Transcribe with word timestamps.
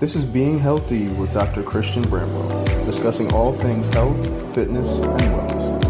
This 0.00 0.16
is 0.16 0.24
Being 0.24 0.58
Healthy 0.58 1.08
with 1.08 1.30
Dr. 1.30 1.62
Christian 1.62 2.02
Bramwell, 2.08 2.64
discussing 2.86 3.30
all 3.34 3.52
things 3.52 3.86
health, 3.88 4.18
fitness, 4.54 4.96
and 4.96 5.04
wellness. 5.04 5.80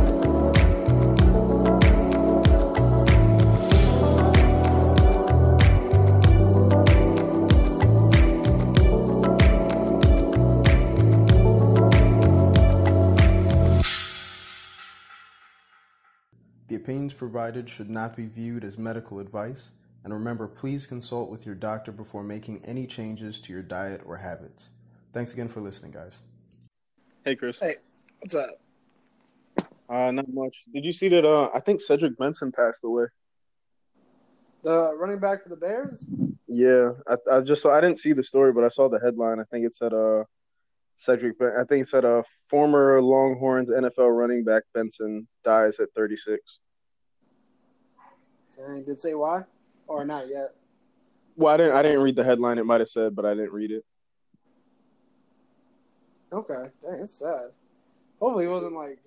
The 16.67 16.75
opinions 16.75 17.15
provided 17.15 17.69
should 17.69 17.89
not 17.89 18.17
be 18.17 18.27
viewed 18.27 18.65
as 18.65 18.77
medical 18.77 19.21
advice, 19.21 19.71
and 20.05 20.13
remember, 20.13 20.47
please 20.47 20.87
consult 20.87 21.31
with 21.31 21.45
your 21.45 21.55
doctor 21.55 21.93
before 21.93 22.23
making 22.23 22.63
any 22.65 22.87
changes 22.87 23.41
to 23.41 23.53
your 23.53 23.63
diet 23.63 24.01
or 24.07 24.17
habits. 24.17 24.71
Thanks 25.13 25.33
again 25.33 25.49
for 25.49 25.61
listening, 25.61 25.93
guys. 25.93 26.23
Hey, 27.25 27.35
Chris. 27.35 27.59
Hey, 27.59 27.77
what's 28.21 28.35
up? 28.35 28.49
Uh, 29.89 30.11
not 30.13 30.33
much. 30.33 30.65
Did 30.73 30.85
you 30.85 30.93
see 30.93 31.09
that? 31.09 31.25
Uh, 31.25 31.51
I 31.55 31.61
think 31.61 31.81
Cedric 31.81 32.17
Benson 32.17 32.53
passed 32.53 32.85
away. 32.85 33.07
The 34.63 34.95
running 34.97 35.19
back 35.19 35.43
for 35.43 35.49
the 35.49 35.57
Bears? 35.57 36.09
Yeah, 36.47 36.91
I, 37.09 37.17
I 37.37 37.41
just 37.41 37.63
saw. 37.63 37.75
I 37.75 37.81
didn't 37.81 37.99
see 37.99 38.13
the 38.13 38.23
story, 38.23 38.53
but 38.53 38.63
I 38.63 38.69
saw 38.69 38.89
the 38.89 39.01
headline. 39.01 39.41
I 39.41 39.45
think 39.45 39.67
it 39.67 39.75
said, 39.75 39.93
"Uh, 39.93 40.25
Cedric." 40.97 41.39
Ben- 41.39 41.55
I 41.59 41.65
think 41.65 41.83
it 41.83 41.89
said, 41.89 42.05
"Uh, 42.05 42.23
former 42.49 43.01
Longhorns 43.01 43.71
NFL 43.71 44.17
running 44.17 44.45
back 44.45 44.65
Benson 44.75 45.27
dies 45.43 45.81
at 45.81 45.89
36." 45.97 46.61
Dang, 48.57 48.85
did 48.85 49.01
say 49.01 49.15
why? 49.15 49.45
Or 49.91 50.05
not 50.05 50.29
yet? 50.29 50.55
Well, 51.37 51.53
I 51.53 51.57
didn't. 51.57 51.73
I 51.73 51.83
didn't 51.83 52.03
read 52.03 52.15
the 52.15 52.23
headline. 52.23 52.59
It 52.59 52.65
might 52.65 52.81
have 52.81 52.89
said, 52.89 53.17
but 53.17 53.27
I 53.27 53.35
didn't 53.35 53.53
read 53.53 53.73
it. 53.73 53.85
Okay, 56.33 56.71
dang, 56.81 57.01
it's 57.01 57.15
sad. 57.15 57.51
Hopefully, 58.21 58.45
it 58.45 58.49
wasn't 58.49 58.75
like, 58.75 58.99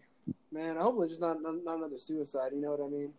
man. 0.52 0.76
Hopefully, 0.76 1.08
just 1.08 1.22
not, 1.22 1.42
not 1.42 1.64
not 1.64 1.78
another 1.78 2.00
suicide. 2.00 2.52
You 2.54 2.60
know 2.60 2.72
what 2.72 2.86
I 2.86 2.90
mean? 2.90 3.14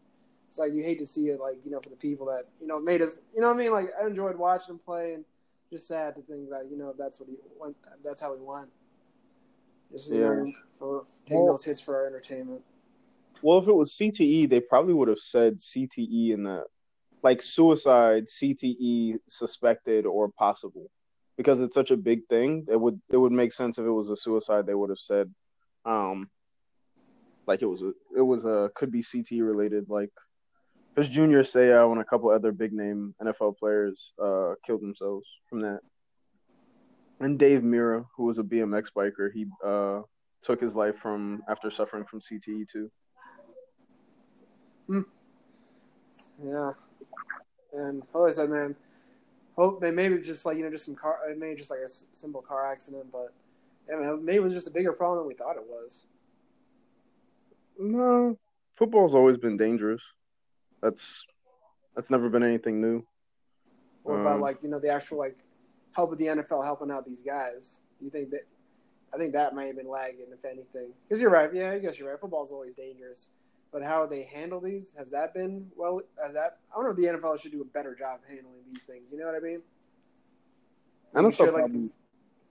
It's 0.49 0.59
like 0.59 0.75
you 0.75 0.83
hate 0.83 0.99
to 0.99 1.07
see 1.07 1.29
it, 1.29 1.41
like 1.41 1.57
you 1.65 1.71
know, 1.71 1.81
for 1.81 1.89
the 1.89 1.97
people 1.97 2.27
that 2.27 2.45
you 2.61 2.67
know 2.67 2.79
made 2.79 3.01
us. 3.01 3.19
You 3.35 3.41
know 3.41 3.49
what 3.49 3.55
I 3.57 3.59
mean? 3.59 3.73
Like 3.73 3.89
I 3.99 4.07
enjoyed 4.07 4.37
watching 4.37 4.75
him 4.75 4.81
play, 4.85 5.15
and 5.15 5.25
just 5.71 5.89
sad 5.89 6.17
to 6.17 6.21
think 6.23 6.51
that 6.51 6.67
you 6.71 6.77
know 6.77 6.95
that's 6.99 7.19
what 7.19 7.31
he 7.31 7.37
went. 7.59 7.77
That's 8.05 8.21
how 8.21 8.35
he 8.35 8.43
won. 8.43 8.69
Just 9.91 10.13
you 10.13 10.21
know, 10.21 10.53
for 10.79 11.07
taking 11.25 11.45
Well- 11.45 11.55
those 11.55 11.65
hits 11.65 11.81
for 11.81 11.97
our 11.97 12.07
entertainment. 12.07 12.61
Well, 13.41 13.59
if 13.59 13.69
it 13.69 13.75
was 13.75 13.93
CTE, 13.93 14.49
they 14.49 14.61
probably 14.61 14.95
would 14.95 15.09
have 15.09 15.19
said 15.19 15.59
CTE 15.61 16.33
in 16.33 16.43
the 16.45 16.65
like 17.25 17.41
suicide, 17.41 18.27
CTE 18.27 19.17
suspected 19.29 20.05
or 20.05 20.29
possible, 20.29 20.91
because 21.39 21.63
it's 21.63 21.75
such 21.75 21.91
a 21.91 21.97
big 21.97 22.27
thing. 22.29 22.67
It 22.71 22.79
would 22.79 23.01
it 23.11 23.17
would 23.17 23.33
make 23.33 23.53
sense 23.53 23.79
if 23.79 23.87
it 23.87 23.91
was 23.91 24.11
a 24.11 24.17
suicide. 24.17 24.67
They 24.67 24.75
would 24.75 24.91
have 24.91 24.99
said, 24.99 25.33
um, 25.87 26.31
like 27.47 27.63
it 27.63 27.67
was 27.67 27.83
a 27.83 27.93
it 28.15 28.21
was 28.21 28.45
a 28.45 28.71
could 28.75 28.93
be 28.93 29.01
CTE 29.03 29.43
related, 29.43 29.87
like 29.89 30.11
because 30.95 31.09
Junior 31.09 31.43
Seau 31.43 31.91
and 31.91 32.01
a 32.01 32.05
couple 32.05 32.29
other 32.31 32.53
big 32.53 32.75
name 32.75 33.15
NFL 33.21 33.57
players 33.57 34.13
uh 34.23 34.53
killed 34.65 34.83
themselves 34.83 35.27
from 35.49 35.63
that. 35.63 35.81
And 37.21 37.39
Dave 37.39 37.63
Mirra, 37.63 38.05
who 38.17 38.25
was 38.27 38.39
a 38.39 38.43
BMX 38.43 38.89
biker, 38.95 39.33
he 39.33 39.47
uh 39.65 40.03
took 40.43 40.61
his 40.61 40.77
life 40.77 40.97
from 40.97 41.43
after 41.49 41.71
suffering 41.71 42.05
from 42.05 42.21
CTE 42.21 42.69
too. 42.71 42.91
Yeah, 46.45 46.73
and 47.77 48.03
like 48.13 48.31
I 48.31 48.35
said, 48.35 48.51
man, 48.51 48.77
hope 49.57 49.81
maybe 49.83 50.15
it's 50.15 50.27
just 50.27 50.47
like 50.47 50.57
you 50.57 50.65
know, 50.65 50.71
just 50.71 50.87
some 50.87 50.95
car, 50.95 51.19
maybe 51.37 51.57
just 51.57 51.71
like 51.71 51.81
a 51.81 51.89
simple 51.89 52.43
car 52.43 52.71
accident, 52.71 53.07
but 53.13 53.33
maybe 53.89 54.37
it 54.37 54.43
was 54.43 54.53
just 54.53 54.67
a 54.67 54.71
bigger 54.71 54.93
problem 54.93 55.21
than 55.21 55.29
we 55.29 55.35
thought 55.35 55.57
it 55.57 55.67
was. 55.69 56.07
No, 57.79 58.39
football's 58.73 59.15
always 59.15 59.39
been 59.39 59.57
dangerous. 59.57 60.03
That's 60.83 61.27
that's 61.95 62.11
never 62.11 62.29
been 62.29 62.43
anything 62.43 62.81
new. 62.81 63.05
What 64.03 64.21
about 64.21 64.35
Um, 64.37 64.41
like 64.41 64.63
you 64.63 64.69
know 64.69 64.79
the 64.79 64.91
actual 64.91 65.19
like 65.19 65.37
help 65.93 66.13
of 66.13 66.19
the 66.19 66.27
NFL 66.27 66.65
helping 66.65 66.91
out 66.91 67.07
these 67.07 67.23
guys? 67.23 67.81
Do 67.99 68.05
you 68.05 68.11
think 68.11 68.31
that? 68.31 68.47
I 69.13 69.17
think 69.17 69.33
that 69.35 69.55
might 69.55 69.67
have 69.67 69.77
been 69.77 69.89
lagging, 69.89 70.27
if 70.33 70.45
anything. 70.45 70.89
Because 71.09 71.21
you're 71.21 71.31
right. 71.31 71.49
Yeah, 71.55 71.71
I 71.71 71.79
guess 71.79 71.99
you're 71.99 72.11
right. 72.11 72.21
Football's 72.21 72.51
always 72.51 72.75
dangerous, 72.75 73.29
but 73.75 73.83
how 73.83 74.07
they 74.07 74.23
handle 74.23 74.61
these 74.61 74.95
has 74.97 75.11
that 75.11 75.35
been 75.35 75.67
well? 75.77 76.01
Has 76.25 76.35
that? 76.35 76.59
I 76.71 76.77
don't 76.77 76.85
know 76.85 76.91
if 76.93 76.97
the 76.97 77.19
NFL 77.19 77.41
should 77.41 77.51
do 77.51 77.61
a 77.61 77.65
better 77.65 77.93
job 77.93 78.21
of 78.23 78.29
handling 78.29 78.61
these 78.73 78.85
things. 78.85 79.11
You 79.11 79.19
know 79.19 79.27
what 79.27 79.35
I 79.35 79.41
mean? 79.41 79.63
I 81.13 81.21
don't 81.21 81.35
sure, 81.35 81.51
like, 81.51 81.73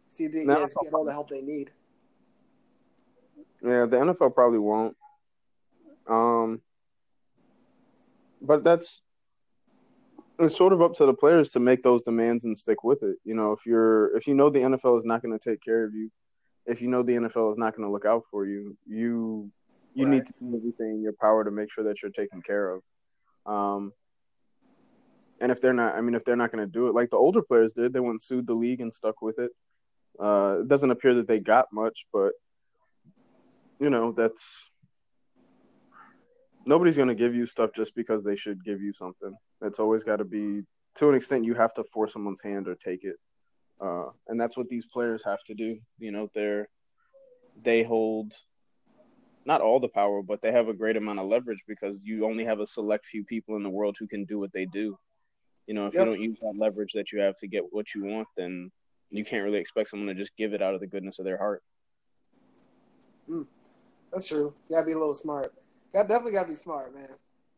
see 0.09 0.27
the 0.27 0.43
No, 0.43 0.59
guys 0.59 0.73
get 0.83 0.93
all 0.93 1.05
the 1.05 1.13
help 1.13 1.29
they 1.29 1.41
need. 1.41 1.71
yeah, 3.61 3.85
the 3.85 3.95
NFL 3.95 4.35
probably 4.35 4.59
won't. 4.59 4.97
Um, 6.09 6.61
but 8.41 8.65
that's 8.65 9.01
it's 10.39 10.57
sort 10.57 10.73
of 10.73 10.81
up 10.81 10.93
to 10.95 11.05
the 11.05 11.13
players 11.13 11.51
to 11.51 11.61
make 11.61 11.83
those 11.83 12.03
demands 12.03 12.43
and 12.43 12.57
stick 12.57 12.83
with 12.83 13.01
it. 13.01 13.15
You 13.23 13.35
know, 13.35 13.53
if 13.53 13.65
you're 13.65 14.13
if 14.17 14.27
you 14.27 14.35
know 14.35 14.49
the 14.49 14.59
NFL 14.59 14.97
is 14.97 15.05
not 15.05 15.21
going 15.21 15.39
to 15.39 15.49
take 15.49 15.61
care 15.63 15.85
of 15.85 15.93
you, 15.93 16.11
if 16.65 16.81
you 16.81 16.89
know 16.89 17.01
the 17.01 17.13
NFL 17.13 17.49
is 17.49 17.57
not 17.57 17.77
going 17.77 17.87
to 17.87 17.91
look 17.93 18.05
out 18.05 18.23
for 18.29 18.45
you, 18.45 18.75
you 18.85 19.49
you 19.95 20.05
need 20.07 20.25
to 20.25 20.33
do 20.39 20.55
everything 20.55 20.95
in 20.95 21.01
your 21.01 21.13
power 21.13 21.43
to 21.43 21.51
make 21.51 21.71
sure 21.71 21.83
that 21.83 22.01
you're 22.01 22.11
taken 22.11 22.41
care 22.41 22.69
of. 22.69 22.81
Um, 23.45 23.93
and 25.39 25.51
if 25.51 25.61
they're 25.61 25.73
not, 25.73 25.95
I 25.95 26.01
mean, 26.01 26.15
if 26.15 26.23
they're 26.23 26.35
not 26.35 26.51
going 26.51 26.65
to 26.65 26.71
do 26.71 26.87
it, 26.87 26.95
like 26.95 27.09
the 27.09 27.17
older 27.17 27.41
players 27.41 27.73
did, 27.73 27.93
they 27.93 27.99
went 27.99 28.11
and 28.11 28.21
sued 28.21 28.47
the 28.47 28.53
league 28.53 28.81
and 28.81 28.93
stuck 28.93 29.21
with 29.21 29.39
it. 29.39 29.51
Uh, 30.19 30.59
it 30.61 30.67
doesn't 30.67 30.91
appear 30.91 31.15
that 31.15 31.27
they 31.27 31.39
got 31.39 31.65
much, 31.71 32.05
but 32.13 32.33
you 33.79 33.89
know, 33.89 34.11
that's 34.11 34.69
nobody's 36.65 36.95
going 36.95 37.09
to 37.09 37.15
give 37.15 37.35
you 37.35 37.45
stuff 37.45 37.71
just 37.75 37.95
because 37.95 38.23
they 38.23 38.35
should 38.35 38.63
give 38.63 38.81
you 38.81 38.93
something. 38.93 39.35
It's 39.61 39.79
always 39.79 40.03
got 40.03 40.17
to 40.17 40.25
be, 40.25 40.61
to 40.95 41.09
an 41.09 41.15
extent, 41.15 41.45
you 41.45 41.55
have 41.55 41.73
to 41.75 41.83
force 41.83 42.13
someone's 42.13 42.41
hand 42.41 42.67
or 42.67 42.75
take 42.75 43.03
it. 43.03 43.15
Uh, 43.81 44.05
and 44.27 44.39
that's 44.39 44.55
what 44.55 44.69
these 44.69 44.85
players 44.85 45.23
have 45.25 45.43
to 45.47 45.53
do. 45.53 45.77
You 45.99 46.11
know, 46.11 46.29
they're 46.33 46.69
they 47.61 47.83
hold 47.83 48.31
not 49.45 49.61
all 49.61 49.79
the 49.79 49.89
power, 49.89 50.21
but 50.21 50.41
they 50.41 50.51
have 50.51 50.67
a 50.67 50.73
great 50.73 50.95
amount 50.97 51.19
of 51.19 51.27
leverage 51.27 51.63
because 51.67 52.03
you 52.05 52.25
only 52.25 52.45
have 52.45 52.59
a 52.59 52.67
select 52.67 53.05
few 53.05 53.23
people 53.23 53.55
in 53.55 53.63
the 53.63 53.69
world 53.69 53.97
who 53.99 54.07
can 54.07 54.25
do 54.25 54.39
what 54.39 54.53
they 54.53 54.65
do. 54.65 54.97
You 55.67 55.73
know, 55.73 55.87
if 55.87 55.93
Yep. 55.93 55.99
you 56.01 56.05
don't 56.05 56.21
use 56.21 56.37
that 56.41 56.55
leverage 56.57 56.93
that 56.93 57.11
you 57.11 57.19
have 57.19 57.35
to 57.37 57.47
get 57.47 57.71
what 57.71 57.93
you 57.93 58.03
want, 58.03 58.27
then 58.35 58.71
you 59.09 59.23
can't 59.23 59.43
really 59.43 59.59
expect 59.59 59.89
someone 59.89 60.07
to 60.07 60.13
just 60.15 60.35
give 60.35 60.53
it 60.53 60.61
out 60.61 60.73
of 60.73 60.79
the 60.79 60.87
goodness 60.87 61.19
of 61.19 61.25
their 61.25 61.37
heart. 61.37 61.63
Hmm. 63.27 63.43
That's 64.11 64.27
true. 64.27 64.53
You 64.69 64.75
gotta 64.75 64.85
be 64.85 64.91
a 64.91 64.97
little 64.97 65.13
smart. 65.13 65.53
Got 65.93 66.07
definitely 66.07 66.33
gotta 66.33 66.49
be 66.49 66.55
smart, 66.55 66.93
man. 66.93 67.09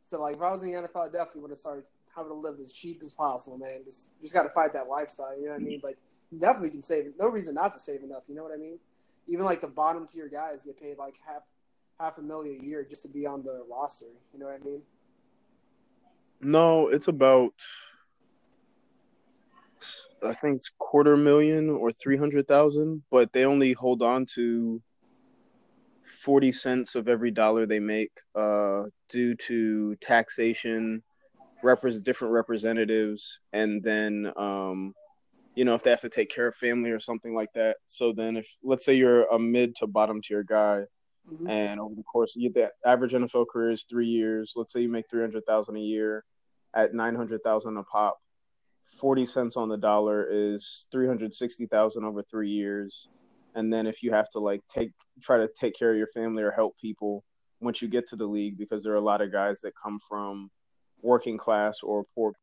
So 0.05 0.21
like, 0.21 0.35
if 0.35 0.41
I 0.41 0.51
was 0.51 0.61
in 0.61 0.71
the 0.71 0.77
NFL, 0.77 1.07
I 1.07 1.09
definitely 1.09 1.41
would 1.41 1.51
have 1.51 1.57
started 1.57 1.85
having 2.15 2.31
to 2.31 2.35
live 2.37 2.59
as 2.59 2.71
cheap 2.71 3.01
as 3.01 3.11
possible, 3.11 3.57
man. 3.57 3.81
Just 3.83 4.11
just 4.21 4.33
gotta 4.33 4.49
fight 4.49 4.73
that 4.73 4.87
lifestyle. 4.87 5.37
You 5.37 5.45
know 5.45 5.51
what 5.51 5.61
I 5.61 5.63
mean? 5.63 5.79
But 5.81 5.95
you 6.31 6.39
definitely 6.39 6.69
can 6.69 6.83
save. 6.83 7.13
No 7.19 7.27
reason 7.27 7.55
not 7.55 7.73
to 7.73 7.79
save 7.79 8.03
enough. 8.03 8.23
You 8.27 8.35
know 8.35 8.43
what 8.43 8.53
I 8.53 8.57
mean? 8.57 8.79
Even 9.27 9.45
like 9.45 9.61
the 9.61 9.67
bottom 9.67 10.05
tier 10.05 10.27
guys 10.29 10.63
get 10.63 10.79
paid 10.79 10.97
like 10.97 11.15
half 11.25 11.41
half 11.99 12.17
a 12.17 12.21
million 12.21 12.61
a 12.61 12.65
year 12.65 12.85
just 12.87 13.03
to 13.03 13.09
be 13.09 13.25
on 13.25 13.43
the 13.43 13.63
roster. 13.69 14.07
You 14.33 14.39
know 14.39 14.45
what 14.47 14.59
I 14.61 14.65
mean? 14.65 14.81
No, 16.41 16.89
it's 16.89 17.07
about 17.07 17.53
I 20.23 20.33
think 20.33 20.57
it's 20.57 20.71
quarter 20.77 21.15
million 21.15 21.69
or 21.69 21.91
three 21.91 22.17
hundred 22.17 22.47
thousand, 22.47 23.03
but 23.11 23.31
they 23.33 23.45
only 23.45 23.73
hold 23.73 24.01
on 24.01 24.25
to 24.35 24.81
forty 26.03 26.51
cents 26.51 26.95
of 26.95 27.07
every 27.07 27.31
dollar 27.31 27.65
they 27.65 27.79
make, 27.79 28.11
uh, 28.35 28.83
due 29.09 29.35
to 29.35 29.95
taxation, 29.97 31.03
repres 31.63 32.03
different 32.03 32.33
representatives, 32.33 33.39
and 33.53 33.83
then 33.83 34.31
um, 34.35 34.93
you 35.55 35.65
know 35.65 35.75
if 35.75 35.83
they 35.83 35.91
have 35.91 36.01
to 36.01 36.09
take 36.09 36.29
care 36.29 36.47
of 36.47 36.55
family 36.55 36.89
or 36.91 36.99
something 36.99 37.35
like 37.35 37.53
that. 37.53 37.77
So 37.85 38.11
then, 38.11 38.37
if 38.37 38.47
let's 38.63 38.85
say 38.85 38.95
you're 38.95 39.25
a 39.25 39.37
mid 39.37 39.75
to 39.77 39.87
bottom 39.87 40.21
tier 40.21 40.43
guy, 40.43 40.83
Mhm. 41.31 41.49
and 41.49 41.79
over 41.79 41.95
the 41.95 42.03
course 42.03 42.35
you 42.35 42.51
the 42.51 42.71
average 42.85 43.13
NFL 43.13 43.47
career 43.47 43.71
is 43.71 43.83
three 43.83 44.07
years. 44.07 44.53
Let's 44.55 44.71
say 44.71 44.81
you 44.81 44.89
make 44.89 45.09
three 45.09 45.21
hundred 45.21 45.45
thousand 45.45 45.77
a 45.77 45.81
year 45.81 46.23
at 46.73 46.93
nine 46.93 47.15
hundred 47.15 47.41
thousand 47.43 47.77
a 47.77 47.83
pop. 47.83 48.17
Forty 48.83 49.25
cents 49.25 49.57
on 49.57 49.69
the 49.69 49.77
dollar 49.77 50.27
is 50.29 50.87
three 50.91 51.07
hundred 51.07 51.33
sixty 51.33 51.65
thousand 51.65 52.05
over 52.05 52.21
three 52.21 52.49
years. 52.49 53.09
And 53.55 53.73
then 53.73 53.87
if 53.87 54.03
you 54.03 54.11
have 54.11 54.29
to 54.31 54.39
like 54.39 54.61
take 54.69 54.91
try 55.21 55.37
to 55.37 55.49
take 55.59 55.75
care 55.75 55.91
of 55.91 55.97
your 55.97 56.07
family 56.07 56.43
or 56.43 56.51
help 56.51 56.77
people 56.77 57.23
once 57.61 57.81
you 57.81 57.87
get 57.87 58.07
to 58.09 58.15
the 58.15 58.27
league, 58.27 58.57
because 58.57 58.83
there 58.83 58.93
are 58.93 58.97
a 58.97 59.01
lot 59.01 59.21
of 59.21 59.31
guys 59.31 59.61
that 59.61 59.73
come 59.81 59.97
from 60.07 60.51
working 61.01 61.37
class 61.37 61.79
or 61.81 62.03
poor 62.13 62.33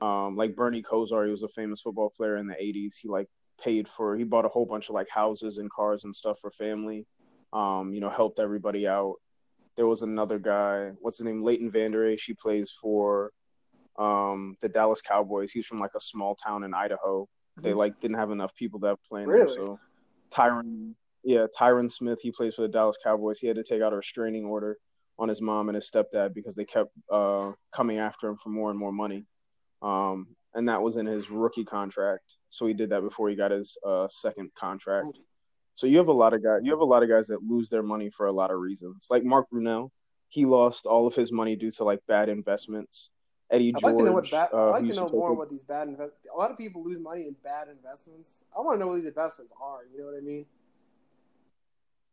um, 0.00 0.36
like 0.36 0.54
Bernie 0.54 0.82
Kosar, 0.82 1.24
he 1.24 1.30
was 1.30 1.42
a 1.42 1.48
famous 1.48 1.80
football 1.80 2.12
player 2.16 2.36
in 2.36 2.46
the 2.46 2.54
'80s. 2.54 2.94
He 3.02 3.08
like 3.08 3.26
paid 3.62 3.88
for, 3.88 4.16
he 4.16 4.24
bought 4.24 4.44
a 4.44 4.48
whole 4.48 4.66
bunch 4.66 4.88
of 4.88 4.94
like 4.94 5.08
houses 5.08 5.58
and 5.58 5.70
cars 5.70 6.04
and 6.04 6.14
stuff 6.14 6.38
for 6.40 6.50
family. 6.50 7.04
Um, 7.52 7.94
you 7.94 8.00
know, 8.00 8.10
helped 8.10 8.38
everybody 8.38 8.86
out. 8.86 9.14
There 9.76 9.86
was 9.86 10.02
another 10.02 10.38
guy, 10.38 10.90
what's 11.00 11.18
his 11.18 11.26
name, 11.26 11.42
Leighton 11.42 11.70
Vander 11.70 12.10
Esch. 12.10 12.24
He 12.26 12.34
plays 12.34 12.72
for 12.80 13.30
um, 13.98 14.56
the 14.60 14.68
Dallas 14.68 15.00
Cowboys. 15.00 15.52
He's 15.52 15.66
from 15.66 15.80
like 15.80 15.92
a 15.96 16.00
small 16.00 16.34
town 16.36 16.64
in 16.64 16.74
Idaho, 16.74 17.28
They 17.62 17.74
like 17.74 18.00
didn't 18.00 18.18
have 18.18 18.30
enough 18.30 18.54
people 18.54 18.80
that 18.80 18.96
playing 19.08 19.28
Really? 19.28 19.46
there. 19.46 19.54
So 19.54 19.80
Tyron, 20.30 20.94
yeah, 21.24 21.46
Tyron 21.58 21.90
Smith, 21.90 22.18
he 22.22 22.30
plays 22.30 22.54
for 22.54 22.62
the 22.62 22.68
Dallas 22.68 22.96
Cowboys. 23.02 23.38
He 23.38 23.46
had 23.46 23.56
to 23.56 23.64
take 23.64 23.82
out 23.82 23.92
a 23.92 23.96
restraining 23.96 24.44
order 24.44 24.76
on 25.18 25.28
his 25.28 25.40
mom 25.40 25.68
and 25.68 25.74
his 25.74 25.90
stepdad 25.90 26.32
because 26.34 26.54
they 26.54 26.64
kept 26.64 26.90
uh, 27.12 27.52
coming 27.72 27.98
after 27.98 28.28
him 28.28 28.36
for 28.36 28.50
more 28.50 28.70
and 28.70 28.78
more 28.78 28.92
money. 28.92 29.24
Um, 29.82 30.28
and 30.54 30.68
that 30.68 30.82
was 30.82 30.96
in 30.96 31.06
his 31.06 31.30
rookie 31.30 31.64
contract. 31.64 32.22
So 32.50 32.66
he 32.66 32.74
did 32.74 32.90
that 32.90 33.02
before 33.02 33.28
he 33.28 33.36
got 33.36 33.50
his 33.50 33.76
uh, 33.86 34.06
second 34.08 34.50
contract. 34.58 35.08
So 35.78 35.86
you 35.86 35.98
have 35.98 36.08
a 36.08 36.12
lot 36.12 36.34
of 36.34 36.42
guys. 36.42 36.62
You 36.64 36.72
have 36.72 36.80
a 36.80 36.84
lot 36.84 37.04
of 37.04 37.08
guys 37.08 37.28
that 37.28 37.40
lose 37.40 37.68
their 37.68 37.84
money 37.84 38.10
for 38.10 38.26
a 38.26 38.32
lot 38.32 38.50
of 38.50 38.58
reasons. 38.58 39.06
Like 39.08 39.22
Mark 39.22 39.46
Brunell, 39.48 39.90
he 40.28 40.44
lost 40.44 40.86
all 40.86 41.06
of 41.06 41.14
his 41.14 41.30
money 41.30 41.54
due 41.54 41.70
to 41.70 41.84
like 41.84 42.00
bad 42.08 42.28
investments. 42.28 43.10
Eddie 43.48 43.68
I'd 43.68 43.80
George, 43.80 43.84
like 43.84 43.94
to 43.94 44.02
know 44.02 44.12
what 44.12 44.28
bad. 44.28 44.48
uh, 44.52 44.70
I'd 44.70 44.82
like 44.82 44.88
to 44.88 44.94
know 44.96 45.08
more 45.08 45.34
what 45.34 45.48
these 45.48 45.62
bad 45.62 45.86
investments. 45.86 46.26
A 46.34 46.36
lot 46.36 46.50
of 46.50 46.58
people 46.58 46.82
lose 46.82 46.98
money 46.98 47.28
in 47.28 47.36
bad 47.44 47.68
investments. 47.68 48.42
I 48.56 48.60
want 48.60 48.74
to 48.74 48.80
know 48.80 48.88
what 48.88 48.96
these 48.96 49.06
investments 49.06 49.52
are. 49.62 49.82
You 49.92 50.00
know 50.00 50.06
what 50.06 50.16
I 50.16 50.20
mean? 50.20 50.46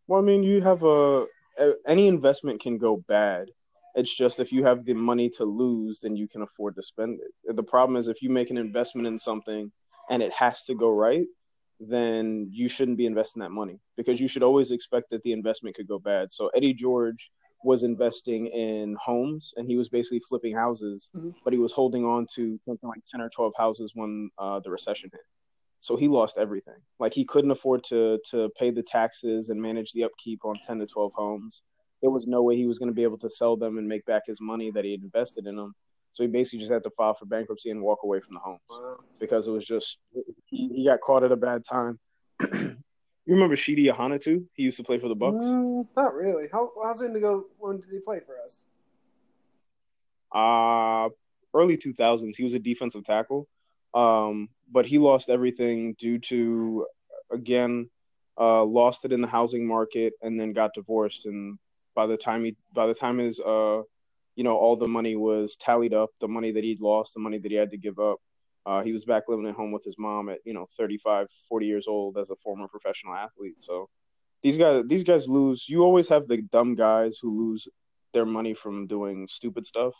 Well, 0.06 0.22
I 0.22 0.24
mean, 0.24 0.44
you 0.44 0.62
have 0.62 0.84
a, 0.84 1.26
a 1.58 1.74
any 1.88 2.08
investment 2.08 2.62
can 2.62 2.78
go 2.78 3.04
bad. 3.08 3.48
It's 3.96 4.16
just 4.16 4.40
if 4.40 4.52
you 4.52 4.64
have 4.66 4.86
the 4.86 4.94
money 4.94 5.32
to 5.38 5.44
lose, 5.44 6.02
then 6.02 6.16
you 6.16 6.28
can 6.28 6.44
afford 6.44 6.76
to 6.76 6.84
spend 6.84 7.20
it. 7.20 7.56
The 7.56 7.64
problem 7.64 7.98
is 7.98 8.10
if 8.10 8.22
you 8.22 8.30
make 8.30 8.52
an 8.52 8.60
investment 8.60 9.08
in 9.08 9.18
something 9.18 9.72
and 10.08 10.22
it 10.22 10.34
has 10.34 10.66
to 10.66 10.76
go 10.76 10.92
right, 10.92 11.26
then 11.90 12.48
you 12.52 12.68
shouldn't 12.68 12.98
be 12.98 13.06
investing 13.06 13.42
that 13.42 13.52
money 13.52 13.80
because 13.98 14.20
you 14.20 14.28
should 14.28 14.44
always 14.44 14.72
expect 14.72 15.10
that 15.12 15.24
the 15.24 15.32
investment 15.32 15.76
could 15.76 15.88
go 15.88 16.00
bad. 16.00 16.32
So 16.32 16.50
Eddie 16.56 16.74
George 16.74 17.30
was 17.64 17.84
investing 17.84 18.48
in 18.48 18.96
homes 19.04 19.54
and 19.58 19.68
he 19.68 19.76
was 19.76 19.90
basically 19.90 20.20
flipping 20.30 20.56
houses, 20.56 21.10
Mhm. 21.16 21.34
but 21.44 21.52
he 21.54 21.60
was 21.60 21.72
holding 21.72 22.06
on 22.06 22.28
to 22.36 22.58
something 22.62 22.88
like 22.90 23.02
10 23.10 23.22
or 23.22 23.30
12 23.30 23.54
houses 23.58 23.92
when 23.96 24.30
uh, 24.38 24.60
the 24.60 24.70
recession 24.70 25.10
hit. 25.12 25.22
So 25.80 25.96
he 25.96 26.08
lost 26.08 26.38
everything. 26.38 26.80
Like 27.00 27.14
he 27.14 27.26
couldn't 27.26 27.52
afford 27.52 27.84
to 27.86 28.20
to 28.32 28.50
pay 28.60 28.70
the 28.72 28.84
taxes 28.84 29.50
and 29.50 29.62
manage 29.62 29.92
the 29.94 30.04
upkeep 30.04 30.46
on 30.46 30.56
10 30.56 30.80
to 30.80 30.88
12 30.88 31.14
homes. 31.14 31.64
There 32.02 32.12
was 32.12 32.28
no 32.28 32.44
way 32.44 32.56
he 32.56 32.68
was 32.68 32.78
going 32.80 32.90
to 32.90 32.94
be 32.96 33.04
able 33.04 33.18
to 33.20 33.30
sell 33.30 33.56
them 33.56 33.78
and 33.78 33.88
make 33.88 34.06
back 34.06 34.24
his 34.28 34.40
money 34.42 34.70
that 34.72 34.84
he 34.86 34.92
had 34.92 35.02
invested 35.02 35.46
in 35.48 35.56
them. 35.56 35.74
So 36.16 36.24
he 36.24 36.30
basically 36.30 36.60
just 36.60 36.72
had 36.72 36.84
to 36.84 36.90
file 36.92 37.14
for 37.14 37.26
bankruptcy 37.26 37.72
and 37.72 37.82
walk 37.82 38.00
away 38.04 38.22
from 38.22 38.36
the 38.36 38.40
homes 38.40 38.62
Wow. 38.70 39.00
because 39.20 39.48
it 39.48 39.52
was 39.52 39.68
just 39.68 39.98
he, 40.46 40.70
he 40.70 40.86
got 40.86 41.02
caught 41.02 41.26
at 41.26 41.32
a 41.34 41.36
bad 41.36 41.64
time. 41.70 42.00
you 42.54 42.78
remember 43.28 43.58
Chidi 43.58 44.22
too? 44.22 44.46
He 44.54 44.64
used 44.64 44.78
to 44.78 44.84
play 44.84 44.98
for 44.98 45.10
the 45.10 45.16
Bucks. 45.16 45.44
Mm, 45.44 45.88
not 45.98 46.14
really. 46.14 46.46
How 46.50 46.72
how 46.82 46.94
soon 46.94 47.18
ago 47.18 47.48
when 47.58 47.82
did 47.82 47.90
he 47.92 48.00
play 48.00 48.22
for 48.26 48.38
us? 48.40 48.62
uh 50.34 51.08
early 51.54 51.78
2000s 51.78 52.36
he 52.36 52.44
was 52.44 52.54
a 52.54 52.60
defensive 52.60 53.04
tackle 53.04 53.48
um 53.94 54.50
but 54.70 54.86
he 54.86 54.98
lost 54.98 55.30
everything 55.30 55.96
due 55.98 56.20
to 56.20 56.86
again 57.32 57.90
uh 58.38 58.64
lost 58.64 59.06
it 59.06 59.14
in 59.14 59.22
the 59.22 59.28
housing 59.28 59.66
market 59.66 60.14
and 60.22 60.38
then 60.38 60.52
got 60.52 60.74
divorced 60.74 61.26
and 61.26 61.58
by 61.96 62.06
the 62.06 62.18
time 62.18 62.44
he 62.44 62.56
by 62.74 62.86
the 62.86 62.94
time 62.94 63.20
his 63.20 63.40
uh 63.40 63.82
you 64.36 64.44
know 64.44 64.56
all 64.58 64.76
the 64.76 64.88
money 64.88 65.16
was 65.16 65.56
tallied 65.56 65.94
up 65.94 66.10
the 66.22 66.28
money 66.28 66.52
that 66.52 66.64
he'd 66.64 66.82
lost 66.82 67.14
the 67.14 67.20
money 67.20 67.38
that 67.38 67.52
he 67.52 67.58
had 67.58 67.72
to 67.72 67.78
give 67.78 68.00
up 68.00 68.18
uh 68.66 68.84
he 68.84 68.92
was 68.92 69.06
back 69.06 69.24
living 69.28 69.48
at 69.48 69.56
home 69.56 69.72
with 69.72 69.84
his 69.84 69.96
mom 69.98 70.30
at 70.30 70.40
you 70.46 70.54
know 70.54 70.66
35 70.78 71.28
40 71.50 71.66
years 71.66 71.88
old 71.88 72.18
as 72.18 72.30
a 72.30 72.36
former 72.36 72.68
professional 72.68 73.14
athlete 73.14 73.56
so 73.60 73.90
these 74.44 74.58
guys 74.58 74.84
these 74.88 75.04
guys 75.04 75.28
lose 75.28 75.66
you 75.68 75.84
always 75.84 76.10
have 76.10 76.28
the 76.28 76.42
dumb 76.42 76.76
guys 76.76 77.18
who 77.22 77.48
lose 77.50 77.68
their 78.14 78.26
money 78.26 78.54
from 78.54 78.88
doing 78.88 79.28
stupid 79.30 79.66
stuff 79.66 79.94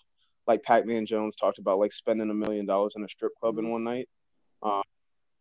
like 0.48 0.64
Pac-Man 0.64 1.06
Jones 1.06 1.36
talked 1.36 1.60
about, 1.60 1.80
like 1.80 1.92
spending 1.92 2.30
a 2.30 2.34
million 2.34 2.66
dollars 2.66 2.94
in 2.96 3.04
a 3.04 3.08
strip 3.08 3.34
club 3.40 3.58
in 3.58 3.70
one 3.70 3.84
night. 3.84 4.08
Um, 4.62 4.84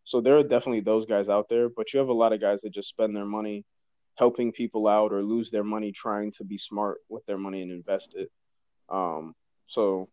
so 0.04 0.20
there 0.20 0.36
are 0.36 0.42
definitely 0.42 0.80
those 0.80 1.06
guys 1.06 1.28
out 1.28 1.48
there, 1.48 1.68
but 1.68 1.92
you 1.92 2.00
have 2.00 2.08
a 2.08 2.14
lot 2.14 2.32
of 2.32 2.40
guys 2.40 2.62
that 2.62 2.72
just 2.72 2.88
spend 2.88 3.16
their 3.16 3.24
money 3.24 3.64
helping 4.16 4.52
people 4.52 4.86
out 4.86 5.12
or 5.12 5.22
lose 5.22 5.50
their 5.50 5.64
money 5.64 5.92
trying 5.92 6.30
to 6.32 6.44
be 6.44 6.58
smart 6.58 6.98
with 7.08 7.24
their 7.26 7.38
money 7.38 7.62
and 7.62 7.72
invest 7.72 8.14
it. 8.14 8.30
Um, 8.88 9.34
so, 9.66 10.08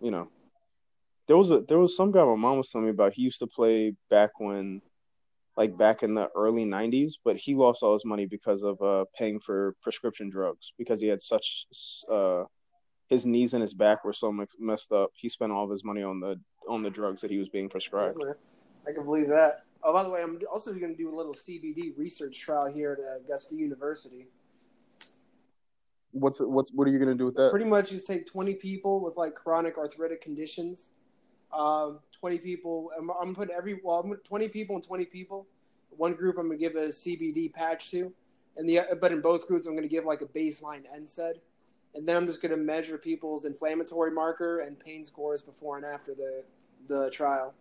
you 0.00 0.10
know, 0.10 0.28
there 1.26 1.36
was 1.36 1.50
a 1.50 1.60
there 1.60 1.78
was 1.78 1.96
some 1.96 2.12
guy 2.12 2.24
my 2.24 2.36
mom 2.36 2.58
was 2.58 2.70
telling 2.70 2.86
me 2.86 2.90
about. 2.90 3.14
He 3.14 3.22
used 3.22 3.40
to 3.40 3.46
play 3.46 3.94
back 4.10 4.38
when, 4.38 4.80
like 5.56 5.76
back 5.76 6.02
in 6.02 6.14
the 6.14 6.28
early 6.36 6.64
'90s, 6.64 7.14
but 7.24 7.36
he 7.36 7.54
lost 7.54 7.82
all 7.82 7.94
his 7.94 8.04
money 8.04 8.26
because 8.26 8.62
of 8.62 8.80
uh, 8.80 9.04
paying 9.18 9.40
for 9.40 9.74
prescription 9.82 10.30
drugs 10.30 10.72
because 10.78 11.00
he 11.00 11.08
had 11.08 11.20
such 11.20 11.66
uh, 12.10 12.44
his 13.08 13.26
knees 13.26 13.54
and 13.54 13.62
his 13.62 13.74
back 13.74 14.04
were 14.04 14.12
so 14.12 14.32
messed 14.58 14.92
up. 14.92 15.10
He 15.14 15.28
spent 15.28 15.52
all 15.52 15.64
of 15.64 15.70
his 15.70 15.84
money 15.84 16.02
on 16.02 16.20
the 16.20 16.40
on 16.68 16.82
the 16.82 16.90
drugs 16.90 17.20
that 17.22 17.30
he 17.30 17.38
was 17.38 17.48
being 17.48 17.68
prescribed. 17.68 18.20
I 18.86 18.92
can 18.92 19.04
believe 19.04 19.28
that. 19.28 19.62
Oh, 19.82 19.92
by 19.92 20.04
the 20.04 20.10
way, 20.10 20.22
I'm 20.22 20.38
also 20.50 20.72
going 20.72 20.92
to 20.92 20.96
do 20.96 21.12
a 21.12 21.16
little 21.16 21.34
CBD 21.34 21.96
research 21.96 22.38
trial 22.38 22.70
here 22.72 22.92
at 22.92 23.24
Augusta 23.24 23.56
University. 23.56 24.28
What's 26.18 26.40
what's 26.40 26.72
what 26.72 26.88
are 26.88 26.90
you 26.90 26.98
gonna 26.98 27.14
do 27.14 27.26
with 27.26 27.36
that? 27.36 27.50
Pretty 27.50 27.66
much, 27.66 27.90
just 27.90 28.06
take 28.06 28.26
20 28.26 28.54
people 28.54 29.00
with 29.02 29.16
like 29.16 29.34
chronic 29.34 29.76
arthritic 29.76 30.20
conditions. 30.20 30.92
Um, 31.52 32.00
20 32.20 32.38
people. 32.38 32.90
I'm, 32.98 33.10
I'm 33.10 33.34
putting 33.34 33.54
every 33.54 33.80
well, 33.82 34.00
I'm 34.00 34.16
20 34.16 34.48
people 34.48 34.76
and 34.76 34.84
20 34.84 35.04
people. 35.06 35.46
One 35.90 36.14
group 36.14 36.36
I'm 36.38 36.46
going 36.46 36.58
to 36.58 36.62
give 36.62 36.76
a 36.76 36.88
CBD 36.88 37.52
patch 37.52 37.90
to, 37.92 38.12
and 38.56 38.68
the 38.68 38.80
but 39.00 39.12
in 39.12 39.20
both 39.20 39.46
groups 39.46 39.66
I'm 39.66 39.74
going 39.74 39.88
to 39.88 39.94
give 39.94 40.04
like 40.04 40.22
a 40.22 40.26
baseline 40.26 40.82
NSAID, 40.94 41.34
and 41.94 42.06
then 42.06 42.16
I'm 42.16 42.26
just 42.26 42.42
going 42.42 42.50
to 42.50 42.56
measure 42.56 42.98
people's 42.98 43.44
inflammatory 43.44 44.10
marker 44.10 44.60
and 44.60 44.78
pain 44.78 45.04
scores 45.04 45.42
before 45.42 45.76
and 45.76 45.86
after 45.86 46.14
the 46.14 46.44
the 46.88 47.10
trial. 47.10 47.54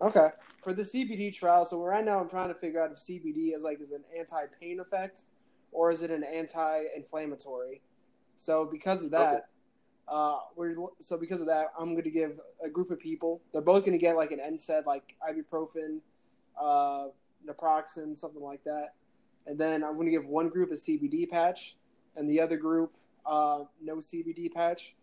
Okay, 0.00 0.28
for 0.62 0.72
the 0.72 0.82
CBD 0.82 1.32
trial, 1.32 1.64
so 1.64 1.82
right 1.82 2.04
now 2.04 2.18
I'm 2.18 2.28
trying 2.28 2.48
to 2.48 2.54
figure 2.54 2.82
out 2.82 2.90
if 2.90 2.98
CBD 2.98 3.54
is 3.54 3.62
like 3.62 3.80
is 3.80 3.92
an 3.92 4.04
anti-pain 4.18 4.80
effect 4.80 5.24
or 5.72 5.90
is 5.90 6.02
it 6.02 6.10
an 6.10 6.22
anti-inflammatory. 6.22 7.80
So 8.36 8.64
because 8.64 9.02
of 9.02 9.10
that, 9.12 9.48
uh, 10.08 10.38
we're 10.56 10.74
so 11.00 11.16
because 11.16 11.40
of 11.40 11.46
that, 11.46 11.68
I'm 11.78 11.92
going 11.92 12.04
to 12.04 12.10
give 12.10 12.40
a 12.62 12.68
group 12.68 12.90
of 12.90 12.98
people. 12.98 13.40
They're 13.52 13.62
both 13.62 13.84
going 13.84 13.92
to 13.92 13.98
get 13.98 14.16
like 14.16 14.32
an 14.32 14.40
NSAID, 14.40 14.84
like 14.84 15.16
ibuprofen, 15.26 16.00
uh, 16.60 17.06
naproxen, 17.48 18.16
something 18.16 18.42
like 18.42 18.62
that, 18.64 18.94
and 19.46 19.58
then 19.58 19.82
I'm 19.82 19.94
going 19.94 20.06
to 20.06 20.12
give 20.12 20.26
one 20.26 20.48
group 20.48 20.70
a 20.70 20.74
CBD 20.74 21.28
patch, 21.30 21.76
and 22.16 22.28
the 22.28 22.40
other 22.40 22.56
group 22.56 22.92
uh, 23.26 23.60
no 23.80 23.96
CBD 23.96 24.52
patch. 24.52 24.94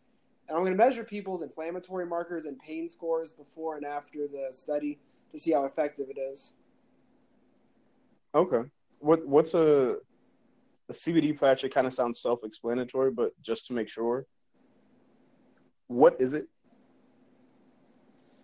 And 0.48 0.58
I'm 0.58 0.64
going 0.64 0.76
to 0.76 0.84
measure 0.84 1.04
people's 1.04 1.44
inflammatory 1.44 2.06
markers 2.06 2.46
and 2.46 2.58
pain 2.60 2.90
scores 2.90 3.32
before 3.32 3.78
and 3.78 3.86
after 3.86 4.28
the 4.28 4.50
study 4.52 5.00
to 5.30 5.38
see 5.38 5.52
how 5.52 5.66
effective 5.66 6.08
it 6.10 6.20
is. 6.20 6.54
Okay. 8.34 8.68
What 9.00 9.26
what's 9.28 9.54
a 9.54 9.98
a 10.90 10.94
CBD 10.94 11.40
patch? 11.40 11.64
It 11.64 11.74
kind 11.74 11.88
of 11.88 11.94
sounds 11.94 12.20
self-explanatory, 12.20 13.12
but 13.12 13.40
just 13.42 13.68
to 13.68 13.74
make 13.74 13.88
sure, 13.88 14.26
what 15.88 16.16
is 16.20 16.34
it? 16.34 16.48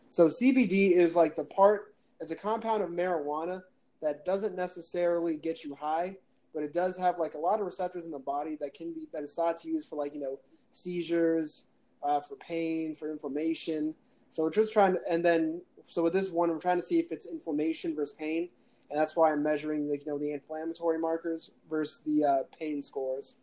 So 0.10 0.28
CBD 0.28 0.92
is 0.92 1.16
like 1.16 1.36
the 1.36 1.44
part 1.44 1.96
it's 2.22 2.32
a 2.32 2.36
compound 2.36 2.82
of 2.82 2.90
marijuana 2.90 3.62
that 4.02 4.24
doesn't 4.26 4.56
necessarily 4.56 5.36
get 5.36 5.64
you 5.64 5.76
high, 5.76 6.16
but 6.54 6.64
it 6.64 6.72
does 6.72 6.98
have 6.98 7.20
like 7.20 7.34
a 7.34 7.38
lot 7.38 7.60
of 7.60 7.66
receptors 7.66 8.06
in 8.06 8.12
the 8.12 8.20
body 8.20 8.56
that 8.62 8.74
can 8.74 8.94
be 8.94 9.08
that 9.12 9.24
is 9.24 9.36
thought 9.36 9.58
to 9.60 9.68
use 9.68 9.86
for 9.86 9.98
like 9.98 10.14
you 10.14 10.22
know 10.22 10.40
seizures, 10.72 11.66
uh, 12.04 12.20
for 12.22 12.36
pain, 12.36 12.96
for 12.96 13.12
inflammation. 13.12 13.94
So 14.30 14.44
we're 14.44 14.52
just 14.52 14.74
trying 14.74 14.94
to, 14.94 15.00
and 15.10 15.24
then 15.24 15.62
so 15.88 16.04
with 16.04 16.14
this 16.14 16.30
one, 16.30 16.50
we're 16.50 16.60
trying 16.60 16.78
to 16.78 16.84
see 16.84 17.00
if 17.00 17.12
it's 17.12 17.26
inflammation 17.26 17.96
versus 17.96 18.16
pain, 18.16 18.50
and 18.90 19.00
that's 19.00 19.16
why 19.16 19.32
I'm 19.32 19.44
measuring 19.44 19.90
like 19.90 20.06
you 20.06 20.12
know 20.12 20.20
the 20.20 20.32
inflammatory 20.32 21.00
markers 21.00 21.52
versus 21.70 22.02
the 22.06 22.24
uh, 22.24 22.44
pain 22.58 22.82
scores. 22.82 23.36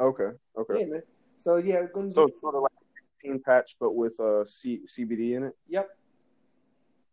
Okay. 0.00 0.30
Okay. 0.58 0.80
Yeah, 0.80 0.86
man. 0.86 1.02
So 1.38 1.56
yeah, 1.56 1.82
going 1.92 2.08
to 2.08 2.14
So 2.14 2.24
it's 2.24 2.40
sort 2.40 2.54
of 2.54 2.62
like 2.62 2.72
a 2.72 3.26
nicotine 3.28 3.42
patch, 3.42 3.76
but 3.80 3.94
with 3.94 4.18
uh 4.20 4.44
C- 4.44 4.82
CBD 4.86 5.36
in 5.36 5.44
it. 5.44 5.52
yep. 5.68 5.88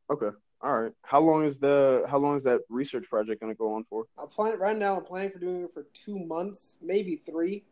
Okay. 0.10 0.36
All 0.64 0.80
right. 0.80 0.92
How 1.04 1.20
long 1.22 1.44
is 1.46 1.58
the 1.58 2.06
how 2.10 2.18
long 2.18 2.36
is 2.36 2.44
that 2.44 2.62
research 2.70 3.06
project 3.10 3.42
going 3.42 3.54
to 3.54 3.58
go 3.58 3.74
on 3.74 3.84
for? 3.90 4.06
I'm 4.18 4.28
planning 4.28 4.60
right 4.60 4.78
now. 4.78 4.98
I'm 4.98 5.04
planning 5.06 5.32
for 5.32 5.40
doing 5.40 5.64
it 5.64 5.74
for 5.74 5.88
two 5.94 6.20
months, 6.20 6.78
maybe 6.82 7.16
three, 7.16 7.64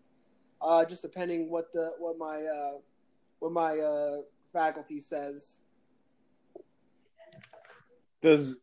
uh, 0.61 0.85
just 0.85 1.01
depending 1.01 1.49
what 1.51 1.71
the 1.73 1.91
what 1.99 2.17
my 2.17 2.41
uh, 2.43 2.77
what 3.39 3.51
my 3.51 3.77
uh, 3.77 4.17
faculty 4.53 4.99
says. 4.99 5.59
Does 8.21 8.59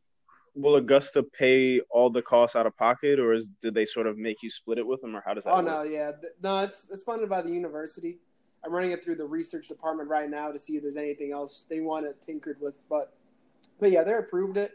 will 0.56 0.76
Augusta 0.76 1.22
pay 1.22 1.80
all 1.90 2.10
the 2.10 2.22
costs 2.22 2.56
out 2.56 2.66
of 2.66 2.76
pocket, 2.76 3.20
or 3.20 3.32
is 3.34 3.50
did 3.60 3.74
they 3.74 3.84
sort 3.84 4.06
of 4.06 4.16
make 4.16 4.42
you 4.42 4.50
split 4.50 4.78
it 4.78 4.86
with 4.86 5.02
them, 5.02 5.14
or 5.14 5.22
how 5.24 5.34
does 5.34 5.44
that? 5.44 5.50
Oh 5.50 5.56
work? 5.56 5.66
no, 5.66 5.82
yeah, 5.82 6.12
no, 6.42 6.58
it's 6.60 6.88
it's 6.90 7.04
funded 7.04 7.28
by 7.28 7.42
the 7.42 7.50
university. 7.50 8.18
I'm 8.64 8.72
running 8.72 8.90
it 8.90 9.04
through 9.04 9.16
the 9.16 9.26
research 9.26 9.68
department 9.68 10.08
right 10.08 10.28
now 10.28 10.50
to 10.50 10.58
see 10.58 10.76
if 10.76 10.82
there's 10.82 10.96
anything 10.96 11.32
else 11.32 11.66
they 11.68 11.80
want 11.80 12.06
it 12.06 12.20
tinkered 12.20 12.58
with, 12.60 12.74
but 12.88 13.12
but 13.78 13.90
yeah, 13.90 14.02
they 14.02 14.14
approved 14.14 14.56
it, 14.56 14.72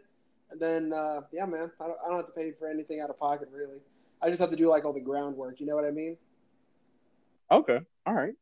and 0.51 0.59
then 0.61 0.93
uh, 0.93 1.21
yeah, 1.33 1.45
man, 1.45 1.71
I 1.79 1.87
don't, 1.87 1.97
I 2.05 2.09
don't 2.09 2.17
have 2.17 2.27
to 2.27 2.33
pay 2.33 2.51
for 2.51 2.69
anything 2.69 3.01
out 3.01 3.09
of 3.09 3.19
pocket 3.19 3.49
really. 3.51 3.79
I 4.21 4.29
just 4.29 4.39
have 4.39 4.51
to 4.51 4.55
do 4.55 4.69
like 4.69 4.85
all 4.85 4.93
the 4.93 5.01
groundwork. 5.01 5.59
You 5.59 5.65
know 5.65 5.75
what 5.75 5.85
I 5.85 5.91
mean? 5.91 6.15
Okay. 7.49 7.79
All 8.05 8.13
right. 8.13 8.33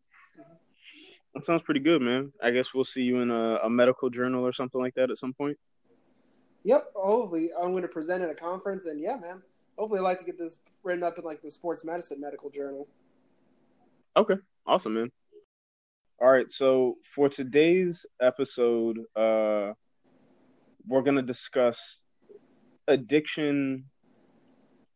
That 1.33 1.45
sounds 1.45 1.61
pretty 1.61 1.79
good, 1.79 2.01
man. 2.01 2.33
I 2.43 2.51
guess 2.51 2.73
we'll 2.73 2.83
see 2.83 3.03
you 3.03 3.21
in 3.21 3.31
a, 3.31 3.59
a 3.63 3.69
medical 3.69 4.09
journal 4.09 4.45
or 4.45 4.51
something 4.51 4.81
like 4.81 4.95
that 4.95 5.09
at 5.09 5.17
some 5.17 5.31
point. 5.31 5.57
Yep. 6.63 6.91
Hopefully, 6.95 7.49
I'm 7.57 7.71
going 7.71 7.83
to 7.83 7.87
present 7.87 8.23
at 8.23 8.29
a 8.29 8.35
conference, 8.35 8.85
and 8.85 8.99
yeah, 8.99 9.15
man. 9.15 9.41
Hopefully, 9.77 9.99
I'd 9.99 10.03
like 10.03 10.19
to 10.19 10.25
get 10.25 10.37
this 10.37 10.59
written 10.83 11.03
up 11.03 11.17
in 11.17 11.23
like 11.23 11.41
the 11.41 11.49
Sports 11.51 11.85
Medicine 11.85 12.19
Medical 12.19 12.49
Journal. 12.49 12.87
Okay, 14.17 14.35
awesome, 14.65 14.95
man. 14.95 15.11
All 16.21 16.29
right, 16.29 16.51
so 16.51 16.97
for 17.15 17.29
today's 17.29 18.05
episode, 18.21 18.97
uh, 19.15 19.71
we're 20.85 21.01
gonna 21.01 21.21
discuss 21.21 22.01
addiction 22.89 23.85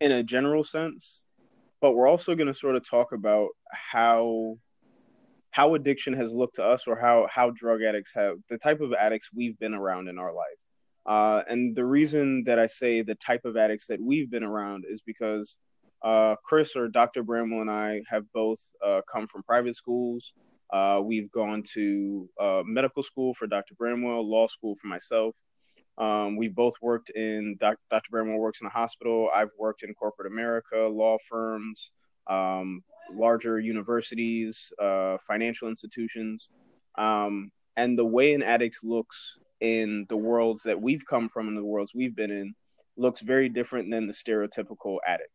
in 0.02 0.12
a 0.12 0.22
general 0.22 0.66
sense, 0.66 1.22
but 1.80 1.94
we're 1.94 2.08
also 2.08 2.36
gonna 2.36 2.54
sort 2.54 2.76
of 2.76 2.88
talk 2.90 3.14
about 3.14 3.50
how 3.72 4.58
how 5.52 5.76
addiction 5.76 6.14
has 6.16 6.34
looked 6.34 6.56
to 6.56 6.64
us, 6.64 6.88
or 6.88 7.00
how 7.00 7.28
how 7.32 7.52
drug 7.52 7.82
addicts 7.84 8.12
have 8.16 8.36
the 8.50 8.58
type 8.58 8.82
of 8.82 8.92
addicts 8.92 9.30
we've 9.34 9.58
been 9.60 9.74
around 9.74 10.10
in 10.10 10.18
our 10.18 10.34
life. 10.34 10.63
Uh, 11.06 11.42
and 11.50 11.76
the 11.76 11.86
reason 11.86 12.44
that 12.46 12.60
I 12.60 12.68
say 12.68 13.02
the 13.02 13.16
type 13.16 13.46
of 13.46 13.58
addicts 13.58 13.88
that 13.88 14.02
we've 14.02 14.30
been 14.30 14.44
around 14.44 14.86
is 14.90 15.02
because 15.02 15.58
uh, 16.04 16.36
Chris 16.44 16.76
or 16.76 16.88
Dr. 16.88 17.24
Bramwell 17.24 17.62
and 17.62 17.72
I 17.72 18.02
have 18.10 18.24
both 18.34 18.60
uh, 18.86 19.02
come 19.12 19.28
from 19.28 19.44
private 19.44 19.76
schools. 19.76 20.34
Uh, 20.72 21.00
we've 21.04 21.32
gone 21.32 21.64
to 21.74 22.30
uh, 22.40 22.62
medical 22.66 23.04
school 23.04 23.34
for 23.34 23.48
Dr. 23.48 23.76
Bramwell, 23.76 24.28
law 24.30 24.48
school 24.48 24.76
for 24.76 24.88
myself. 24.88 25.36
Um, 25.98 26.36
we 26.36 26.48
both 26.48 26.74
worked 26.82 27.12
in 27.12 27.58
Doc, 27.60 27.78
Dr. 27.92 28.10
Bramwell 28.10 28.40
works 28.40 28.62
in 28.62 28.68
a 28.68 28.72
hospital. 28.72 29.30
I've 29.34 29.52
worked 29.60 29.84
in 29.84 29.94
corporate 29.94 30.32
America, 30.32 30.78
law 30.78 31.18
firms, 31.30 31.92
um, 32.28 32.84
larger 33.14 33.60
universities, 33.60 34.74
uh, 34.82 35.18
financial 35.28 35.70
institutions. 35.70 36.50
Um, 36.98 37.52
and 37.76 37.98
the 37.98 38.06
way 38.06 38.34
an 38.34 38.42
addict 38.42 38.78
looks 38.84 39.38
in 39.64 40.06
the 40.10 40.18
worlds 40.18 40.64
that 40.64 40.80
we've 40.80 41.06
come 41.10 41.30
from 41.30 41.48
and 41.48 41.58
the 41.58 41.64
worlds 41.64 41.94
we've 41.96 42.16
been 42.16 42.30
in 42.30 42.54
looks 42.98 43.22
very 43.22 43.48
different 43.48 43.90
than 43.90 44.06
the 44.06 44.14
stereotypical 44.14 44.98
addict. 45.08 45.32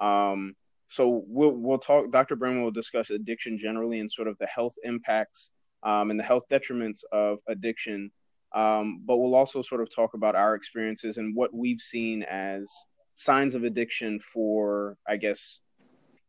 Um, 0.00 0.54
so 0.90 1.22
we'll 1.26 1.52
we'll 1.52 1.78
talk. 1.78 2.10
Dr. 2.10 2.34
Bramwell 2.34 2.64
will 2.64 2.70
discuss 2.72 3.10
addiction 3.10 3.58
generally 3.58 4.00
and 4.00 4.10
sort 4.10 4.26
of 4.26 4.36
the 4.38 4.46
health 4.46 4.74
impacts 4.82 5.50
um, 5.84 6.10
and 6.10 6.18
the 6.18 6.24
health 6.24 6.42
detriments 6.50 7.00
of 7.12 7.38
addiction. 7.48 8.10
Um, 8.54 9.02
but 9.06 9.18
we'll 9.18 9.34
also 9.34 9.62
sort 9.62 9.80
of 9.80 9.94
talk 9.94 10.14
about 10.14 10.34
our 10.34 10.54
experiences 10.54 11.18
and 11.18 11.36
what 11.36 11.54
we've 11.54 11.80
seen 11.80 12.24
as 12.24 12.68
signs 13.14 13.54
of 13.54 13.62
addiction 13.62 14.20
for, 14.20 14.96
I 15.06 15.18
guess, 15.18 15.60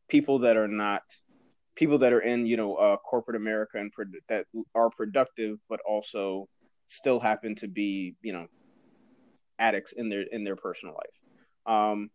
people 0.10 0.40
that 0.40 0.58
are 0.58 0.68
not 0.68 1.02
people 1.76 1.98
that 2.00 2.14
are 2.14 2.20
in 2.20 2.46
you 2.46 2.58
know 2.58 2.76
uh, 2.76 2.98
corporate 2.98 3.38
America 3.38 3.80
and 3.80 3.92
pro- 3.92 4.06
that 4.28 4.46
are 4.76 4.92
productive, 4.92 5.58
but 5.68 5.80
also 5.88 6.48
still 6.90 7.20
happen 7.20 7.56
to 7.56 7.68
be 7.68 8.16
you 8.22 8.34
know 8.34 8.48
addicts 9.60 9.94
in 9.94 10.10
their 10.10 10.24
in 10.32 10.44
their 10.44 10.56
personal 10.56 10.96
life. 10.96 11.74
Um, 11.76 12.10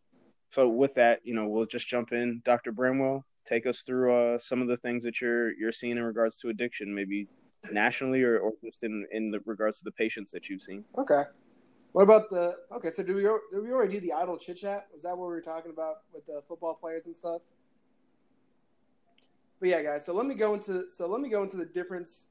so 0.50 0.68
with 0.68 0.94
that, 0.94 1.20
you 1.24 1.34
know, 1.34 1.48
we'll 1.48 1.66
just 1.66 1.88
jump 1.88 2.12
in. 2.12 2.40
Dr. 2.44 2.72
Bramwell, 2.72 3.24
take 3.46 3.66
us 3.66 3.80
through 3.80 4.14
uh, 4.14 4.38
some 4.38 4.62
of 4.62 4.68
the 4.68 4.76
things 4.76 5.04
that 5.04 5.20
you're 5.20 5.52
you're 5.54 5.72
seeing 5.72 5.96
in 5.96 6.02
regards 6.02 6.38
to 6.40 6.48
addiction, 6.48 6.94
maybe 6.94 7.28
nationally 7.72 8.22
or, 8.22 8.38
or 8.38 8.52
just 8.62 8.84
in 8.84 9.06
in 9.12 9.30
the 9.30 9.40
regards 9.46 9.78
to 9.78 9.84
the 9.84 9.92
patients 9.92 10.30
that 10.32 10.48
you've 10.48 10.62
seen. 10.62 10.84
Okay. 10.98 11.22
What 11.92 12.02
about 12.02 12.28
the? 12.28 12.56
Okay, 12.72 12.90
so 12.90 13.04
do 13.04 13.14
we 13.14 13.22
do 13.22 13.62
we 13.62 13.70
already 13.70 13.94
do 13.94 14.00
the 14.00 14.12
idle 14.12 14.36
chit 14.36 14.56
chat? 14.56 14.88
Was 14.92 15.02
that 15.02 15.16
what 15.16 15.28
we 15.28 15.34
were 15.34 15.40
talking 15.40 15.70
about 15.70 15.98
with 16.12 16.26
the 16.26 16.42
football 16.48 16.74
players 16.74 17.06
and 17.06 17.14
stuff? 17.14 17.40
But 19.60 19.68
yeah, 19.68 19.82
guys. 19.82 20.04
So 20.04 20.12
let 20.12 20.26
me 20.26 20.34
go 20.34 20.54
into 20.54 20.90
so 20.90 21.06
let 21.06 21.20
me 21.20 21.28
go 21.28 21.42
into 21.44 21.56
the 21.56 21.64
difference 21.64 22.26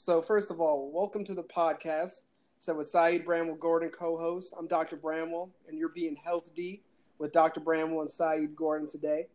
so 0.00 0.22
first 0.22 0.52
of 0.52 0.60
all, 0.60 0.92
welcome 0.94 1.24
to 1.24 1.34
the 1.34 1.42
podcast. 1.42 2.20
So 2.60 2.72
with 2.72 2.86
Saeed 2.86 3.24
Bramwell 3.24 3.56
Gordon 3.56 3.90
co-host, 3.90 4.54
I'm 4.56 4.68
Dr. 4.68 4.94
Bramwell, 4.94 5.50
and 5.66 5.76
you're 5.76 5.88
being 5.88 6.16
Healthdy 6.24 6.82
with 7.18 7.32
Dr. 7.32 7.58
Bramwell 7.58 8.02
and 8.02 8.08
Saeed 8.08 8.54
Gordon 8.54 8.86
today. 8.86 9.26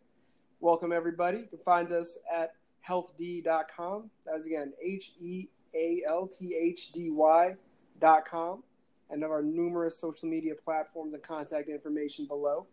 Welcome 0.61 0.93
everybody. 0.93 1.39
You 1.39 1.47
can 1.47 1.59
find 1.65 1.91
us 1.91 2.17
at 2.33 2.53
healthdy.com. 2.87 4.09
That's 4.25 4.45
again 4.45 4.71
H 4.81 5.11
E 5.19 5.49
A 5.75 6.01
L 6.07 6.27
T 6.27 6.55
H 6.55 6.93
D 6.93 7.09
Y 7.09 7.55
dot 7.99 8.23
com, 8.23 8.63
and 9.09 9.21
of 9.21 9.31
our 9.31 9.43
numerous 9.43 9.99
social 9.99 10.29
media 10.29 10.53
platforms 10.55 11.13
and 11.13 11.21
contact 11.21 11.67
information 11.67 12.25
below. 12.25 12.67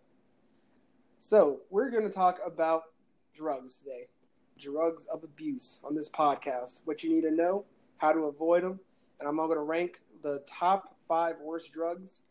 So 1.18 1.62
we're 1.70 1.90
going 1.90 2.04
to 2.04 2.09
talk 2.09 2.38
about 2.47 2.85
drugs 3.35 3.78
today, 3.78 4.06
drugs 4.56 5.06
of 5.06 5.25
abuse 5.25 5.80
on 5.82 5.97
this 5.97 6.09
podcast. 6.09 6.82
What 6.85 7.02
you 7.02 7.12
need 7.12 7.23
to 7.23 7.32
know 7.32 7.64
how 8.00 8.12
to 8.12 8.21
avoid 8.21 8.62
them, 8.62 8.80
and 9.19 9.28
I'm 9.28 9.37
going 9.37 9.50
to 9.50 9.61
rank 9.61 10.00
the 10.23 10.42
top 10.47 10.97
five 11.07 11.37
worst 11.42 11.71
drugs 11.71 12.23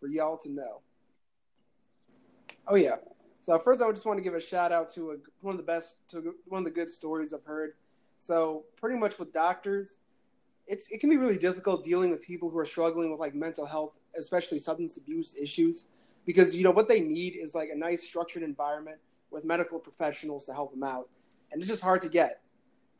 for 0.00 0.08
y'all 0.08 0.38
to 0.38 0.50
know. 0.50 0.80
Oh 2.66 2.76
yeah. 2.76 2.96
So 3.42 3.58
first, 3.58 3.82
I 3.82 3.90
just 3.90 4.06
want 4.06 4.18
to 4.18 4.22
give 4.22 4.34
a 4.34 4.40
shout 4.40 4.72
out 4.72 4.88
to 4.94 5.12
a, 5.12 5.16
one 5.42 5.52
of 5.52 5.58
the 5.58 5.64
best, 5.64 6.08
to 6.10 6.34
one 6.46 6.60
of 6.60 6.64
the 6.64 6.70
good 6.70 6.90
stories 6.90 7.34
I've 7.34 7.44
heard. 7.44 7.74
So 8.20 8.64
pretty 8.76 8.98
much 8.98 9.18
with 9.18 9.32
doctors, 9.32 9.98
it's 10.66 10.90
it 10.90 10.98
can 10.98 11.10
be 11.10 11.18
really 11.18 11.38
difficult 11.38 11.84
dealing 11.84 12.10
with 12.10 12.22
people 12.22 12.48
who 12.48 12.58
are 12.58 12.66
struggling 12.66 13.10
with 13.10 13.20
like 13.20 13.34
mental 13.34 13.66
health, 13.66 13.94
especially 14.16 14.58
substance 14.58 14.96
abuse 14.96 15.36
issues, 15.36 15.86
because 16.24 16.56
you 16.56 16.64
know 16.64 16.70
what 16.70 16.88
they 16.88 17.00
need 17.00 17.36
is 17.36 17.54
like 17.54 17.68
a 17.70 17.76
nice 17.76 18.02
structured 18.02 18.42
environment 18.42 18.98
with 19.30 19.44
medical 19.44 19.78
professionals 19.78 20.46
to 20.46 20.54
help 20.54 20.70
them 20.72 20.82
out, 20.82 21.08
and 21.52 21.60
it's 21.60 21.68
just 21.68 21.82
hard 21.82 22.00
to 22.00 22.08
get 22.08 22.40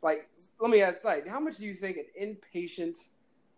like 0.02 0.28
let 0.60 0.70
me 0.70 0.82
ask 0.82 1.04
like 1.04 1.26
how 1.26 1.40
much 1.40 1.56
do 1.58 1.66
you 1.66 1.74
think 1.74 1.96
an 1.96 2.36
inpatient 2.54 3.08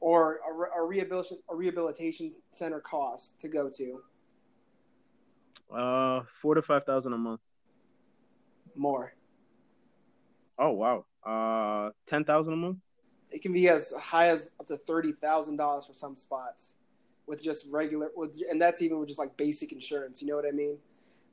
or 0.00 0.40
a, 0.49 0.80
a 0.80 0.87
rehabilitation 0.87 1.38
a 1.50 1.54
rehabilitation 1.54 2.32
center 2.50 2.80
costs 2.80 3.32
to 3.38 3.49
go 3.49 3.68
to? 3.68 4.00
Uh 5.75 6.23
four 6.26 6.54
to 6.54 6.62
five 6.62 6.85
thousand 6.85 7.12
a 7.12 7.18
month. 7.18 7.40
More. 8.75 9.12
Oh 10.59 10.70
wow. 10.70 11.04
Uh 11.25 11.90
ten 12.06 12.25
thousand 12.25 12.54
a 12.54 12.56
month? 12.56 12.78
It 13.30 13.42
can 13.42 13.52
be 13.52 13.68
as 13.68 13.92
high 13.92 14.28
as 14.28 14.50
up 14.59 14.66
to 14.66 14.76
thirty 14.76 15.12
thousand 15.12 15.56
dollars 15.56 15.87
for 15.87 15.94
some 15.94 16.16
spots 16.16 16.76
with 17.26 17.42
just 17.42 17.66
regular 17.70 18.11
with 18.16 18.37
and 18.50 18.61
that's 18.61 18.82
even 18.82 18.99
with 18.99 19.09
just 19.09 19.20
like 19.20 19.37
basic 19.37 19.73
insurance. 19.73 20.23
You 20.23 20.28
know 20.28 20.37
what 20.37 20.47
i 20.47 20.50
mean? 20.50 20.78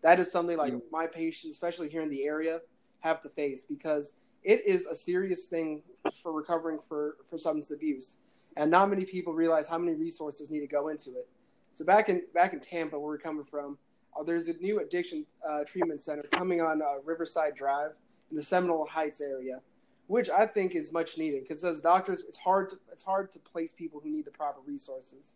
That 0.03 0.19
is 0.19 0.31
something 0.31 0.57
like 0.57 0.73
mm-hmm. 0.73 0.91
my 0.91 1.07
patients 1.07 1.55
especially 1.55 1.89
here 1.89 2.01
in 2.01 2.09
the 2.09 2.25
area 2.25 2.59
have 2.99 3.21
to 3.21 3.29
face 3.29 3.63
because 3.63 4.13
it 4.47 4.65
is 4.65 4.85
a 4.85 4.95
serious 4.95 5.43
thing 5.43 5.83
for 6.23 6.31
recovering 6.31 6.79
for, 6.87 7.17
for 7.29 7.37
substance 7.37 7.69
abuse. 7.71 8.15
And 8.55 8.71
not 8.71 8.89
many 8.89 9.03
people 9.03 9.33
realize 9.33 9.67
how 9.67 9.77
many 9.77 9.93
resources 9.93 10.49
need 10.49 10.61
to 10.61 10.67
go 10.67 10.87
into 10.87 11.09
it. 11.11 11.27
So 11.73 11.83
back 11.83 12.07
in 12.09 12.23
back 12.33 12.53
in 12.53 12.61
Tampa, 12.61 12.97
where 12.97 13.09
we're 13.09 13.17
coming 13.17 13.43
from, 13.43 13.77
uh, 14.17 14.23
there's 14.23 14.47
a 14.47 14.53
new 14.53 14.79
addiction 14.79 15.25
uh, 15.47 15.65
treatment 15.65 16.01
center 16.01 16.23
coming 16.31 16.61
on 16.61 16.81
uh, 16.81 17.01
Riverside 17.03 17.55
Drive 17.55 17.91
in 18.31 18.37
the 18.37 18.41
Seminole 18.41 18.85
Heights 18.85 19.19
area, 19.21 19.59
which 20.07 20.29
I 20.29 20.47
think 20.47 20.75
is 20.75 20.91
much 20.93 21.17
needed 21.17 21.43
because 21.43 21.63
as 21.65 21.81
doctors, 21.81 22.23
it's 22.27 22.37
hard 22.37 22.69
to 22.69 22.77
it's 22.91 23.03
hard 23.03 23.31
to 23.33 23.39
place 23.39 23.73
people 23.73 23.99
who 24.01 24.09
need 24.09 24.25
the 24.25 24.31
proper 24.31 24.61
resources. 24.65 25.35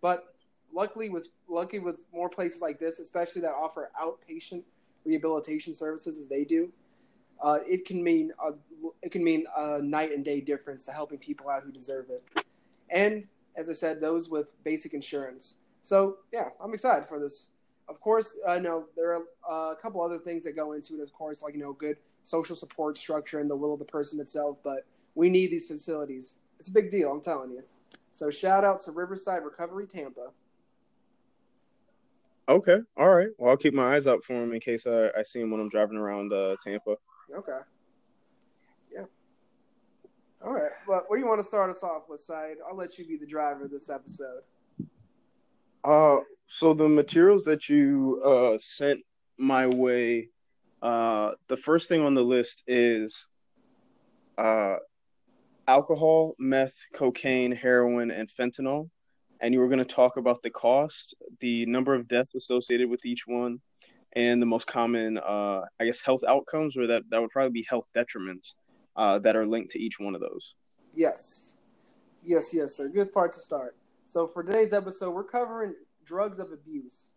But 0.00 0.34
luckily, 0.72 1.10
with 1.10 1.28
lucky 1.46 1.78
with 1.78 2.06
more 2.12 2.30
places 2.30 2.62
like 2.62 2.80
this, 2.80 3.00
especially 3.00 3.42
that 3.42 3.52
offer 3.52 3.90
outpatient 4.02 4.62
rehabilitation 5.04 5.74
services 5.74 6.18
as 6.18 6.28
they 6.28 6.44
do, 6.44 6.72
uh, 7.42 7.58
it 7.66 7.84
can 7.84 8.02
mean 8.02 8.32
a, 8.44 8.52
it 9.02 9.12
can 9.12 9.24
mean 9.24 9.44
a 9.56 9.80
night 9.82 10.12
and 10.12 10.24
day 10.24 10.40
difference 10.40 10.84
to 10.86 10.92
helping 10.92 11.18
people 11.18 11.48
out 11.48 11.62
who 11.62 11.72
deserve 11.72 12.06
it. 12.10 12.44
And 12.90 13.24
as 13.56 13.68
I 13.68 13.72
said, 13.72 14.00
those 14.00 14.28
with 14.28 14.52
basic 14.64 14.94
insurance. 14.94 15.56
So 15.82 16.18
yeah, 16.32 16.48
I'm 16.62 16.74
excited 16.74 17.06
for 17.06 17.18
this. 17.18 17.46
Of 17.88 18.00
course, 18.00 18.36
I 18.46 18.58
know 18.58 18.86
there 18.96 19.14
are 19.14 19.22
uh, 19.48 19.72
a 19.72 19.76
couple 19.76 20.02
other 20.02 20.18
things 20.18 20.44
that 20.44 20.54
go 20.54 20.72
into 20.72 21.00
it. 21.00 21.02
Of 21.02 21.12
course, 21.12 21.42
like 21.42 21.54
you 21.54 21.60
know, 21.60 21.72
good 21.72 21.96
social 22.24 22.54
support 22.54 22.98
structure 22.98 23.40
and 23.40 23.48
the 23.48 23.56
will 23.56 23.72
of 23.72 23.78
the 23.78 23.84
person 23.84 24.20
itself. 24.20 24.58
But 24.62 24.84
we 25.14 25.28
need 25.28 25.50
these 25.50 25.66
facilities. 25.66 26.36
It's 26.58 26.68
a 26.68 26.72
big 26.72 26.90
deal. 26.90 27.10
I'm 27.10 27.20
telling 27.20 27.50
you. 27.50 27.62
So 28.12 28.30
shout 28.30 28.64
out 28.64 28.80
to 28.80 28.90
Riverside 28.90 29.44
Recovery 29.44 29.86
Tampa. 29.86 30.30
Okay, 32.48 32.78
all 32.96 33.10
right. 33.10 33.28
Well, 33.36 33.50
I'll 33.50 33.56
keep 33.58 33.74
my 33.74 33.94
eyes 33.94 34.06
out 34.06 34.24
for 34.24 34.42
him 34.42 34.52
in 34.52 34.60
case 34.60 34.86
I, 34.86 35.08
I 35.16 35.22
see 35.22 35.40
him 35.40 35.50
when 35.50 35.60
I'm 35.60 35.68
driving 35.68 35.98
around 35.98 36.32
uh, 36.32 36.56
Tampa. 36.64 36.96
Okay. 37.36 37.58
Yeah. 38.92 39.04
All 40.44 40.52
right. 40.52 40.70
Well, 40.86 41.04
what 41.08 41.16
do 41.16 41.22
you 41.22 41.28
want 41.28 41.40
to 41.40 41.44
start 41.44 41.70
us 41.70 41.82
off 41.82 42.02
with, 42.08 42.20
Saeed? 42.20 42.56
I'll 42.68 42.76
let 42.76 42.98
you 42.98 43.06
be 43.06 43.16
the 43.16 43.26
driver 43.26 43.64
of 43.64 43.70
this 43.70 43.90
episode. 43.90 44.42
Uh, 45.84 46.18
so 46.46 46.74
the 46.74 46.88
materials 46.88 47.44
that 47.44 47.68
you 47.68 48.22
uh 48.24 48.58
sent 48.58 49.00
my 49.38 49.66
way, 49.66 50.30
uh, 50.82 51.32
the 51.48 51.56
first 51.56 51.88
thing 51.88 52.02
on 52.02 52.14
the 52.14 52.22
list 52.22 52.64
is 52.66 53.28
uh 54.36 54.76
alcohol, 55.66 56.34
meth, 56.38 56.76
cocaine, 56.94 57.52
heroin, 57.52 58.10
and 58.10 58.28
fentanyl. 58.28 58.88
And 59.40 59.54
you 59.54 59.60
were 59.60 59.68
going 59.68 59.78
to 59.78 59.84
talk 59.84 60.16
about 60.16 60.42
the 60.42 60.50
cost, 60.50 61.14
the 61.38 61.64
number 61.66 61.94
of 61.94 62.08
deaths 62.08 62.34
associated 62.34 62.90
with 62.90 63.04
each 63.04 63.24
one, 63.26 63.60
and 64.14 64.40
the 64.40 64.46
most 64.46 64.66
common, 64.66 65.18
uh, 65.18 65.62
I 65.80 65.84
guess, 65.84 66.00
health 66.00 66.22
outcomes, 66.26 66.76
or 66.76 66.86
that 66.86 67.02
that 67.10 67.20
would 67.20 67.30
probably 67.30 67.52
be 67.52 67.66
health 67.68 67.86
detriments 67.94 68.54
uh, 68.96 69.18
that 69.20 69.36
are 69.36 69.46
linked 69.46 69.70
to 69.72 69.78
each 69.78 69.98
one 69.98 70.14
of 70.14 70.20
those. 70.20 70.54
Yes, 70.94 71.56
yes, 72.24 72.52
yes, 72.52 72.76
sir. 72.76 72.88
Good 72.88 73.12
part 73.12 73.32
to 73.34 73.40
start. 73.40 73.76
So 74.04 74.26
for 74.26 74.42
today's 74.42 74.72
episode, 74.72 75.10
we're 75.10 75.24
covering 75.24 75.74
drugs 76.04 76.38
of 76.38 76.52
abuse. 76.52 77.10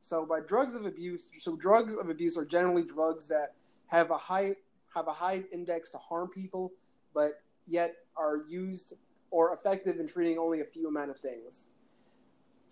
So 0.00 0.26
by 0.26 0.40
drugs 0.40 0.74
of 0.74 0.84
abuse, 0.84 1.30
so 1.38 1.56
drugs 1.56 1.94
of 1.94 2.08
abuse 2.08 2.36
are 2.36 2.44
generally 2.44 2.82
drugs 2.82 3.28
that 3.28 3.54
have 3.86 4.10
a 4.10 4.18
high 4.18 4.56
have 4.94 5.06
a 5.06 5.12
high 5.12 5.42
index 5.52 5.90
to 5.90 5.98
harm 5.98 6.28
people, 6.28 6.72
but 7.14 7.40
yet 7.66 7.94
are 8.16 8.42
used 8.48 8.94
or 9.30 9.54
effective 9.54 9.98
in 9.98 10.06
treating 10.06 10.38
only 10.38 10.60
a 10.60 10.64
few 10.64 10.88
amount 10.88 11.10
of 11.10 11.18
things. 11.18 11.68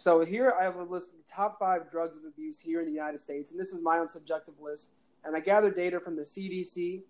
So 0.00 0.24
here 0.24 0.54
I 0.58 0.64
have 0.64 0.76
a 0.76 0.82
list 0.82 1.10
of 1.10 1.18
the 1.18 1.30
top 1.30 1.58
five 1.58 1.90
drugs 1.90 2.16
of 2.16 2.24
abuse 2.24 2.58
here 2.58 2.80
in 2.80 2.86
the 2.86 2.92
United 2.92 3.20
States, 3.20 3.50
and 3.50 3.60
this 3.60 3.74
is 3.74 3.82
my 3.82 3.98
own 3.98 4.08
subjective 4.08 4.54
list. 4.58 4.92
And 5.24 5.36
I 5.36 5.40
gathered 5.40 5.76
data 5.76 6.00
from 6.00 6.16
the 6.16 6.22
CDC, 6.22 7.02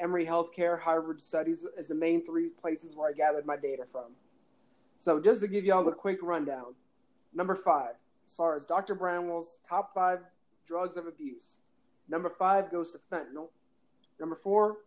Emory 0.00 0.24
Healthcare, 0.24 0.80
Harvard 0.80 1.20
Studies 1.20 1.66
as 1.78 1.88
the 1.88 1.94
main 1.94 2.24
three 2.24 2.48
places 2.48 2.96
where 2.96 3.10
I 3.10 3.12
gathered 3.12 3.44
my 3.44 3.58
data 3.58 3.84
from. 3.92 4.12
So 4.98 5.20
just 5.20 5.42
to 5.42 5.46
give 5.46 5.66
you 5.66 5.74
all 5.74 5.84
the 5.84 5.92
quick 5.92 6.20
rundown, 6.22 6.74
number 7.34 7.54
five, 7.54 7.96
as 8.26 8.34
far 8.34 8.56
as 8.56 8.64
Dr. 8.64 8.94
Bramwell's 8.94 9.58
top 9.68 9.92
five 9.92 10.20
drugs 10.66 10.96
of 10.96 11.06
abuse, 11.06 11.58
number 12.08 12.30
five 12.30 12.70
goes 12.70 12.92
to 12.92 12.98
fentanyl. 13.12 13.48
Number 14.18 14.36
four, 14.36 14.78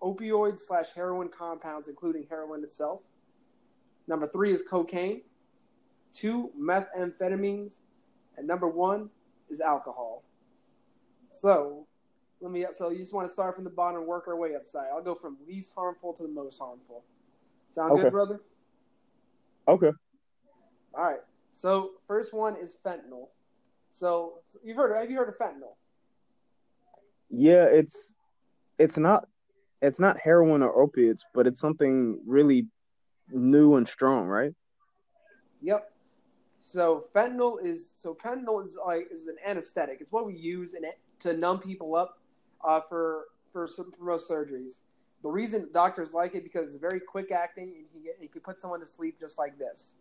opioid 0.00 0.60
slash 0.60 0.90
heroin 0.94 1.28
compounds, 1.28 1.88
including 1.88 2.28
heroin 2.30 2.62
itself. 2.62 3.02
Number 4.06 4.28
three 4.28 4.52
is 4.52 4.62
cocaine. 4.62 5.22
Two, 6.12 6.50
methamphetamines. 6.58 7.80
And 8.36 8.46
number 8.46 8.68
one 8.68 9.10
is 9.48 9.60
alcohol. 9.60 10.22
So, 11.32 11.86
let 12.40 12.50
me. 12.50 12.66
So 12.72 12.90
you 12.90 12.98
just 12.98 13.12
want 13.12 13.28
to 13.28 13.32
start 13.32 13.54
from 13.54 13.64
the 13.64 13.70
bottom 13.70 13.98
and 13.98 14.06
work 14.06 14.26
our 14.26 14.36
way 14.36 14.54
up. 14.54 14.64
Side. 14.64 14.88
I'll 14.92 15.02
go 15.02 15.14
from 15.14 15.36
least 15.46 15.74
harmful 15.74 16.12
to 16.14 16.22
the 16.22 16.28
most 16.28 16.58
harmful. 16.58 17.04
Sound 17.68 17.92
Okay. 17.92 18.02
good, 18.02 18.12
brother? 18.12 18.40
Okay. 19.68 19.92
All 20.94 21.04
right. 21.04 21.20
So 21.52 21.92
first 22.06 22.32
one 22.32 22.56
is 22.56 22.76
fentanyl. 22.84 23.28
So 23.90 24.38
you've 24.64 24.76
heard. 24.76 24.96
Have 24.96 25.10
you 25.10 25.18
heard 25.18 25.28
of 25.28 25.38
fentanyl? 25.38 25.76
Yeah, 27.28 27.64
it's 27.64 28.14
it's 28.78 28.98
not 28.98 29.28
it's 29.82 30.00
not 30.00 30.18
heroin 30.18 30.62
or 30.62 30.82
opiates, 30.82 31.24
but 31.34 31.46
it's 31.46 31.60
something 31.60 32.20
really 32.26 32.66
new 33.28 33.76
and 33.76 33.86
strong, 33.86 34.26
right? 34.26 34.52
Yep. 35.62 35.92
So 36.60 37.06
fentanyl 37.14 37.64
is 37.64 37.90
so 37.94 38.14
fentanyl 38.14 38.62
is 38.62 38.78
like 38.84 39.08
is 39.10 39.26
an 39.26 39.36
anesthetic. 39.46 39.98
It's 40.00 40.12
what 40.12 40.26
we 40.26 40.36
use 40.36 40.74
in 40.74 40.84
it 40.84 40.98
to 41.20 41.36
numb 41.36 41.58
people 41.58 41.96
up 41.96 42.18
uh, 42.62 42.80
for 42.80 43.24
for 43.52 43.66
some 43.66 43.92
for 43.92 44.04
most 44.04 44.30
surgeries. 44.30 44.80
The 45.22 45.28
reason 45.28 45.68
doctors 45.72 46.12
like 46.12 46.34
it 46.34 46.44
because 46.44 46.68
it's 46.68 46.76
very 46.76 47.00
quick 47.00 47.30
acting 47.30 47.74
and 47.76 47.84
you, 47.94 48.04
get, 48.04 48.22
you 48.22 48.28
can 48.28 48.40
put 48.40 48.60
someone 48.60 48.80
to 48.80 48.86
sleep 48.86 49.18
just 49.18 49.38
like 49.38 49.58
this. 49.58 49.96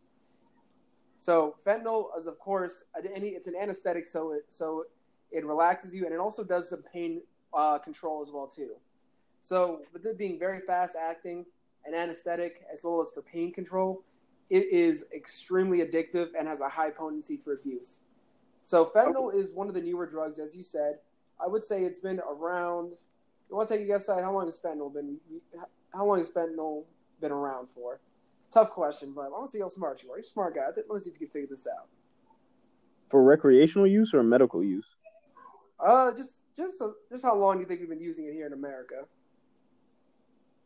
So 1.17 1.55
fentanyl 1.65 2.17
is 2.17 2.27
of 2.27 2.37
course 2.39 2.83
any 3.15 3.29
it's 3.29 3.47
an 3.47 3.55
anesthetic, 3.55 4.05
so 4.05 4.33
it 4.33 4.45
so 4.49 4.85
it 5.31 5.45
relaxes 5.45 5.93
you 5.93 6.05
and 6.05 6.13
it 6.13 6.19
also 6.19 6.43
does 6.43 6.69
some 6.69 6.83
pain 6.93 7.21
uh, 7.53 7.77
control 7.77 8.21
as 8.21 8.31
well 8.31 8.47
too. 8.47 8.71
So 9.41 9.81
with 9.93 10.05
it 10.05 10.17
being 10.17 10.37
very 10.37 10.59
fast 10.59 10.97
acting, 11.01 11.45
an 11.85 11.93
anesthetic 11.93 12.65
as 12.71 12.81
well 12.83 13.01
as 13.01 13.11
for 13.11 13.21
pain 13.21 13.53
control, 13.53 14.03
it 14.49 14.71
is 14.71 15.05
extremely 15.13 15.79
addictive 15.79 16.29
and 16.37 16.47
has 16.47 16.59
a 16.59 16.69
high 16.69 16.89
potency 16.89 17.37
for 17.37 17.53
abuse. 17.53 18.03
So 18.63 18.85
fentanyl 18.85 19.33
is 19.33 19.53
one 19.53 19.67
of 19.67 19.73
the 19.73 19.81
newer 19.81 20.05
drugs, 20.05 20.39
as 20.39 20.55
you 20.55 20.63
said. 20.63 20.99
I 21.43 21.47
would 21.47 21.63
say 21.63 21.83
it's 21.83 21.99
been 21.99 22.19
around. 22.19 22.93
You 23.49 23.55
want 23.55 23.67
to 23.67 23.73
take 23.75 23.83
a 23.83 23.87
guess 23.87 24.09
at 24.09 24.21
how 24.21 24.33
long 24.33 24.45
has 24.45 24.59
fentanyl 24.59 24.93
been? 24.93 25.17
How 25.93 26.05
long 26.05 26.17
has 26.17 26.29
fentanyl 26.29 26.83
been 27.21 27.31
around 27.31 27.67
for? 27.73 27.99
Tough 28.51 28.71
question, 28.71 29.13
but 29.15 29.21
I 29.21 29.29
want 29.29 29.45
to 29.45 29.51
see 29.51 29.59
how 29.59 29.69
smart 29.69 30.01
you 30.03 30.09
are. 30.11 30.17
You're 30.17 30.21
a 30.21 30.23
smart 30.23 30.55
guy. 30.55 30.65
Let 30.75 30.89
me 30.89 30.99
see 30.99 31.09
if 31.09 31.19
you 31.19 31.27
can 31.27 31.33
figure 31.33 31.47
this 31.49 31.67
out. 31.67 31.87
For 33.09 33.23
recreational 33.23 33.87
use 33.87 34.13
or 34.13 34.23
medical 34.23 34.63
use? 34.63 34.85
Uh, 35.79 36.11
just 36.11 36.33
just 36.57 36.81
just 37.11 37.23
how 37.23 37.35
long 37.35 37.55
do 37.55 37.61
you 37.61 37.65
think 37.67 37.79
we've 37.79 37.89
been 37.89 38.01
using 38.01 38.25
it 38.25 38.33
here 38.33 38.47
in 38.47 38.53
America? 38.53 39.05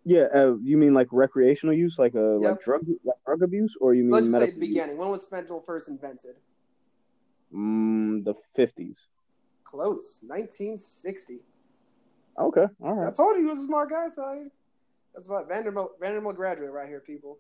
Yeah, 0.06 0.28
uh, 0.34 0.56
you 0.62 0.78
mean 0.78 0.94
like 0.94 1.08
recreational 1.12 1.74
use, 1.74 1.98
like 1.98 2.14
a 2.16 2.38
Yep. 2.42 2.42
like 2.42 2.62
drug 2.62 2.86
like 3.04 3.18
drug 3.26 3.42
abuse, 3.42 3.78
or 3.80 3.94
you 3.94 4.04
mean 4.04 4.12
Let's 4.12 4.26
just 4.26 4.34
say 4.34 4.40
medical 4.40 4.56
at 4.58 4.62
the 4.62 4.68
beginning. 4.68 4.98
When 4.98 5.10
was 5.10 5.26
fentanyl 5.26 5.64
first 5.66 5.88
invented? 5.88 6.36
Mm, 7.54 8.24
the 8.24 8.34
fifties. 8.56 9.08
Close, 9.64 10.20
1960. 10.24 11.40
Okay, 12.38 12.66
all 12.82 12.94
right. 12.94 13.08
I 13.08 13.12
told 13.12 13.38
you 13.38 13.44
he 13.44 13.50
was 13.50 13.62
a 13.62 13.66
smart 13.66 13.90
guy, 13.90 14.10
so 14.10 14.50
that's 15.14 15.30
why 15.30 15.44
Vanderbilt 15.44 15.94
Vanderbilt 16.00 16.36
graduate 16.36 16.72
right 16.72 16.88
here, 16.88 17.00
people. 17.00 17.40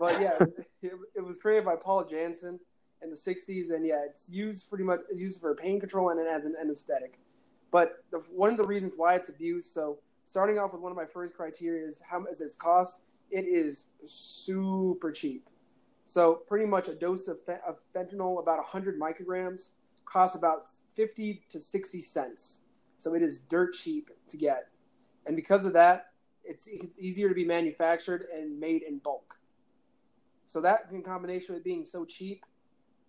But 0.00 0.20
yeah, 0.20 0.38
it, 0.82 0.92
it 1.14 1.24
was 1.24 1.36
created 1.36 1.64
by 1.64 1.76
Paul 1.76 2.04
Janssen 2.04 2.58
in 3.02 3.10
the 3.10 3.16
'60s, 3.16 3.70
and 3.70 3.86
yeah, 3.86 4.04
it's 4.08 4.30
used 4.30 4.68
pretty 4.68 4.84
much 4.84 5.00
used 5.14 5.40
for 5.40 5.54
pain 5.54 5.78
control 5.78 6.08
and 6.10 6.20
as 6.20 6.46
an 6.46 6.54
anesthetic. 6.58 7.18
But 7.70 8.04
the, 8.10 8.18
one 8.30 8.50
of 8.50 8.56
the 8.56 8.64
reasons 8.64 8.94
why 8.96 9.14
it's 9.14 9.28
abused, 9.28 9.72
so 9.72 9.98
starting 10.32 10.58
off 10.58 10.72
with 10.72 10.80
one 10.80 10.90
of 10.90 10.96
my 10.96 11.04
first 11.04 11.34
criteria 11.34 11.86
is 11.86 12.00
how 12.08 12.18
much 12.18 12.40
its 12.40 12.56
cost. 12.56 13.00
It 13.30 13.44
is 13.44 13.88
super 14.06 15.12
cheap. 15.12 15.46
So 16.06 16.36
pretty 16.48 16.64
much 16.64 16.88
a 16.88 16.94
dose 16.94 17.28
of, 17.28 17.44
fe- 17.44 17.60
of 17.66 17.76
fentanyl, 17.94 18.40
about 18.40 18.56
100 18.56 18.98
micrograms, 18.98 19.72
costs 20.06 20.34
about 20.34 20.70
50 20.96 21.44
to 21.50 21.60
60 21.60 22.00
cents. 22.00 22.60
So 22.98 23.12
it 23.12 23.20
is 23.20 23.40
dirt 23.40 23.74
cheap 23.74 24.08
to 24.28 24.38
get, 24.38 24.68
and 25.26 25.36
because 25.36 25.66
of 25.66 25.74
that, 25.74 26.06
it's 26.44 26.66
it's 26.66 26.98
easier 26.98 27.28
to 27.28 27.34
be 27.34 27.44
manufactured 27.44 28.24
and 28.34 28.58
made 28.58 28.82
in 28.84 28.98
bulk. 28.98 29.38
So 30.46 30.62
that 30.62 30.86
in 30.92 31.02
combination 31.02 31.54
with 31.54 31.62
being 31.62 31.84
so 31.84 32.06
cheap 32.06 32.46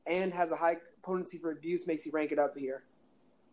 and 0.05 0.33
has 0.33 0.51
a 0.51 0.57
high 0.57 0.77
potency 1.03 1.37
for 1.37 1.51
abuse 1.51 1.87
makes 1.87 2.05
you 2.05 2.11
rank 2.11 2.33
it 2.33 2.39
up 2.39 2.57
here. 2.57 2.83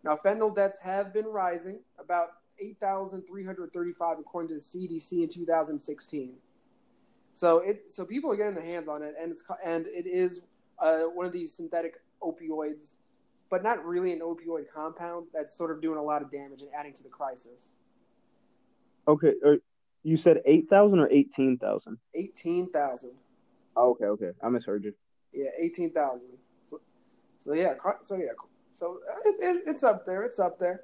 Now 0.03 0.19
fentanyl 0.25 0.57
deaths 0.57 0.81
have 0.81 1.13
been 1.13 1.27
rising, 1.27 1.81
about 1.99 2.40
8,335 2.61 4.19
according 4.19 4.49
to 4.49 4.55
the 4.55 4.61
CDC 4.61 5.23
in 5.23 5.29
2016. 5.29 6.35
So 7.33 7.59
it 7.59 7.93
so 7.93 8.05
people 8.05 8.31
are 8.33 8.37
getting 8.37 8.55
their 8.55 8.65
hands 8.65 8.89
on 8.89 9.03
it, 9.03 9.15
and 9.21 9.31
it's 9.31 9.43
and 9.65 9.87
it 9.87 10.07
is 10.07 10.43
uh, 10.79 11.03
one 11.03 11.27
of 11.27 11.33
these 11.33 11.55
synthetic 11.55 11.95
opioids, 12.23 12.97
but 13.51 13.63
not 13.63 13.85
really 13.85 14.13
an 14.13 14.21
opioid 14.21 14.65
compound 14.73 15.27
that's 15.33 15.57
sort 15.57 15.71
of 15.71 15.81
doing 15.81 15.99
a 15.99 16.03
lot 16.03 16.23
of 16.23 16.31
damage 16.31 16.63
and 16.63 16.71
adding 16.77 16.93
to 16.95 17.03
the 17.03 17.09
crisis. 17.09 17.71
Okay, 19.07 19.35
uh, 19.45 19.57
you 20.03 20.17
said 20.17 20.43
eight 20.45 20.69
thousand 20.69 20.99
or 20.99 21.09
eighteen 21.11 21.57
thousand? 21.57 21.99
Eighteen 22.15 22.71
thousand. 22.71 23.13
Oh, 23.77 23.93
okay, 23.93 24.07
okay, 24.07 24.31
I 24.43 24.49
misheard 24.49 24.85
you. 24.85 24.95
Yeah, 25.33 25.51
eighteen 25.59 25.93
thousand. 25.93 26.33
So, 26.63 26.81
so 27.39 27.53
yeah, 27.55 27.75
so 28.03 28.17
yeah, 28.17 28.33
so 28.75 28.99
it, 29.25 29.37
it, 29.41 29.63
it's 29.67 29.85
up 29.85 30.05
there. 30.05 30.23
It's 30.25 30.41
up 30.41 30.59
there. 30.59 30.83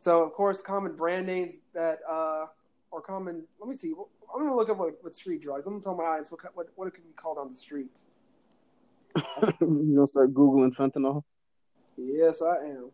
So 0.00 0.24
of 0.24 0.32
course, 0.32 0.62
common 0.62 0.96
brand 0.96 1.26
names 1.26 1.56
that 1.74 1.98
uh, 2.10 2.46
or 2.90 3.02
common. 3.02 3.44
Let 3.58 3.68
me 3.68 3.74
see. 3.74 3.92
I'm 4.34 4.40
gonna 4.42 4.56
look 4.56 4.70
up 4.70 4.78
what, 4.78 4.94
what 5.02 5.14
street 5.14 5.42
drugs. 5.42 5.66
I'm 5.66 5.74
gonna 5.74 5.82
tell 5.82 5.94
my 5.94 6.04
audience 6.04 6.30
what 6.30 6.40
what 6.54 6.68
what 6.74 6.88
it 6.88 6.92
could 6.92 7.04
be 7.04 7.12
called 7.12 7.36
on 7.36 7.50
the 7.50 7.54
street. 7.54 8.00
you 9.60 9.92
gonna 9.94 10.06
start 10.06 10.32
googling 10.32 10.74
fentanyl? 10.74 11.22
Yes, 11.98 12.40
I 12.40 12.56
am. 12.64 12.90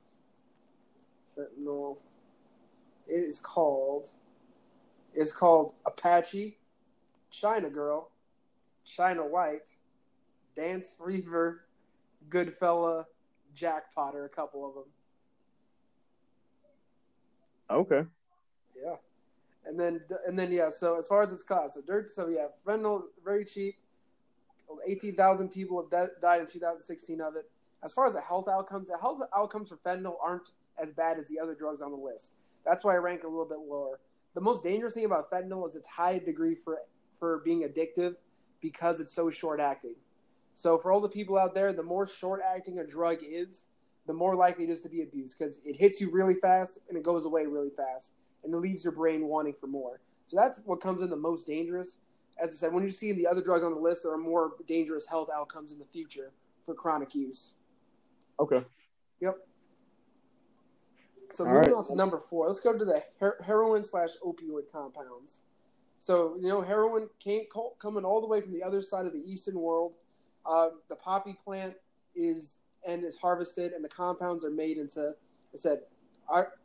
Fentanyl. 1.39 1.99
It 3.07 3.23
is 3.23 3.39
called. 3.39 4.09
It's 5.15 5.31
called 5.31 5.75
Apache, 5.87 6.59
China 7.31 7.71
Girl, 7.71 8.11
China 8.85 9.25
White, 9.25 9.71
Dance 10.57 10.93
Fever, 10.99 11.67
Goodfella, 12.29 13.05
Jackpot 13.55 14.17
are 14.17 14.25
a 14.25 14.29
couple 14.29 14.69
of 14.69 14.75
them. 14.75 14.85
Okay. 17.71 18.03
Yeah, 18.77 18.97
and 19.65 19.79
then 19.79 20.01
and 20.27 20.39
then 20.39 20.53
yeah. 20.53 20.69
So 20.69 20.99
as 20.99 21.07
far 21.07 21.23
as 21.23 21.33
its 21.33 21.43
cost, 21.43 21.75
so 21.75 21.81
dirt. 21.87 22.11
So 22.11 22.29
yeah, 22.29 22.47
fentanyl 22.67 23.03
very 23.25 23.45
cheap. 23.45 23.77
Eighteen 24.87 25.15
thousand 25.15 25.51
people 25.51 25.81
have 25.81 25.91
di- 25.91 26.15
died 26.21 26.41
in 26.41 26.47
2016 26.47 27.21
of 27.21 27.37
it. 27.37 27.51
As 27.83 27.95
far 27.95 28.07
as 28.07 28.15
the 28.15 28.21
health 28.21 28.49
outcomes, 28.49 28.89
the 28.89 28.99
health 28.99 29.21
outcomes 29.35 29.69
for 29.69 29.77
fentanyl 29.77 30.17
aren't 30.23 30.51
as 30.79 30.93
bad 30.93 31.19
as 31.19 31.29
the 31.29 31.39
other 31.39 31.55
drugs 31.55 31.83
on 31.83 31.91
the 31.91 31.97
list. 31.97 32.35
That's 32.65 32.85
why 32.85 32.95
I 32.95 32.99
rank 32.99 33.23
a 33.25 33.29
little 33.29 33.47
bit 33.47 33.59
lower. 33.59 34.01
The 34.35 34.41
most 34.41 34.63
dangerous 34.63 34.95
thing 34.95 35.05
about 35.05 35.31
fentanyl 35.31 35.67
is 35.69 35.77
its 35.77 35.89
high 35.89 36.19
degree 36.19 36.55
for 36.55 36.79
for 37.19 37.39
being 37.45 37.63
addictive 37.63 38.17
because 38.61 39.01
it's 39.01 39.15
so 39.15 39.31
short 39.31 39.61
acting. 39.61 39.95
So 40.55 40.79
for 40.79 40.91
all 40.91 41.01
the 41.01 41.09
people 41.09 41.39
out 41.39 41.55
there, 41.55 41.73
the 41.73 41.83
more 41.83 42.07
short 42.07 42.41
acting 42.45 42.79
a 42.79 42.87
drug 42.87 43.19
is, 43.23 43.67
the 44.07 44.13
more 44.13 44.37
likely 44.37 44.65
it 44.65 44.71
is 44.71 44.81
to 44.83 44.89
be 44.89 45.03
abused 45.03 45.39
because 45.39 45.59
it 45.65 45.77
hits 45.77 46.01
you 46.01 46.11
really 46.11 46.35
fast 46.35 46.79
and 46.89 46.97
it 46.97 47.03
goes 47.03 47.25
away 47.25 47.47
really 47.47 47.71
fast 47.77 48.15
and 48.45 48.55
it 48.55 48.57
leaves 48.59 48.85
your 48.85 48.93
brain 48.93 49.27
wanting 49.27 49.55
for 49.61 49.67
more. 49.67 50.01
So 50.27 50.37
that's 50.37 50.59
what 50.65 50.81
comes 50.81 51.03
in 51.03 51.11
the 51.11 51.17
most 51.17 51.47
dangerous. 51.47 51.99
As 52.43 52.51
I 52.51 52.55
said, 52.55 52.73
when 52.73 52.83
you're 52.83 52.91
seeing 52.91 53.17
the 53.17 53.27
other 53.27 53.43
drugs 53.43 53.63
on 53.65 53.75
the 53.75 53.81
list, 53.81 54.03
there 54.05 54.13
are 54.13 54.19
more 54.19 54.53
dangerous 54.67 55.07
health 55.07 55.29
outcomes 55.35 55.73
in 55.73 55.79
the 55.79 55.85
future 55.87 56.33
for 56.65 56.75
chronic 56.75 57.15
use. 57.15 57.55
Okay. 58.39 58.63
Yep. 59.21 59.37
So 61.33 61.45
All 61.45 61.53
moving 61.53 61.73
right. 61.73 61.79
on 61.79 61.85
to 61.87 61.97
number 61.97 62.19
four, 62.19 62.47
let's 62.47 62.61
go 62.61 62.77
to 62.77 62.85
the 62.85 63.03
her- 63.21 63.39
heroin 63.45 63.85
slash 63.85 64.11
opioid 64.25 64.71
compounds. 64.73 65.43
So 65.99 66.37
you 66.41 66.49
know, 66.49 66.61
heroin 66.63 67.09
came 67.19 67.45
coming 67.81 68.05
all 68.05 68.21
the 68.21 68.27
way 68.27 68.41
from 68.41 68.53
the 68.53 68.63
other 68.63 68.83
side 68.83 69.07
of 69.07 69.13
the 69.13 69.21
Eastern 69.21 69.59
world 69.59 69.95
Uh, 70.45 70.71
the 70.89 70.97
poppy 70.97 71.37
plant 71.45 71.75
is 72.15 72.59
and 72.87 73.05
is 73.05 73.17
harvested, 73.17 73.73
and 73.73 73.85
the 73.85 73.89
compounds 73.89 74.45
are 74.45 74.51
made 74.51 74.79
into, 74.79 75.15
I 75.55 75.57
said, 75.57 75.81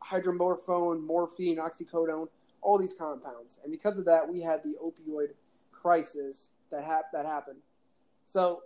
hydromorphone, 0.03 1.05
morphine, 1.05 1.57
oxycodone, 1.57 2.27
all 2.61 2.77
these 2.77 2.93
compounds. 2.93 3.59
And 3.63 3.71
because 3.71 3.97
of 3.99 4.05
that, 4.05 4.27
we 4.27 4.41
had 4.41 4.63
the 4.63 4.75
opioid 4.83 5.29
crisis 5.71 6.51
that 6.71 7.05
that 7.13 7.25
happened. 7.25 7.59
So, 8.25 8.61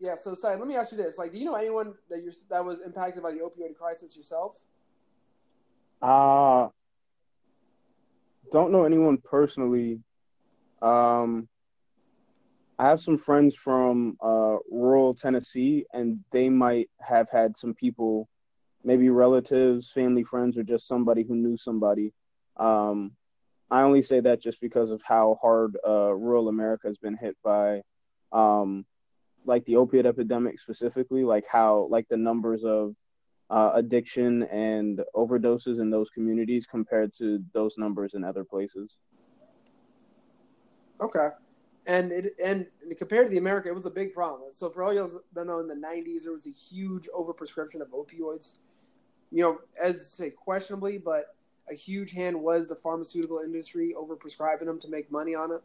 yeah. 0.00 0.14
So, 0.14 0.34
sorry. 0.34 0.58
Let 0.58 0.68
me 0.68 0.76
ask 0.76 0.92
you 0.92 0.98
this: 0.98 1.16
Like, 1.18 1.32
do 1.32 1.38
you 1.38 1.44
know 1.44 1.54
anyone 1.54 1.94
that 2.10 2.22
you 2.22 2.32
that 2.50 2.64
was 2.64 2.80
impacted 2.80 3.22
by 3.22 3.30
the 3.30 3.38
opioid 3.38 3.76
crisis 3.76 4.14
yourselves? 4.14 4.64
Uh 6.02 6.68
don't 8.52 8.72
know 8.72 8.84
anyone 8.84 9.18
personally. 9.18 10.02
Um, 10.82 11.48
I 12.78 12.88
have 12.88 13.00
some 13.00 13.16
friends 13.16 13.54
from 13.54 14.18
uh, 14.22 14.56
rural 14.70 15.14
Tennessee, 15.14 15.86
and 15.94 16.20
they 16.30 16.50
might 16.50 16.90
have 17.00 17.30
had 17.30 17.56
some 17.56 17.72
people, 17.72 18.28
maybe 18.84 19.08
relatives, 19.08 19.90
family, 19.90 20.24
friends, 20.24 20.58
or 20.58 20.62
just 20.62 20.86
somebody 20.86 21.22
who 21.22 21.34
knew 21.34 21.56
somebody. 21.56 22.12
Um, 22.58 23.12
I 23.70 23.80
only 23.80 24.02
say 24.02 24.20
that 24.20 24.42
just 24.42 24.60
because 24.60 24.90
of 24.90 25.02
how 25.02 25.38
hard 25.40 25.78
uh, 25.86 26.12
rural 26.12 26.48
America 26.48 26.86
has 26.86 26.98
been 26.98 27.16
hit 27.16 27.36
by, 27.42 27.80
um, 28.30 28.84
like 29.46 29.64
the 29.64 29.76
opiate 29.76 30.06
epidemic 30.06 30.60
specifically, 30.60 31.24
like 31.24 31.44
how 31.50 31.88
like 31.90 32.08
the 32.08 32.16
numbers 32.18 32.62
of 32.62 32.94
uh, 33.48 33.70
addiction 33.74 34.42
and 34.44 35.00
overdoses 35.14 35.80
in 35.80 35.88
those 35.88 36.10
communities 36.10 36.66
compared 36.66 37.12
to 37.16 37.42
those 37.54 37.78
numbers 37.78 38.12
in 38.12 38.22
other 38.22 38.44
places. 38.44 38.98
Okay 41.00 41.28
and 41.86 42.10
it 42.10 42.34
and 42.42 42.66
compared 42.98 43.26
to 43.26 43.30
the 43.30 43.38
America, 43.38 43.68
it 43.68 43.74
was 43.74 43.86
a 43.86 43.90
big 43.90 44.12
problem. 44.12 44.50
So 44.52 44.68
for 44.68 44.82
all 44.82 44.92
you 44.92 45.08
don't 45.34 45.46
know, 45.46 45.60
in 45.60 45.68
the 45.68 45.74
'90s, 45.74 46.24
there 46.24 46.32
was 46.32 46.46
a 46.46 46.50
huge 46.50 47.08
overprescription 47.16 47.80
of 47.80 47.88
opioids. 47.88 48.54
You 49.30 49.42
know, 49.42 49.58
as 49.80 50.10
say 50.10 50.30
questionably, 50.30 50.98
but 50.98 51.36
a 51.70 51.74
huge 51.74 52.12
hand 52.12 52.40
was 52.40 52.68
the 52.68 52.76
pharmaceutical 52.76 53.38
industry 53.38 53.94
overprescribing 53.96 54.66
them 54.66 54.80
to 54.80 54.88
make 54.88 55.10
money 55.10 55.34
on 55.34 55.52
it, 55.52 55.62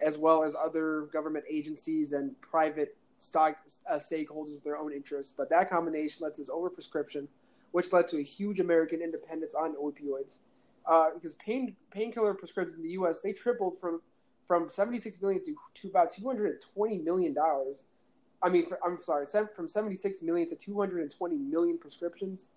as 0.00 0.16
well 0.16 0.42
as 0.42 0.54
other 0.54 1.02
government 1.12 1.44
agencies 1.50 2.12
and 2.12 2.40
private 2.40 2.96
stock 3.18 3.56
uh, 3.88 3.94
stakeholders 3.94 4.54
with 4.54 4.64
their 4.64 4.76
own 4.76 4.92
interests. 4.92 5.32
But 5.36 5.50
that 5.50 5.70
combination 5.70 6.24
led 6.24 6.34
to 6.34 6.40
this 6.40 6.50
overprescription, 6.50 7.26
which 7.72 7.92
led 7.92 8.08
to 8.08 8.18
a 8.18 8.22
huge 8.22 8.60
American 8.60 9.00
independence 9.00 9.54
on 9.54 9.74
opioids. 9.74 10.38
Uh, 10.84 11.10
because 11.14 11.36
pain 11.36 11.76
painkiller 11.92 12.34
prescriptions 12.34 12.76
in 12.76 12.82
the 12.82 12.92
U.S. 12.92 13.20
they 13.20 13.32
tripled 13.32 13.78
from 13.80 14.00
from 14.46 14.68
76 14.68 15.20
million 15.20 15.42
to, 15.44 15.54
to 15.74 15.88
about 15.88 16.10
220 16.10 16.98
million 16.98 17.34
dollars. 17.34 17.84
I 18.42 18.48
mean, 18.48 18.68
for, 18.68 18.78
I'm 18.84 19.00
sorry, 19.00 19.24
from 19.54 19.68
76 19.68 20.22
million 20.22 20.48
to 20.48 20.56
220 20.56 21.36
million 21.36 21.78
prescriptions 21.78 22.48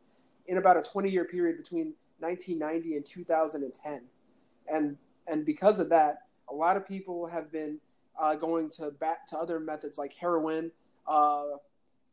in 0.48 0.58
about 0.58 0.78
a 0.78 0.82
20 0.82 1.10
year 1.10 1.26
period 1.26 1.58
between 1.58 1.94
1990 2.20 2.96
and 2.96 3.06
2010. 3.06 4.02
And 4.68 4.98
and 5.28 5.46
because 5.46 5.80
of 5.80 5.90
that, 5.90 6.24
a 6.50 6.54
lot 6.54 6.78
of 6.78 6.88
people 6.88 7.28
have 7.28 7.52
been 7.52 7.80
uh, 8.20 8.36
going 8.36 8.70
to 8.70 8.92
back 8.92 9.28
to 9.28 9.38
other 9.38 9.60
methods 9.60 9.98
like 9.98 10.14
heroin, 10.14 10.72
uh, 11.08 11.44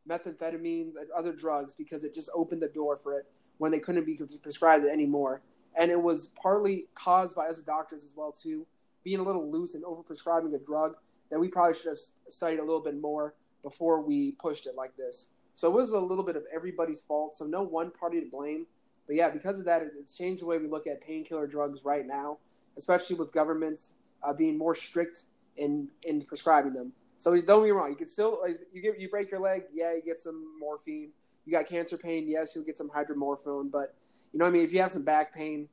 methamphetamines, 0.08 0.96
and 0.96 1.10
other 1.16 1.32
drugs 1.32 1.74
because 1.74 2.04
it 2.04 2.14
just 2.14 2.30
opened 2.34 2.62
the 2.62 2.68
door 2.68 2.96
for 2.96 3.18
it 3.18 3.26
when 3.58 3.70
they 3.70 3.78
couldn't 3.78 4.04
be 4.04 4.18
prescribed 4.42 4.84
it 4.84 4.90
anymore. 4.90 5.42
And 5.74 5.90
it 5.90 6.00
was 6.00 6.26
partly 6.40 6.88
caused 6.94 7.34
by 7.34 7.46
us 7.46 7.60
doctors 7.60 8.04
as 8.04 8.14
well 8.16 8.32
too 8.32 8.66
being 9.04 9.20
a 9.20 9.22
little 9.22 9.50
loose 9.50 9.74
and 9.74 9.84
overprescribing 9.84 10.54
a 10.54 10.58
drug 10.58 10.96
that 11.30 11.38
we 11.38 11.48
probably 11.48 11.74
should 11.74 11.88
have 11.88 11.98
studied 12.28 12.58
a 12.58 12.64
little 12.64 12.80
bit 12.80 13.00
more 13.00 13.34
before 13.62 14.02
we 14.02 14.32
pushed 14.32 14.66
it 14.66 14.74
like 14.76 14.96
this. 14.96 15.28
So 15.54 15.68
it 15.68 15.74
was 15.74 15.92
a 15.92 16.00
little 16.00 16.24
bit 16.24 16.36
of 16.36 16.44
everybody's 16.54 17.00
fault. 17.00 17.36
So 17.36 17.44
no 17.44 17.62
one 17.62 17.90
party 17.90 18.20
to 18.20 18.26
blame. 18.30 18.66
But 19.06 19.16
yeah, 19.16 19.28
because 19.28 19.58
of 19.58 19.64
that, 19.66 19.82
it's 19.98 20.16
changed 20.16 20.42
the 20.42 20.46
way 20.46 20.58
we 20.58 20.68
look 20.68 20.86
at 20.86 21.00
painkiller 21.00 21.46
drugs 21.46 21.84
right 21.84 22.06
now, 22.06 22.38
especially 22.76 23.16
with 23.16 23.32
governments 23.32 23.92
uh, 24.22 24.32
being 24.32 24.56
more 24.56 24.74
strict 24.74 25.22
in 25.56 25.88
in 26.06 26.22
prescribing 26.22 26.72
them. 26.72 26.92
So 27.18 27.30
don't 27.40 27.60
get 27.60 27.64
me 27.64 27.70
wrong, 27.70 27.90
you 27.90 27.96
can 27.96 28.08
still 28.08 28.40
you 28.72 28.80
get 28.80 28.98
you 28.98 29.08
break 29.08 29.30
your 29.30 29.40
leg, 29.40 29.64
yeah, 29.72 29.94
you 29.94 30.02
get 30.04 30.20
some 30.20 30.58
morphine. 30.58 31.10
You 31.44 31.52
got 31.52 31.66
cancer 31.66 31.96
pain, 31.96 32.28
yes, 32.28 32.54
you'll 32.54 32.64
get 32.64 32.78
some 32.78 32.88
hydromorphone. 32.88 33.70
But 33.70 33.94
you 34.32 34.38
know 34.38 34.44
what 34.44 34.50
I 34.50 34.52
mean? 34.52 34.62
If 34.62 34.72
you 34.72 34.80
have 34.80 34.92
some 34.92 35.02
back 35.02 35.34
pain, 35.34 35.68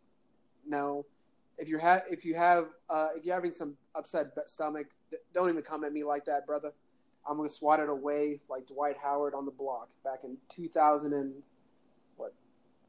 no 0.67 1.05
if 1.59 1.67
you 1.67 1.77
have 1.77 2.03
if 2.09 2.25
you 2.25 2.35
have 2.35 2.69
uh, 2.89 3.09
if 3.15 3.25
you're 3.25 3.35
having 3.35 3.51
some 3.51 3.75
upset 3.95 4.27
stomach, 4.47 4.87
don't 5.33 5.49
even 5.49 5.61
come 5.61 5.83
at 5.83 5.93
me 5.93 6.03
like 6.03 6.25
that, 6.25 6.47
brother. 6.47 6.71
I'm 7.29 7.37
gonna 7.37 7.49
swat 7.49 7.79
it 7.79 7.89
away 7.89 8.39
like 8.49 8.67
Dwight 8.67 8.97
Howard 8.97 9.33
on 9.35 9.45
the 9.45 9.51
block 9.51 9.89
back 10.03 10.19
in 10.23 10.37
2000 10.47 11.13
and 11.13 11.33
what 12.15 12.33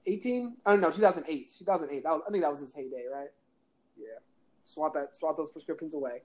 18? 0.07 0.57
Oh 0.67 0.77
no, 0.77 0.91
2008. 0.91 1.53
2008. 1.59 2.05
Was, 2.05 2.23
I 2.27 2.31
think 2.31 2.43
that 2.43 2.51
was 2.51 2.61
his 2.61 2.73
heyday, 2.73 3.05
right? 3.13 3.29
Yeah. 3.99 4.19
Swat 4.65 4.95
that 4.95 5.17
swat 5.17 5.37
those 5.37 5.51
prescriptions 5.51 5.95
away. 5.95 6.23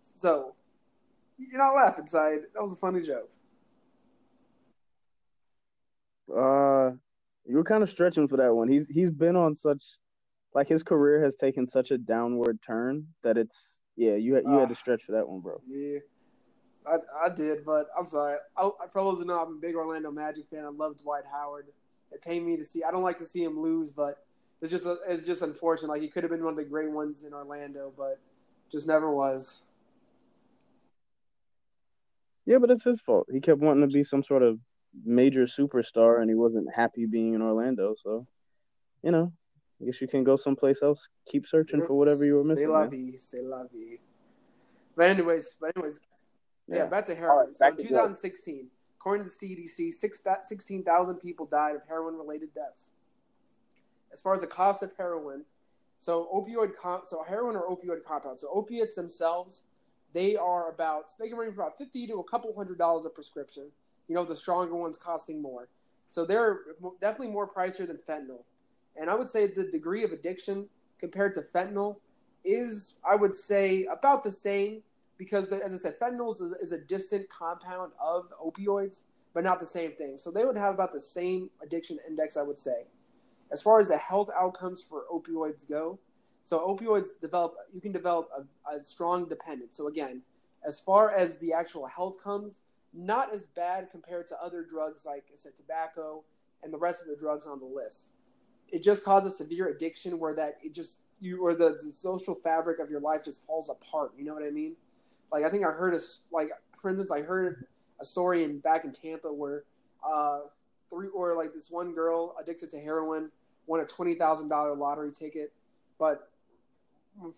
So 0.00 0.54
you're 1.36 1.58
not 1.58 1.74
laughing, 1.74 2.06
side. 2.06 2.40
That 2.54 2.62
was 2.62 2.72
a 2.72 2.76
funny 2.76 3.02
joke. 3.02 3.28
Uh, 6.30 6.92
you 7.44 7.56
were 7.56 7.64
kind 7.64 7.82
of 7.82 7.90
stretching 7.90 8.28
for 8.28 8.36
that 8.36 8.54
one. 8.54 8.68
He's 8.68 8.86
he's 8.88 9.10
been 9.10 9.36
on 9.36 9.54
such 9.54 9.82
like 10.56 10.68
his 10.68 10.82
career 10.82 11.22
has 11.22 11.36
taken 11.36 11.66
such 11.66 11.90
a 11.90 11.98
downward 11.98 12.60
turn 12.62 13.06
that 13.22 13.36
it's 13.36 13.82
yeah 13.94 14.14
you 14.14 14.36
you 14.36 14.56
uh, 14.56 14.60
had 14.60 14.70
to 14.70 14.74
ah. 14.74 14.78
stretch 14.78 15.02
for 15.04 15.12
that 15.12 15.28
one, 15.28 15.40
bro. 15.40 15.60
Yeah, 15.68 15.98
I 16.88 17.26
I 17.26 17.28
did, 17.28 17.62
but 17.62 17.88
I'm 17.96 18.06
sorry. 18.06 18.38
I, 18.56 18.70
for 18.90 19.02
those 19.02 19.18
who 19.18 19.26
know, 19.26 19.38
I'm 19.38 19.52
a 19.52 19.60
big 19.60 19.76
Orlando 19.76 20.10
Magic 20.10 20.46
fan. 20.50 20.64
I 20.64 20.70
love 20.70 20.96
Dwight 20.96 21.24
Howard. 21.30 21.66
It 22.10 22.22
pained 22.22 22.46
me 22.46 22.56
to 22.56 22.64
see. 22.64 22.82
I 22.82 22.90
don't 22.90 23.02
like 23.02 23.18
to 23.18 23.26
see 23.26 23.44
him 23.44 23.60
lose, 23.60 23.92
but 23.92 24.24
it's 24.62 24.70
just 24.70 24.88
it's 25.06 25.26
just 25.26 25.42
unfortunate. 25.42 25.90
Like 25.90 26.00
he 26.00 26.08
could 26.08 26.24
have 26.24 26.32
been 26.32 26.42
one 26.42 26.54
of 26.54 26.56
the 26.56 26.64
great 26.64 26.90
ones 26.90 27.22
in 27.22 27.34
Orlando, 27.34 27.92
but 27.94 28.18
just 28.72 28.86
never 28.86 29.14
was. 29.14 29.64
Yeah, 32.46 32.58
but 32.58 32.70
it's 32.70 32.84
his 32.84 33.00
fault. 33.00 33.26
He 33.30 33.40
kept 33.40 33.60
wanting 33.60 33.86
to 33.86 33.92
be 33.92 34.04
some 34.04 34.22
sort 34.22 34.42
of 34.42 34.58
major 35.04 35.44
superstar, 35.44 36.18
and 36.18 36.30
he 36.30 36.34
wasn't 36.34 36.74
happy 36.74 37.04
being 37.04 37.34
in 37.34 37.42
Orlando. 37.42 37.94
So, 38.02 38.26
you 39.02 39.10
know, 39.10 39.32
I 39.80 39.84
guess 39.84 40.00
you 40.00 40.08
can 40.08 40.24
go 40.24 40.36
someplace 40.36 40.82
else. 40.82 41.08
Keep 41.26 41.46
searching 41.46 41.86
for 41.86 41.94
whatever 41.94 42.24
you 42.24 42.34
were 42.34 42.44
missing. 42.44 42.64
Say 42.64 42.66
la 42.66 42.86
vie, 42.86 43.16
say 43.18 43.40
la 43.42 43.64
vie. 43.64 43.98
But 44.96 45.10
anyways, 45.10 45.56
but 45.60 45.76
anyways, 45.76 46.00
yeah, 46.66 46.76
yeah 46.76 46.86
back 46.86 47.04
to 47.06 47.14
heroin. 47.14 47.48
Right, 47.48 47.56
so 47.56 47.66
in 47.68 47.88
2016, 47.88 48.68
according 48.98 49.28
to 49.28 49.30
the 49.38 49.56
CDC, 49.56 49.92
16,000 49.92 51.16
people 51.16 51.46
died 51.46 51.76
of 51.76 51.82
heroin-related 51.86 52.54
deaths. 52.54 52.92
As 54.12 54.22
far 54.22 54.32
as 54.32 54.40
the 54.40 54.46
cost 54.46 54.82
of 54.82 54.92
heroin, 54.96 55.44
so 55.98 56.28
opioid, 56.34 56.72
so 57.04 57.22
heroin 57.22 57.56
or 57.56 57.68
opioid 57.68 58.02
compounds. 58.04 58.42
So 58.42 58.48
opiates 58.48 58.94
themselves, 58.94 59.64
they 60.14 60.36
are 60.36 60.70
about 60.70 61.12
they 61.18 61.28
can 61.28 61.36
range 61.36 61.54
from 61.54 61.64
about 61.64 61.76
50 61.76 62.06
to 62.06 62.20
a 62.20 62.24
couple 62.24 62.54
hundred 62.56 62.78
dollars 62.78 63.04
a 63.04 63.10
prescription. 63.10 63.70
You 64.08 64.14
know, 64.14 64.24
the 64.24 64.36
stronger 64.36 64.74
ones 64.74 64.96
costing 64.96 65.42
more. 65.42 65.68
So 66.08 66.24
they're 66.24 66.60
definitely 67.00 67.28
more 67.28 67.46
pricier 67.46 67.86
than 67.86 67.98
fentanyl. 68.08 68.44
And 68.98 69.10
I 69.10 69.14
would 69.14 69.28
say 69.28 69.46
the 69.46 69.64
degree 69.64 70.04
of 70.04 70.12
addiction 70.12 70.68
compared 70.98 71.34
to 71.34 71.42
fentanyl 71.42 71.96
is, 72.44 72.94
I 73.08 73.16
would 73.16 73.34
say, 73.34 73.84
about 73.84 74.22
the 74.22 74.32
same 74.32 74.82
because, 75.18 75.48
the, 75.48 75.62
as 75.64 75.72
I 75.72 75.76
said, 75.76 75.98
fentanyl 75.98 76.34
is, 76.34 76.40
is, 76.40 76.72
a 76.72 76.78
distant 76.78 77.28
compound 77.28 77.92
of 78.02 78.32
opioids, 78.44 79.02
but 79.34 79.44
not 79.44 79.60
the 79.60 79.66
same 79.66 79.92
thing. 79.92 80.18
So 80.18 80.30
they 80.30 80.44
would 80.44 80.56
have 80.56 80.74
about 80.74 80.92
the 80.92 81.00
same 81.00 81.50
addiction 81.62 81.98
index, 82.06 82.36
I 82.36 82.42
would 82.42 82.58
say. 82.58 82.84
As 83.50 83.62
far 83.62 83.80
as 83.80 83.88
the 83.88 83.96
health 83.96 84.30
outcomes 84.34 84.82
for 84.82 85.04
opioids 85.12 85.68
go, 85.68 85.98
so 86.44 86.60
opioids 86.60 87.08
develop, 87.20 87.54
you 87.74 87.80
can 87.80 87.92
develop 87.92 88.28
a, 88.36 88.76
a 88.76 88.84
strong 88.84 89.28
dependence. 89.28 89.76
So 89.76 89.88
again, 89.88 90.22
as 90.64 90.78
far 90.80 91.14
as 91.14 91.38
the 91.38 91.52
actual 91.52 91.86
health 91.86 92.22
comes, 92.22 92.62
not 92.92 93.34
as 93.34 93.46
bad 93.46 93.88
compared 93.90 94.26
to 94.28 94.42
other 94.42 94.62
drugs 94.62 95.04
like 95.04 95.24
I 95.32 95.36
said, 95.36 95.56
tobacco 95.56 96.24
and 96.62 96.72
the 96.72 96.78
rest 96.78 97.02
of 97.02 97.08
the 97.08 97.16
drugs 97.16 97.46
on 97.46 97.58
the 97.58 97.66
list 97.66 98.12
it 98.70 98.82
just 98.82 99.04
causes 99.04 99.36
severe 99.36 99.68
addiction 99.68 100.18
where 100.18 100.34
that 100.34 100.58
it 100.62 100.74
just 100.74 101.00
you 101.20 101.42
or 101.42 101.54
the, 101.54 101.78
the, 101.82 101.92
social 101.92 102.34
fabric 102.34 102.78
of 102.78 102.90
your 102.90 103.00
life 103.00 103.24
just 103.24 103.46
falls 103.46 103.70
apart. 103.70 104.12
You 104.18 104.24
know 104.24 104.34
what 104.34 104.42
I 104.42 104.50
mean? 104.50 104.76
Like 105.32 105.44
I 105.44 105.50
think 105.50 105.64
I 105.64 105.70
heard 105.70 105.94
a 105.94 106.00
like 106.30 106.50
for 106.80 106.90
instance 106.90 107.10
I 107.10 107.22
heard 107.22 107.66
a 108.00 108.04
story 108.04 108.44
in 108.44 108.58
back 108.58 108.84
in 108.84 108.92
Tampa 108.92 109.32
where 109.32 109.64
uh 110.06 110.40
three 110.90 111.08
or 111.08 111.34
like 111.34 111.52
this 111.52 111.70
one 111.70 111.92
girl 111.92 112.34
addicted 112.40 112.70
to 112.72 112.80
heroin 112.80 113.30
won 113.66 113.80
a 113.80 113.84
twenty 113.84 114.14
thousand 114.14 114.48
dollar 114.48 114.74
lottery 114.74 115.12
ticket, 115.12 115.52
but 115.98 116.30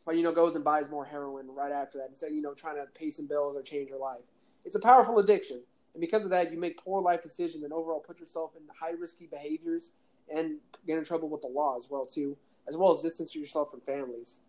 but 0.04 0.16
you 0.16 0.22
know 0.22 0.32
goes 0.32 0.54
and 0.56 0.64
buys 0.64 0.90
more 0.90 1.04
heroin 1.04 1.46
right 1.48 1.72
after 1.72 1.98
that 1.98 2.08
instead 2.08 2.32
you 2.32 2.42
know 2.42 2.52
trying 2.52 2.76
to 2.76 2.86
pay 2.94 3.10
some 3.10 3.26
bills 3.26 3.56
or 3.56 3.62
change 3.62 3.90
her 3.90 3.96
life. 3.96 4.22
It's 4.64 4.76
a 4.76 4.80
powerful 4.80 5.18
addiction, 5.18 5.62
and 5.94 6.00
because 6.00 6.24
of 6.24 6.30
that, 6.30 6.52
you 6.52 6.58
make 6.58 6.82
poor 6.82 7.00
life 7.00 7.22
decisions 7.22 7.64
and 7.64 7.72
overall 7.72 8.00
put 8.00 8.18
yourself 8.18 8.52
in 8.56 8.62
high 8.78 8.94
risky 8.98 9.26
behaviors 9.26 9.92
and 10.34 10.56
get 10.86 10.98
in 10.98 11.04
trouble 11.04 11.28
with 11.28 11.42
the 11.42 11.48
law 11.48 11.76
as 11.76 11.88
well 11.90 12.06
too, 12.06 12.36
as 12.68 12.76
well 12.76 12.90
as 12.90 13.00
distance 13.00 13.34
yourself 13.34 13.70
from 13.70 13.80
families. 13.80 14.40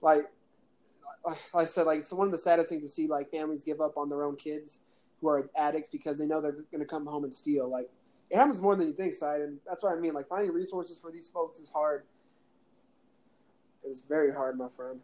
Like, 0.00 0.26
like 1.24 1.38
I 1.54 1.64
said, 1.64 1.86
like 1.86 2.00
it's 2.00 2.12
one 2.12 2.28
of 2.28 2.32
the 2.32 2.38
saddest 2.38 2.68
things 2.68 2.82
to 2.82 2.88
see 2.88 3.06
like 3.06 3.30
families 3.30 3.64
give 3.64 3.80
up 3.80 3.96
on 3.96 4.08
their 4.08 4.22
own 4.22 4.36
kids 4.36 4.80
who 5.20 5.28
are 5.28 5.48
addicts 5.56 5.88
because 5.88 6.18
they 6.18 6.26
know 6.26 6.40
they're 6.40 6.52
going 6.70 6.80
to 6.80 6.86
come 6.86 7.06
home 7.06 7.24
and 7.24 7.32
steal. 7.32 7.68
Like 7.68 7.88
it 8.30 8.36
happens 8.36 8.60
more 8.60 8.76
than 8.76 8.88
you 8.88 8.92
think, 8.92 9.14
side, 9.14 9.40
and 9.40 9.58
that's 9.66 9.82
what 9.82 9.92
I 9.92 10.00
mean. 10.00 10.14
Like 10.14 10.28
finding 10.28 10.52
resources 10.52 10.98
for 10.98 11.10
these 11.10 11.28
folks 11.28 11.58
is 11.58 11.68
hard. 11.68 12.04
It 13.84 13.88
was 13.88 14.02
very 14.02 14.32
hard, 14.32 14.58
my 14.58 14.68
friend. 14.68 15.00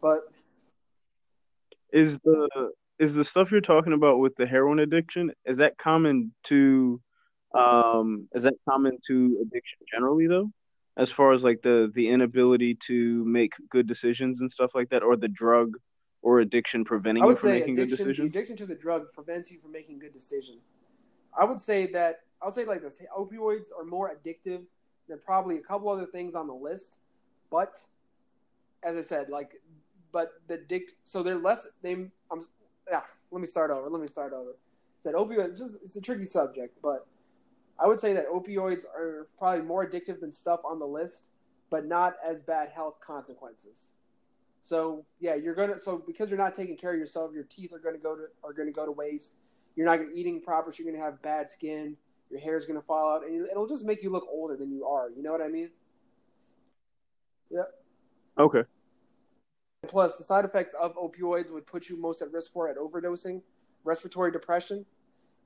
But 0.00 0.20
is 1.92 2.18
the 2.24 2.72
is 2.98 3.14
the 3.14 3.24
stuff 3.24 3.50
you're 3.50 3.60
talking 3.60 3.92
about 3.92 4.18
with 4.18 4.36
the 4.36 4.46
heroin 4.46 4.80
addiction 4.80 5.32
is 5.44 5.58
that 5.58 5.78
common 5.78 6.32
to 6.44 7.00
um 7.54 8.28
is 8.34 8.42
that 8.42 8.54
common 8.68 8.98
to 9.06 9.38
addiction 9.42 9.78
generally 9.92 10.26
though? 10.26 10.50
As 10.96 11.10
far 11.10 11.32
as 11.32 11.42
like 11.42 11.62
the 11.62 11.90
the 11.94 12.08
inability 12.08 12.76
to 12.86 13.24
make 13.24 13.52
good 13.70 13.86
decisions 13.86 14.40
and 14.40 14.50
stuff 14.50 14.72
like 14.74 14.90
that 14.90 15.02
or 15.02 15.16
the 15.16 15.28
drug 15.28 15.72
or 16.22 16.40
addiction 16.40 16.84
preventing 16.84 17.24
you 17.24 17.36
from 17.36 17.50
making 17.50 17.74
good 17.74 17.90
decisions? 17.90 18.30
addiction 18.30 18.56
to 18.56 18.66
the 18.66 18.74
drug 18.74 19.06
prevents 19.14 19.50
you 19.50 19.58
from 19.60 19.72
making 19.72 19.98
good 19.98 20.12
decisions 20.12 20.60
i 21.38 21.44
would 21.44 21.60
say 21.60 21.86
that 21.86 22.22
i 22.42 22.44
would 22.44 22.54
say 22.54 22.64
like 22.64 22.82
this 22.82 23.00
opioids 23.16 23.66
are 23.78 23.84
more 23.84 24.12
addictive 24.12 24.62
than 25.08 25.18
probably 25.24 25.56
a 25.56 25.60
couple 25.60 25.88
other 25.88 26.06
things 26.06 26.34
on 26.34 26.48
the 26.48 26.52
list 26.52 26.98
but 27.50 27.76
as 28.82 28.96
i 28.96 29.00
said 29.00 29.28
like 29.28 29.52
but 30.10 30.32
the 30.48 30.56
dick 30.56 30.96
so 31.04 31.22
they're 31.22 31.38
less 31.38 31.68
they 31.82 31.92
i'm 31.92 32.42
yeah, 32.90 33.02
let 33.30 33.40
me 33.40 33.46
start 33.46 33.70
over 33.70 33.88
let 33.88 34.00
me 34.00 34.06
start 34.06 34.32
over. 34.32 34.56
Said 35.02 35.14
opioids 35.14 35.50
it's 35.50 35.58
just 35.58 35.74
it's 35.82 35.96
a 35.96 36.00
tricky 36.00 36.24
subject 36.24 36.76
but 36.82 37.06
I 37.80 37.86
would 37.86 38.00
say 38.00 38.12
that 38.12 38.28
opioids 38.28 38.84
are 38.84 39.28
probably 39.38 39.62
more 39.62 39.86
addictive 39.86 40.20
than 40.20 40.32
stuff 40.32 40.60
on 40.64 40.78
the 40.78 40.86
list, 40.86 41.30
but 41.70 41.86
not 41.86 42.14
as 42.26 42.42
bad 42.42 42.70
health 42.70 42.96
consequences. 43.00 43.92
So 44.62 45.04
yeah, 45.20 45.34
you're 45.34 45.54
gonna 45.54 45.78
so 45.78 46.02
because 46.06 46.28
you're 46.28 46.38
not 46.38 46.54
taking 46.54 46.76
care 46.76 46.92
of 46.92 46.98
yourself, 46.98 47.32
your 47.32 47.44
teeth 47.44 47.72
are 47.72 47.78
gonna 47.78 47.98
go 47.98 48.16
to 48.16 48.24
are 48.44 48.52
gonna 48.52 48.72
go 48.72 48.84
to 48.84 48.92
waste. 48.92 49.36
You're 49.76 49.86
not 49.86 49.96
gonna 49.96 50.10
eating 50.14 50.40
proper, 50.40 50.72
so 50.72 50.82
you're 50.82 50.92
gonna 50.92 51.04
have 51.04 51.22
bad 51.22 51.50
skin. 51.50 51.96
Your 52.30 52.40
hair 52.40 52.56
is 52.56 52.66
gonna 52.66 52.82
fall 52.82 53.14
out, 53.14 53.24
and 53.24 53.46
it'll 53.46 53.68
just 53.68 53.86
make 53.86 54.02
you 54.02 54.10
look 54.10 54.26
older 54.30 54.56
than 54.56 54.70
you 54.70 54.84
are. 54.86 55.10
You 55.10 55.22
know 55.22 55.32
what 55.32 55.40
I 55.40 55.48
mean? 55.48 55.70
Yep. 57.50 57.74
Okay. 58.38 58.64
Plus, 59.86 60.16
the 60.16 60.24
side 60.24 60.44
effects 60.44 60.74
of 60.74 60.94
opioids 60.96 61.50
would 61.50 61.66
put 61.66 61.88
you 61.88 61.96
most 61.96 62.20
at 62.20 62.32
risk 62.32 62.52
for 62.52 62.68
at 62.68 62.76
overdosing, 62.76 63.40
respiratory 63.84 64.32
depression, 64.32 64.84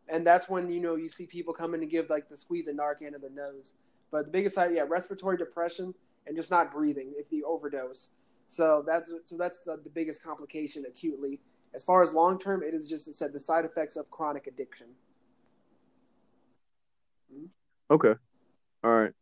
and 0.08 0.26
that's 0.26 0.48
when 0.48 0.70
you 0.70 0.80
know 0.80 0.96
you 0.96 1.08
see 1.08 1.26
people 1.26 1.54
coming 1.54 1.80
to 1.80 1.86
give 1.86 2.10
like 2.10 2.28
the 2.28 2.36
squeeze 2.36 2.68
of 2.68 2.76
Narcan 2.76 3.14
in 3.14 3.20
their 3.20 3.30
nose. 3.30 3.74
But 4.10 4.26
the 4.26 4.30
biggest 4.30 4.54
side, 4.54 4.72
yeah, 4.74 4.84
respiratory 4.86 5.36
depression 5.36 5.94
and 6.26 6.36
just 6.36 6.50
not 6.50 6.72
breathing 6.72 7.12
if 7.16 7.32
you 7.32 7.44
overdose. 7.46 8.08
So 8.48 8.84
that's 8.86 9.10
so 9.24 9.36
that's 9.36 9.60
the, 9.60 9.78
the 9.82 9.90
biggest 9.90 10.22
complication 10.22 10.84
acutely. 10.86 11.40
As 11.74 11.82
far 11.82 12.02
as 12.02 12.12
long 12.12 12.38
term, 12.38 12.62
it 12.62 12.74
is 12.74 12.88
just 12.88 13.08
it 13.08 13.14
said 13.14 13.32
the 13.32 13.40
side 13.40 13.64
effects 13.64 13.96
of 13.96 14.10
chronic 14.10 14.46
addiction. 14.46 14.88
Hmm? 17.32 17.46
Okay, 17.90 18.14
all 18.84 18.90
right. 18.90 19.12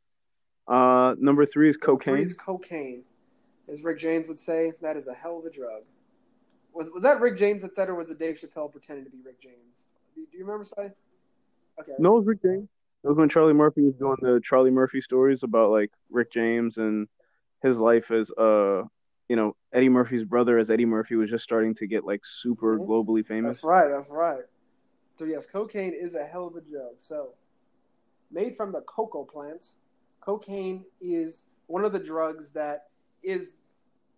Uh, 0.66 1.14
number 1.18 1.46
three 1.46 1.70
is 1.70 1.76
cocaine. 1.76 2.14
Three 2.14 2.22
is 2.24 2.34
cocaine, 2.34 3.04
as 3.68 3.82
Rick 3.82 3.98
James 3.98 4.26
would 4.26 4.38
say. 4.38 4.72
That 4.82 4.96
is 4.96 5.06
a 5.06 5.14
hell 5.14 5.38
of 5.38 5.44
a 5.44 5.50
drug. 5.50 5.82
Was 6.72 6.90
was 6.90 7.04
that 7.04 7.20
Rick 7.20 7.36
James 7.36 7.62
that 7.62 7.74
said, 7.76 7.88
or 7.88 7.94
was 7.94 8.10
it 8.10 8.18
Dave 8.18 8.36
Chappelle 8.36 8.70
pretending 8.70 9.04
to 9.04 9.10
be 9.10 9.18
Rick 9.24 9.40
James? 9.40 9.86
Do, 10.14 10.26
you 10.32 10.44
remember, 10.44 10.64
Sai? 10.64 10.90
Okay. 11.80 11.92
No, 11.98 12.12
it 12.12 12.16
was 12.16 12.26
Rick 12.26 12.42
James. 12.42 12.68
It 13.02 13.08
was 13.08 13.16
when 13.16 13.28
Charlie 13.28 13.54
Murphy 13.54 13.82
was 13.82 13.96
doing 13.96 14.16
the 14.20 14.40
Charlie 14.44 14.70
Murphy 14.70 15.00
stories 15.00 15.42
about 15.42 15.70
like 15.70 15.90
Rick 16.10 16.32
James 16.32 16.76
and 16.76 17.08
his 17.62 17.78
life 17.78 18.10
as 18.10 18.30
uh 18.32 18.82
you 19.28 19.36
know 19.36 19.56
Eddie 19.72 19.88
Murphy's 19.88 20.24
brother 20.24 20.58
as 20.58 20.70
Eddie 20.70 20.84
Murphy 20.84 21.16
was 21.16 21.30
just 21.30 21.44
starting 21.44 21.74
to 21.76 21.86
get 21.86 22.04
like 22.04 22.20
super 22.24 22.78
globally 22.78 23.24
famous. 23.24 23.56
That's 23.56 23.64
right. 23.64 23.88
That's 23.88 24.08
right. 24.10 24.42
So 25.18 25.24
yes, 25.24 25.46
cocaine 25.46 25.94
is 25.94 26.14
a 26.14 26.24
hell 26.24 26.46
of 26.46 26.56
a 26.56 26.60
drug. 26.60 26.94
So 26.98 27.34
made 28.30 28.56
from 28.56 28.72
the 28.72 28.82
cocoa 28.82 29.24
plant, 29.24 29.72
cocaine 30.20 30.84
is 31.00 31.44
one 31.66 31.84
of 31.84 31.92
the 31.92 31.98
drugs 31.98 32.50
that 32.52 32.88
is 33.22 33.52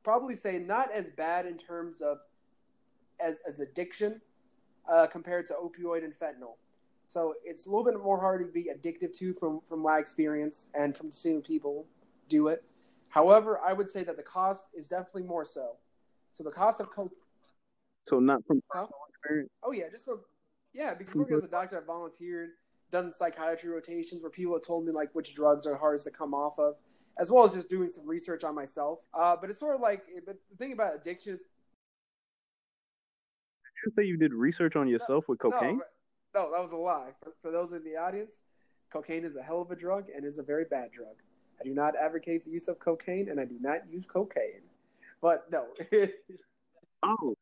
probably 0.02 0.34
say 0.34 0.58
not 0.58 0.90
as 0.92 1.10
bad 1.10 1.46
in 1.46 1.56
terms 1.56 2.00
of 2.00 2.18
as, 3.20 3.36
as 3.48 3.60
addiction 3.60 4.20
uh, 4.88 5.06
compared 5.06 5.46
to 5.46 5.54
opioid 5.54 6.04
and 6.04 6.14
fentanyl. 6.14 6.56
So 7.08 7.34
it's 7.44 7.66
a 7.66 7.68
little 7.68 7.84
bit 7.84 8.02
more 8.02 8.18
hard 8.18 8.40
to 8.40 8.50
be 8.50 8.70
addictive 8.74 9.12
to 9.18 9.34
from, 9.34 9.60
from 9.68 9.80
my 9.80 9.98
experience 9.98 10.68
and 10.74 10.96
from 10.96 11.10
seeing 11.10 11.42
people 11.42 11.86
do 12.28 12.48
it. 12.48 12.64
However, 13.08 13.60
I 13.62 13.74
would 13.74 13.90
say 13.90 14.02
that 14.04 14.16
the 14.16 14.22
cost 14.22 14.64
is 14.74 14.88
definitely 14.88 15.24
more 15.24 15.44
so. 15.44 15.76
So 16.32 16.42
the 16.42 16.50
cost 16.50 16.80
of 16.80 16.90
coke. 16.90 17.12
So 18.04 18.18
not 18.18 18.46
from 18.46 18.62
personal 18.70 18.98
huh? 19.00 19.06
experience. 19.10 19.58
Oh 19.62 19.72
yeah, 19.72 19.90
just 19.90 20.06
for, 20.06 20.20
yeah, 20.72 20.94
because 20.94 21.14
working 21.14 21.36
as 21.36 21.44
a 21.44 21.48
doctor, 21.48 21.78
I 21.78 21.84
volunteered, 21.84 22.50
done 22.90 23.12
psychiatry 23.12 23.68
rotations 23.68 24.22
where 24.22 24.30
people 24.30 24.54
have 24.54 24.64
told 24.64 24.86
me 24.86 24.92
like 24.92 25.10
which 25.14 25.34
drugs 25.34 25.66
are 25.66 25.76
hardest 25.76 26.04
to 26.04 26.10
come 26.10 26.32
off 26.32 26.58
of, 26.58 26.76
as 27.18 27.30
well 27.30 27.44
as 27.44 27.52
just 27.52 27.68
doing 27.68 27.90
some 27.90 28.06
research 28.06 28.42
on 28.42 28.54
myself. 28.54 29.00
Uh, 29.12 29.36
but 29.38 29.50
it's 29.50 29.58
sort 29.58 29.74
of 29.74 29.82
like, 29.82 30.04
but 30.24 30.38
the 30.50 30.56
thing 30.56 30.72
about 30.72 30.94
addiction 30.94 31.34
is 31.34 31.44
say 33.90 34.04
you 34.04 34.16
did 34.16 34.32
research 34.32 34.76
on 34.76 34.88
yourself 34.88 35.28
with 35.28 35.38
cocaine? 35.38 35.80
No, 36.34 36.42
no 36.42 36.50
that 36.52 36.62
was 36.62 36.72
a 36.72 36.76
lie. 36.76 37.10
For, 37.22 37.32
for 37.42 37.50
those 37.50 37.72
in 37.72 37.84
the 37.84 37.96
audience, 37.96 38.34
cocaine 38.92 39.24
is 39.24 39.36
a 39.36 39.42
hell 39.42 39.60
of 39.60 39.70
a 39.70 39.76
drug 39.76 40.06
and 40.14 40.24
is 40.24 40.38
a 40.38 40.42
very 40.42 40.64
bad 40.64 40.90
drug. 40.92 41.16
I 41.60 41.64
do 41.64 41.74
not 41.74 41.94
advocate 41.96 42.44
the 42.44 42.50
use 42.50 42.68
of 42.68 42.78
cocaine, 42.78 43.28
and 43.28 43.40
I 43.40 43.44
do 43.44 43.56
not 43.60 43.80
use 43.88 44.06
cocaine. 44.06 44.62
But 45.20 45.44
no. 45.50 45.66
oh, 47.04 47.34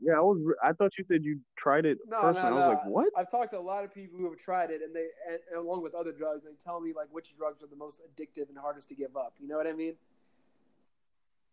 yeah. 0.00 0.14
I 0.16 0.20
was. 0.20 0.38
I 0.64 0.72
thought 0.72 0.96
you 0.96 1.04
said 1.04 1.22
you 1.22 1.40
tried 1.56 1.84
it. 1.84 1.98
No, 2.08 2.20
no, 2.22 2.32
no. 2.32 2.40
I 2.40 2.50
was 2.50 2.60
like, 2.74 2.86
what? 2.86 3.08
I've 3.16 3.30
talked 3.30 3.50
to 3.50 3.58
a 3.58 3.60
lot 3.60 3.84
of 3.84 3.92
people 3.92 4.18
who 4.18 4.24
have 4.30 4.38
tried 4.38 4.70
it, 4.70 4.80
and 4.80 4.96
they, 4.96 5.08
and, 5.28 5.38
and 5.50 5.58
along 5.58 5.82
with 5.82 5.94
other 5.94 6.12
drugs, 6.12 6.44
they 6.44 6.50
tell 6.62 6.80
me 6.80 6.92
like 6.96 7.08
which 7.10 7.36
drugs 7.36 7.62
are 7.62 7.66
the 7.66 7.76
most 7.76 8.00
addictive 8.00 8.48
and 8.48 8.56
hardest 8.56 8.88
to 8.88 8.94
give 8.94 9.16
up. 9.16 9.34
You 9.38 9.48
know 9.48 9.58
what 9.58 9.66
I 9.66 9.74
mean? 9.74 9.96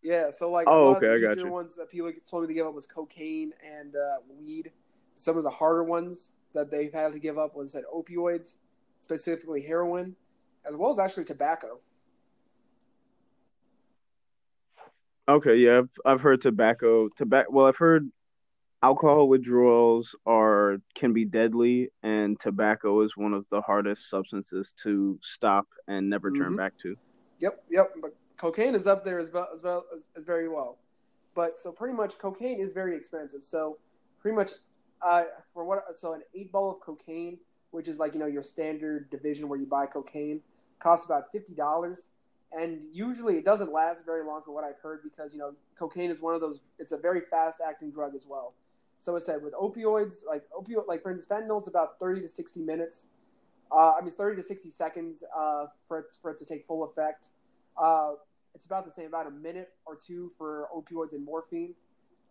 Yeah, 0.06 0.30
so 0.30 0.52
like 0.52 0.68
oh, 0.70 0.96
okay, 0.96 1.16
I 1.16 1.20
got 1.20 1.36
you. 1.36 1.48
ones 1.48 1.76
that 1.78 1.90
people 1.90 2.12
told 2.30 2.44
me 2.44 2.48
to 2.50 2.54
give 2.54 2.68
up 2.68 2.76
was 2.76 2.86
cocaine 2.86 3.52
and 3.68 3.96
uh, 3.96 4.22
weed. 4.30 4.72
Some 5.16 5.36
of 5.36 5.42
the 5.42 5.50
harder 5.50 5.84
ones 5.84 6.32
that 6.54 6.70
they've 6.70 6.94
had 6.94 7.12
to 7.14 7.20
give 7.20 7.40
up 7.40 7.56
was 7.56 7.72
that 7.72 7.86
opioids, 7.92 8.58
specifically 9.02 9.64
heroin, 9.64 10.16
as 10.64 10.76
well 10.76 10.92
as 10.92 11.00
actually 11.00 11.26
tobacco. 11.26 11.80
Okay, 15.28 15.56
yeah, 15.56 15.80
I've 15.80 15.90
I've 16.06 16.22
heard 16.22 16.40
tobacco. 16.40 17.10
Tobacco. 17.18 17.52
Well, 17.52 17.66
I've 17.66 17.78
heard 17.78 18.12
alcohol 18.84 19.28
withdrawals 19.28 20.16
are 20.28 20.78
can 20.94 21.14
be 21.14 21.26
deadly, 21.26 21.90
and 22.04 22.40
tobacco 22.40 23.02
is 23.02 23.18
one 23.18 23.34
of 23.34 23.48
the 23.50 23.62
hardest 23.62 24.08
substances 24.08 24.72
to 24.84 25.18
stop 25.24 25.66
and 25.88 26.12
never 26.12 26.30
turn 26.30 26.50
mm-hmm. 26.50 26.58
back 26.58 26.74
to. 26.84 26.96
Yep, 27.40 27.64
yep. 27.72 27.92
But 28.00 28.14
cocaine 28.38 28.76
is 28.76 28.88
up 28.88 29.06
there 29.06 29.20
as 29.20 29.32
well 29.32 29.50
as 29.54 29.64
well 29.64 29.86
as, 29.96 30.06
as, 30.16 30.24
very 30.24 30.48
well. 30.48 30.78
But 31.34 31.60
so 31.60 31.72
pretty 31.72 31.96
much 31.96 32.18
cocaine 32.18 32.60
is 32.60 32.72
very 32.72 32.96
expensive. 32.96 33.44
So 33.44 33.78
pretty 34.20 34.36
much 34.36 34.52
uh, 35.02 35.24
for 35.54 35.66
what 35.66 35.84
so 35.96 36.14
an 36.14 36.22
eight 36.34 36.52
ball 36.52 36.72
of 36.72 36.80
cocaine, 36.80 37.38
which 37.72 37.88
is 37.88 38.00
like 38.00 38.14
you 38.14 38.20
know 38.20 38.26
your 38.26 38.44
standard 38.44 39.10
division 39.10 39.48
where 39.50 39.60
you 39.60 39.66
buy 39.66 39.86
cocaine, 39.86 40.42
costs 40.80 41.06
about 41.06 41.32
fifty 41.32 41.54
dollars. 41.54 42.10
And 42.58 42.80
usually 42.94 43.38
it 43.38 43.44
doesn't 43.44 43.74
last 43.74 44.06
very 44.06 44.24
long, 44.24 44.42
for 44.46 44.54
what 44.54 44.64
I've 44.64 44.80
heard, 44.82 45.02
because 45.04 45.34
you 45.34 45.40
know 45.40 45.54
cocaine 45.78 46.10
is 46.10 46.22
one 46.22 46.36
of 46.36 46.42
those. 46.42 46.60
It's 46.80 46.92
a 46.92 46.98
very 46.98 47.22
fast 47.30 47.60
acting 47.66 47.92
drug 47.92 48.16
as 48.16 48.26
well. 48.28 48.54
So 49.00 49.16
it 49.18 49.24
said 49.24 49.44
with 49.44 49.54
opioids, 49.54 50.26
like 50.28 50.44
opioid, 50.58 50.88
like 50.88 51.04
for 51.04 51.12
instance, 51.12 51.28
fentanyl, 51.28 51.60
it's 51.60 51.68
about 51.68 52.00
thirty 52.00 52.22
to 52.22 52.30
sixty 52.30 52.62
minutes. 52.62 53.08
Uh, 53.72 53.94
I 54.00 54.02
mean, 54.02 54.12
thirty 54.12 54.38
to 54.38 54.44
sixty 54.44 54.70
seconds 54.70 55.24
uh, 55.36 55.66
for 55.88 56.00
it, 56.00 56.06
for 56.22 56.32
it 56.32 56.40
to 56.40 56.46
take 56.46 56.66
full 56.66 56.84
effect. 56.86 57.30
Uh, 57.78 58.14
it's 58.54 58.66
about 58.66 58.86
the 58.86 58.92
same, 58.92 59.08
about 59.08 59.28
a 59.28 59.32
minute 59.32 59.74
or 59.86 59.96
two 59.96 60.32
for 60.38 60.68
opioids 60.76 61.14
and 61.14 61.24
morphine. 61.24 61.74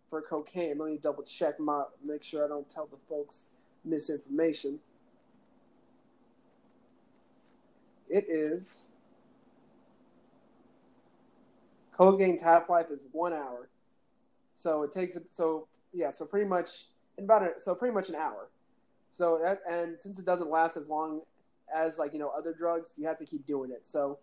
For 0.09 0.21
cocaine, 0.21 0.77
let 0.77 0.91
me 0.91 0.99
double 1.01 1.23
check 1.23 1.59
my, 1.59 1.83
make 2.03 2.23
sure 2.23 2.45
I 2.45 2.47
don't 2.47 2.69
tell 2.69 2.85
the 2.85 2.97
folks 3.09 3.47
misinformation. 3.83 4.79
It 8.09 8.25
is 8.29 8.87
cocaine's 11.91 12.41
half 12.41 12.69
life 12.69 12.87
is 12.91 12.99
one 13.11 13.33
hour, 13.33 13.69
so 14.55 14.83
it 14.83 14.91
takes 14.91 15.17
so 15.31 15.67
yeah, 15.93 16.11
so 16.11 16.25
pretty 16.25 16.47
much 16.47 16.85
in 17.17 17.23
about 17.23 17.43
a, 17.43 17.59
so 17.59 17.73
pretty 17.73 17.93
much 17.93 18.09
an 18.09 18.15
hour. 18.15 18.49
So 19.11 19.39
that 19.43 19.61
and 19.69 19.99
since 19.99 20.19
it 20.19 20.25
doesn't 20.25 20.49
last 20.49 20.77
as 20.77 20.87
long 20.87 21.21
as 21.73 21.97
like 21.97 22.13
you 22.13 22.19
know 22.19 22.31
other 22.37 22.53
drugs, 22.53 22.93
you 22.97 23.07
have 23.07 23.17
to 23.19 23.25
keep 23.25 23.45
doing 23.47 23.71
it. 23.71 23.87
So 23.87 24.19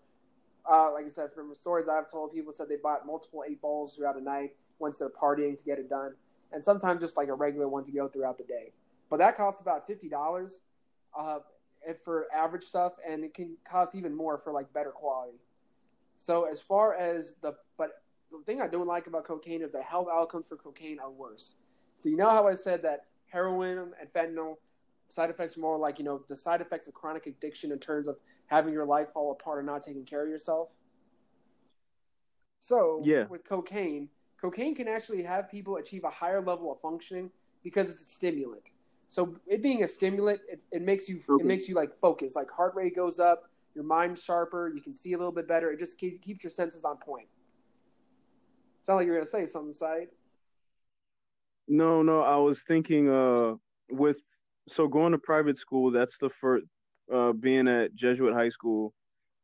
uh, 0.71 0.93
like 0.93 1.07
I 1.07 1.09
said, 1.09 1.33
from 1.33 1.55
stories 1.55 1.89
I've 1.89 2.11
told, 2.11 2.33
people 2.33 2.53
said 2.53 2.69
they 2.69 2.77
bought 2.77 3.07
multiple 3.07 3.45
eight 3.49 3.61
balls 3.61 3.95
throughout 3.95 4.17
a 4.17 4.23
night 4.23 4.55
once 4.79 4.99
they're 4.99 5.11
partying 5.11 5.59
to 5.59 5.65
get 5.65 5.79
it 5.79 5.89
done, 5.89 6.15
and 6.53 6.65
sometimes 6.65 7.01
just 7.01 7.17
like 7.17 7.29
a 7.29 7.35
regular 7.35 7.69
one 7.69 7.85
to 7.85 7.93
go 7.93 8.09
throughout 8.09 8.39
the 8.39 8.45
day. 8.45 8.73
But 9.11 9.19
that 9.19 9.37
costs 9.37 9.61
about 9.61 9.87
fifty 9.87 10.09
dollars 10.09 10.61
uh, 11.19 11.41
for 12.05 12.27
average 12.33 12.65
stuff, 12.65 12.93
and 13.07 13.25
it 13.25 13.35
can 13.35 13.57
cost 13.69 13.95
even 13.95 14.15
more 14.15 14.39
for 14.39 14.53
like 14.53 14.73
better 14.73 14.91
quality. 14.91 15.39
So 16.17 16.45
as 16.45 16.61
far 16.61 16.95
as 16.95 17.35
the 17.43 17.55
but 17.77 18.03
the 18.31 18.39
thing 18.45 18.61
I 18.61 18.69
don't 18.69 18.87
like 18.87 19.07
about 19.07 19.25
cocaine 19.25 19.63
is 19.63 19.73
the 19.73 19.83
health 19.83 20.09
outcomes 20.13 20.47
for 20.49 20.57
cocaine 20.57 20.99
are 21.01 21.11
worse. 21.11 21.57
So 21.99 22.09
you 22.09 22.17
know 22.17 22.31
how 22.31 22.47
I 22.47 22.55
said 22.55 22.83
that 22.83 23.07
heroin 23.27 23.79
and 23.79 24.13
fentanyl 24.13 24.57
side 25.09 25.31
effects 25.31 25.57
are 25.57 25.61
more 25.61 25.79
like 25.79 25.99
you 25.99 26.05
know 26.05 26.23
the 26.29 26.37
side 26.37 26.61
effects 26.61 26.87
of 26.87 26.95
chronic 26.95 27.27
addiction 27.27 27.73
in 27.73 27.79
terms 27.79 28.09
of 28.09 28.17
having 28.53 28.75
your 28.75 28.85
life 28.85 29.09
fall 29.15 29.33
apart 29.33 29.61
and 29.61 29.67
not 29.67 29.83
taking 29.83 30.05
care 30.05 30.23
of 30.23 30.29
yourself. 30.29 30.69
So 32.61 33.01
Yeah. 33.03 33.25
with 33.31 33.45
cocaine, 33.45 34.11
cocaine 34.39 34.75
can 34.75 34.89
actually 34.89 35.23
have 35.23 35.51
people 35.51 35.79
achieve 35.79 36.05
a 36.05 36.11
higher 36.11 36.43
level 36.43 36.71
of 36.71 36.79
functioning 36.81 37.31
because 37.65 37.91
it's 37.91 38.03
a 38.03 38.07
stimulant. 38.07 38.71
So 39.09 39.37
it 39.47 39.63
being 39.63 39.83
a 39.85 39.89
stimulant, 39.89 40.41
it, 40.51 40.63
it 40.71 40.83
makes 40.83 41.09
you 41.09 41.17
Okay. 41.17 41.43
it 41.43 41.47
makes 41.47 41.67
you 41.67 41.75
like 41.75 41.99
focus, 41.99 42.37
like 42.37 42.51
heart 42.51 42.75
rate 42.75 42.95
goes 42.95 43.19
up, 43.19 43.49
your 43.75 43.85
mind's 43.85 44.23
sharper, 44.23 44.71
you 44.75 44.83
can 44.83 44.93
see 44.93 45.15
a 45.15 45.17
little 45.17 45.33
bit 45.33 45.49
better. 45.49 45.71
It 45.73 45.79
just 45.79 45.99
keeps, 45.99 46.19
keeps 46.19 46.45
your 46.45 46.51
senses 46.51 46.85
on 46.85 46.99
point. 46.99 47.29
Sound 48.85 48.99
like 48.99 49.07
you're 49.07 49.17
gonna 49.17 49.27
say 49.27 49.47
something, 49.47 49.73
Saeed. 49.73 50.09
No, 51.69 52.03
no, 52.03 52.21
I 52.21 52.37
was 52.37 52.63
thinking 52.63 53.09
uh 53.09 53.55
with 53.91 54.19
so 54.69 54.89
going 54.89 55.13
to 55.13 55.19
private 55.19 55.57
school, 55.57 55.91
that's 55.91 56.19
the 56.19 56.29
first 56.29 56.67
uh 57.13 57.33
being 57.33 57.69
at 57.69 57.95
Jesuit 57.95 58.35
high 58.35 58.51
school, 58.51 58.93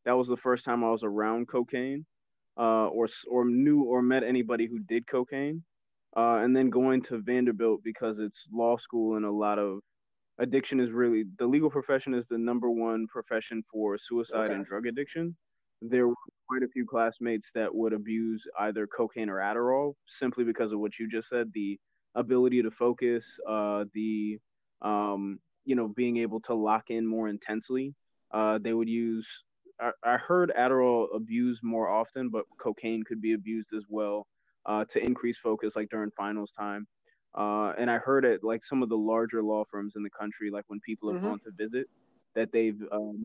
that 0.04 0.12
was 0.16 0.28
the 0.28 0.36
first 0.36 0.64
time 0.64 0.84
I 0.84 0.90
was 0.90 1.02
around 1.04 1.48
cocaine 1.48 2.06
uh 2.58 2.88
or 2.88 3.08
or 3.30 3.44
knew 3.44 3.82
or 3.84 4.02
met 4.02 4.24
anybody 4.24 4.66
who 4.66 4.78
did 4.80 5.06
cocaine. 5.06 5.64
Uh 6.16 6.36
and 6.42 6.56
then 6.56 6.70
going 6.70 7.02
to 7.02 7.18
Vanderbilt 7.22 7.80
because 7.84 8.18
it's 8.18 8.46
law 8.52 8.76
school 8.76 9.16
and 9.16 9.24
a 9.26 9.30
lot 9.30 9.58
of 9.58 9.80
addiction 10.38 10.80
is 10.80 10.90
really 10.90 11.24
the 11.38 11.46
legal 11.46 11.70
profession 11.70 12.14
is 12.14 12.26
the 12.26 12.38
number 12.38 12.70
one 12.70 13.06
profession 13.08 13.62
for 13.70 13.98
suicide 13.98 14.46
Okay. 14.46 14.54
and 14.54 14.66
drug 14.66 14.86
addiction. 14.86 15.36
There 15.82 16.08
were 16.08 16.14
quite 16.48 16.62
a 16.62 16.68
few 16.68 16.86
classmates 16.86 17.50
that 17.54 17.74
would 17.74 17.92
abuse 17.92 18.44
either 18.58 18.86
cocaine 18.86 19.28
or 19.28 19.36
Adderall 19.38 19.94
simply 20.06 20.44
because 20.44 20.72
of 20.72 20.80
what 20.80 20.98
you 20.98 21.08
just 21.08 21.28
said, 21.28 21.52
the 21.52 21.78
ability 22.14 22.62
to 22.62 22.70
focus, 22.70 23.38
uh, 23.48 23.84
the 23.94 24.38
um, 24.82 25.38
you 25.68 25.74
know, 25.76 25.86
being 25.86 26.16
able 26.16 26.40
to 26.40 26.54
lock 26.54 26.88
in 26.88 27.06
more 27.06 27.28
intensely. 27.28 27.94
Uh, 28.32 28.58
they 28.58 28.72
would 28.72 28.88
use. 28.88 29.28
I, 29.78 29.90
I 30.02 30.16
heard 30.16 30.50
Adderall 30.58 31.14
abused 31.14 31.62
more 31.62 31.88
often, 31.90 32.30
but 32.30 32.44
cocaine 32.58 33.02
could 33.02 33.20
be 33.20 33.34
abused 33.34 33.74
as 33.74 33.84
well 33.90 34.26
uh, 34.64 34.86
to 34.86 35.04
increase 35.04 35.36
focus, 35.36 35.76
like 35.76 35.90
during 35.90 36.10
finals 36.16 36.52
time. 36.52 36.86
Uh, 37.36 37.74
and 37.78 37.90
I 37.90 37.98
heard 37.98 38.24
at 38.24 38.42
like 38.42 38.64
some 38.64 38.82
of 38.82 38.88
the 38.88 38.96
larger 38.96 39.42
law 39.42 39.62
firms 39.70 39.92
in 39.94 40.02
the 40.02 40.10
country, 40.10 40.50
like 40.50 40.64
when 40.68 40.80
people 40.80 41.12
have 41.12 41.20
Mhm. 41.20 41.24
gone 41.28 41.40
to 41.40 41.50
visit, 41.50 41.86
that 42.34 42.50
they've 42.50 42.82
um, 42.90 43.22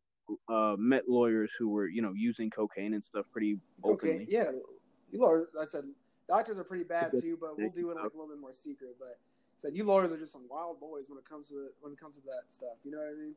uh, 0.49 0.75
met 0.77 1.07
lawyers 1.07 1.53
who 1.57 1.69
were, 1.69 1.87
you 1.87 2.01
know, 2.01 2.11
using 2.13 2.49
cocaine 2.49 2.93
and 2.93 3.03
stuff 3.03 3.25
pretty 3.31 3.57
openly. 3.85 4.15
Okay, 4.15 4.25
yeah. 4.27 4.51
You 5.11 5.21
lawyers, 5.21 5.47
I 5.59 5.63
said 5.63 5.85
doctors 6.27 6.59
are 6.59 6.65
pretty 6.65 6.83
bad 6.83 7.13
too, 7.21 7.37
but 7.39 7.57
we'll 7.57 7.71
do 7.71 7.89
it 7.91 7.95
like 7.95 8.11
a 8.13 8.17
little 8.17 8.27
bit 8.27 8.39
more 8.39 8.53
secret. 8.53 8.97
But 8.99 9.17
said 9.63 9.75
you 9.75 9.85
lawyers 9.85 10.11
are 10.11 10.17
just 10.17 10.33
some 10.33 10.43
wild 10.49 10.79
boys 10.79 11.05
when 11.07 11.17
it 11.17 11.25
comes 11.27 11.47
to 11.47 11.69
when 11.81 11.93
it 11.93 11.99
comes 11.99 12.15
to 12.15 12.21
that 12.23 12.43
stuff. 12.49 12.75
You 12.83 12.91
know 12.91 12.97
what 12.97 13.07
I 13.07 13.17
mean? 13.17 13.35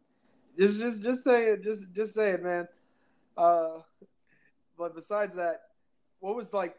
Just 0.59 0.81
just 0.81 1.03
just 1.03 1.25
say 1.25 1.51
it. 1.51 1.63
Just 1.63 1.93
just 1.95 2.15
say 2.15 2.31
it, 2.31 2.43
man. 2.43 2.67
Uh, 3.37 3.81
but 4.77 4.95
besides 4.95 5.37
that, 5.37 5.61
what 6.21 6.35
was 6.37 6.53
like? 6.53 6.75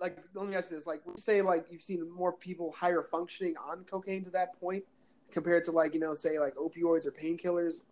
Like, 0.00 0.18
let 0.34 0.48
me 0.48 0.56
ask 0.56 0.70
you 0.70 0.76
this: 0.76 0.86
like, 0.86 1.04
would 1.06 1.16
you 1.16 1.22
say 1.22 1.42
like 1.42 1.66
you've 1.70 1.82
seen 1.82 2.08
more 2.10 2.32
people 2.32 2.72
higher 2.72 3.06
functioning 3.10 3.54
on 3.56 3.84
cocaine 3.84 4.24
to 4.24 4.30
that 4.30 4.58
point 4.60 4.84
compared 5.32 5.64
to 5.64 5.72
like 5.72 5.94
you 5.94 6.00
know 6.00 6.14
say 6.14 6.38
like 6.38 6.54
opioids 6.56 7.06
or 7.06 7.12
painkillers? 7.12 7.82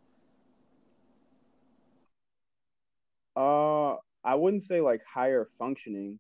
Uh, 3.36 3.96
I 4.24 4.34
wouldn't 4.34 4.64
say 4.64 4.80
like 4.80 5.00
higher 5.04 5.48
functioning, 5.58 6.18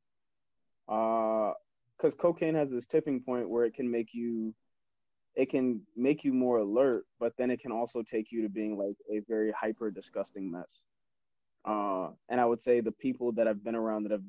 uh, 0.88 1.52
because 1.98 2.14
cocaine 2.14 2.54
has 2.54 2.70
this 2.70 2.86
tipping 2.86 3.20
point 3.20 3.50
where 3.50 3.64
it 3.64 3.74
can 3.74 3.90
make 3.90 4.14
you, 4.14 4.54
it 5.34 5.50
can 5.50 5.82
make 5.96 6.24
you 6.24 6.32
more 6.32 6.58
alert, 6.58 7.04
but 7.18 7.32
then 7.36 7.50
it 7.50 7.60
can 7.60 7.72
also 7.72 8.02
take 8.02 8.30
you 8.30 8.42
to 8.42 8.48
being 8.48 8.78
like 8.78 8.96
a 9.10 9.20
very 9.28 9.52
hyper 9.52 9.90
disgusting 9.90 10.50
mess. 10.50 10.82
Uh, 11.64 12.10
and 12.28 12.40
I 12.40 12.44
would 12.44 12.62
say 12.62 12.80
the 12.80 12.92
people 12.92 13.32
that 13.32 13.48
I've 13.48 13.64
been 13.64 13.74
around 13.74 14.04
that 14.04 14.12
have, 14.12 14.22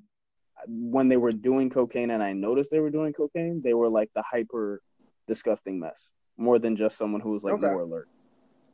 when 0.68 1.08
they 1.08 1.18
were 1.18 1.32
doing 1.32 1.70
cocaine 1.70 2.12
and 2.12 2.24
I 2.24 2.34
noticed 2.34 2.72
they 2.72 2.80
were 2.80 2.90
doing 2.90 3.14
cocaine, 3.14 3.62
they 3.64 3.74
were 3.74 3.88
like 3.88 4.10
the 4.14 4.24
hyper 4.24 4.82
disgusting 5.28 5.80
mess 5.80 6.10
more 6.38 6.58
than 6.58 6.76
just 6.76 6.98
someone 6.98 7.22
who 7.22 7.32
was 7.32 7.44
like 7.44 7.54
Okay. 7.54 7.68
more 7.68 7.82
alert. 7.82 8.08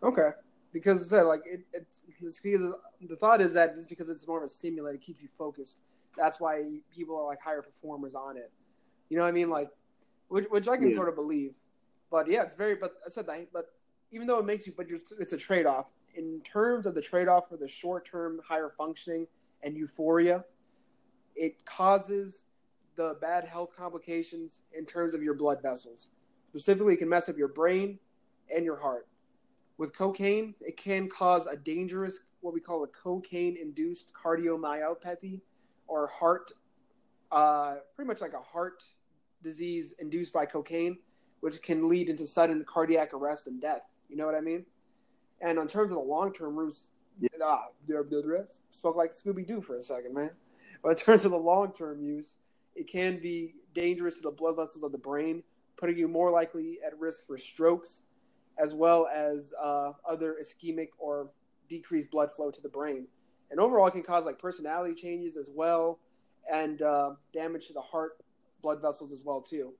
Okay, 0.01 0.29
because 0.71 1.01
it 1.01 1.08
said 1.08 1.23
like 1.23 1.41
it, 1.45 1.62
it 1.73 1.88
it's 2.21 2.39
because 2.39 2.73
the 3.08 3.15
thought 3.15 3.41
is 3.41 3.53
that 3.53 3.75
just 3.75 3.89
because 3.89 4.10
it's 4.10 4.27
more 4.27 4.38
of 4.38 4.43
a 4.43 4.47
stimulant, 4.47 4.95
it 4.95 5.01
keeps 5.01 5.21
you 5.21 5.29
focused. 5.38 5.81
That's 6.17 6.39
why 6.39 6.63
people 6.95 7.17
are 7.17 7.25
like 7.25 7.41
higher 7.41 7.62
performers 7.62 8.15
on 8.15 8.38
it. 8.38 8.51
You 9.10 9.18
know 9.18 9.24
what 9.24 9.30
I 9.30 9.34
mean? 9.34 9.50
Like, 9.50 9.70
which, 10.28 10.46
which 10.50 10.68
I 10.68 10.78
can 10.78 10.89
Yeah. 10.89 10.96
sort 10.96 11.10
of 11.10 11.15
believe. 11.15 11.54
But 12.12 12.28
yeah, 12.28 12.44
it's 12.44 12.54
very. 12.54 12.76
But 12.76 12.96
I 13.06 13.10
said 13.10 13.28
that. 13.28 13.48
But 13.54 13.74
even 14.12 14.28
though 14.28 14.39
it 14.39 14.46
makes 14.46 14.65
you, 14.65 14.74
but 14.76 14.88
you're, 14.88 15.00
it's 15.20 15.34
a 15.34 15.38
trade 15.38 15.65
off 15.65 15.88
in 16.15 16.41
terms 16.41 16.86
of 16.86 16.96
the 16.96 17.02
trade 17.02 17.28
off 17.28 17.50
for 17.50 17.58
the 17.58 17.68
short 17.68 18.06
term 18.06 18.39
higher 18.48 18.72
functioning 18.78 19.28
and 19.63 19.76
euphoria. 19.76 20.46
It 21.36 21.65
causes 21.65 22.46
the 22.96 23.18
bad 23.20 23.44
health 23.44 23.72
complications 23.76 24.62
in 24.72 24.86
terms 24.86 25.13
of 25.13 25.22
your 25.22 25.34
blood 25.34 25.62
vessels. 25.62 26.12
Specifically, 26.50 26.94
it 26.94 26.98
can 26.98 27.10
mess 27.10 27.28
up 27.28 27.38
your 27.38 27.50
brain 27.50 28.00
and 28.56 28.63
your 28.63 28.78
heart 28.78 29.08
with 29.78 29.96
cocaine, 29.96 30.56
it 30.62 30.78
can 30.78 31.10
cause 31.10 31.48
a 31.48 31.56
dangerous, 31.56 32.22
what 32.41 32.54
we 32.54 32.62
call 32.62 32.84
a 32.84 32.88
cocaine 32.88 33.58
induced 33.62 34.13
cardiomyopathy 34.13 35.41
or 35.88 36.08
heart, 36.08 36.52
uh, 37.32 37.76
pretty 37.96 38.08
much 38.08 38.22
like 38.22 38.34
a 38.34 38.39
heart 38.39 38.84
disease 39.43 39.93
induced 40.00 40.34
by 40.34 40.45
cocaine, 40.45 40.98
which 41.41 41.62
can 41.62 41.88
lead 41.89 42.10
into 42.10 42.26
sudden 42.26 42.63
cardiac 42.65 43.13
arrest 43.13 43.48
and 43.48 43.62
death. 43.62 43.82
You 44.10 44.17
know 44.17 44.26
what 44.26 44.36
I 44.36 44.41
mean? 44.41 44.65
And 45.41 45.60
in 45.60 45.67
terms 45.67 45.91
of 45.91 45.98
the 45.98 46.04
long 46.04 46.34
term 46.34 46.58
use, 46.58 46.88
Yeah. 47.19 47.30
ah, 47.41 47.67
spoke 48.71 48.95
like 48.95 49.12
Scooby 49.12 49.45
Doo 49.45 49.62
for 49.62 49.76
a 49.76 49.82
second, 49.82 50.13
man. 50.13 50.32
But 50.82 50.89
in 50.89 50.98
terms 50.98 51.26
of 51.26 51.32
the 51.32 51.38
long 51.38 51.71
term 51.74 52.02
use, 52.02 52.38
it 52.76 52.88
can 52.88 53.19
be 53.19 53.56
dangerous 53.74 54.17
to 54.17 54.21
the 54.24 54.32
blood 54.32 54.56
vessels 54.58 54.84
of 54.84 54.91
the 54.91 54.98
brain, 54.98 55.43
putting 55.78 55.98
you 55.98 56.08
more 56.08 56.32
likely 56.32 56.80
at 56.86 56.98
risk 57.00 57.26
for 57.26 57.38
strokes, 57.38 58.04
as 58.58 58.74
well 58.74 59.08
as 59.08 59.54
uh, 59.62 59.93
other 60.08 60.38
ischemic 60.41 60.89
or 60.98 61.30
decreased 61.69 62.12
blood 62.12 62.32
flow 62.32 62.52
to 62.52 62.62
the 62.62 62.69
brain. 62.69 63.08
And 63.52 63.60
overall, 63.60 63.88
it 63.88 63.91
can 63.91 64.04
cause 64.04 64.26
like 64.26 64.39
personality 64.39 64.93
changes 64.93 65.38
as 65.38 65.50
well, 65.54 66.00
and 66.52 66.82
uh, 66.82 67.12
damage 67.34 67.67
to 67.67 67.74
the 67.74 67.82
heart, 67.82 68.17
blood 68.65 68.82
vessels 68.82 69.12
as 69.12 69.23
well 69.23 69.41
too. 69.41 69.73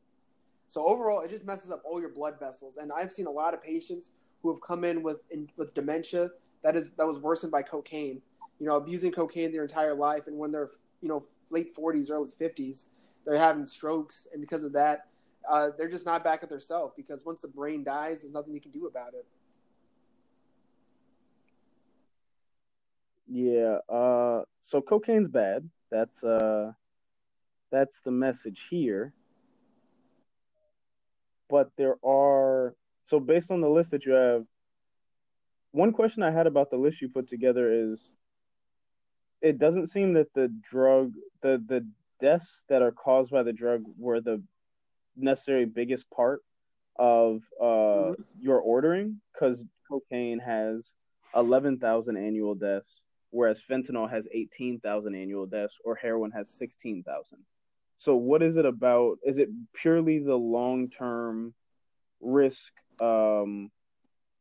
So 0.68 0.86
overall, 0.86 1.22
it 1.22 1.30
just 1.30 1.46
messes 1.46 1.72
up 1.72 1.82
all 1.86 2.00
your 2.00 2.14
blood 2.20 2.36
vessels. 2.40 2.78
And 2.78 2.92
I've 2.92 3.12
seen 3.12 3.26
a 3.26 3.32
lot 3.32 3.54
of 3.56 3.64
patients 3.64 4.12
who 4.42 4.54
have 4.54 4.62
come 4.62 4.84
in 4.84 5.02
with 5.02 5.18
in, 5.32 5.50
with 5.58 5.74
dementia 5.74 6.30
that 6.64 6.76
is 6.76 6.92
that 6.98 7.08
was 7.08 7.20
worsened 7.20 7.52
by 7.52 7.64
cocaine. 7.64 8.22
You 8.60 8.68
know, 8.68 8.76
abusing 8.76 9.12
cocaine 9.12 9.52
their 9.52 9.64
entire 9.64 9.96
life, 9.96 10.28
and 10.28 10.38
when 10.38 10.52
they're 10.52 10.72
you 11.02 11.10
know 11.10 11.26
late 11.50 11.74
forties, 11.74 12.12
early 12.12 12.30
fifties, 12.38 12.88
they're 13.26 13.38
having 13.38 13.66
strokes, 13.66 14.28
and 14.32 14.40
because 14.40 14.64
of 14.64 14.72
that, 14.74 15.08
uh, 15.50 15.70
they're 15.78 15.90
just 15.90 16.06
not 16.06 16.24
back 16.24 16.44
at 16.44 16.50
their 16.50 16.60
self. 16.60 16.96
Because 16.96 17.26
once 17.26 17.42
the 17.42 17.48
brain 17.48 17.84
dies, 17.84 18.22
there's 18.22 18.34
nothing 18.34 18.54
you 18.54 18.62
can 18.62 18.72
do 18.72 18.86
about 18.86 19.14
it. 19.16 19.26
Yeah. 23.28 23.78
Uh. 23.90 24.44
So 24.60 24.80
cocaine's 24.82 25.28
bad. 25.28 25.70
That's 25.90 26.24
uh. 26.24 26.74
That's 27.76 28.00
the 28.00 28.12
message 28.12 28.68
here. 28.70 29.12
But 31.50 31.72
there 31.76 31.98
are 32.06 32.74
so 33.04 33.20
based 33.20 33.52
on 33.52 33.60
the 33.60 33.70
list 33.70 33.92
that 33.92 34.06
you 34.06 34.14
have. 34.14 34.46
One 35.72 35.92
question 35.92 36.24
I 36.24 36.32
had 36.32 36.48
about 36.48 36.70
the 36.70 36.78
list 36.78 37.02
you 37.02 37.10
put 37.10 37.28
together 37.28 37.70
is. 37.70 38.16
It 39.42 39.58
doesn't 39.58 39.88
seem 39.88 40.14
that 40.14 40.34
the 40.34 40.48
drug, 40.48 41.12
the 41.42 41.62
the 41.68 41.86
deaths 42.22 42.64
that 42.70 42.82
are 42.82 42.94
caused 42.94 43.32
by 43.34 43.44
the 43.44 43.52
drug, 43.52 43.84
were 43.98 44.22
the 44.22 44.42
necessary 45.18 45.66
biggest 45.66 46.10
part 46.10 46.44
of 46.96 47.42
uh 47.60 48.14
Mhm. 48.16 48.26
your 48.40 48.62
ordering 48.62 49.20
because 49.34 49.66
cocaine 49.90 50.40
has 50.40 50.94
11,000 51.36 52.16
annual 52.16 52.56
deaths, 52.56 53.04
whereas 53.32 53.62
fentanyl 53.62 54.10
has 54.10 54.30
18,000 54.32 55.14
annual 55.14 55.46
deaths, 55.46 55.78
or 55.84 55.96
heroin 55.96 56.32
has 56.32 56.50
16,000. 56.50 57.46
So, 57.98 58.16
what 58.16 58.44
is 58.44 58.58
it 58.58 58.66
about? 58.66 59.18
Is 59.24 59.38
it 59.38 59.50
purely 59.74 60.20
the 60.20 60.36
long 60.36 60.90
term 60.90 61.54
risk, 62.22 62.74
um, 63.00 63.72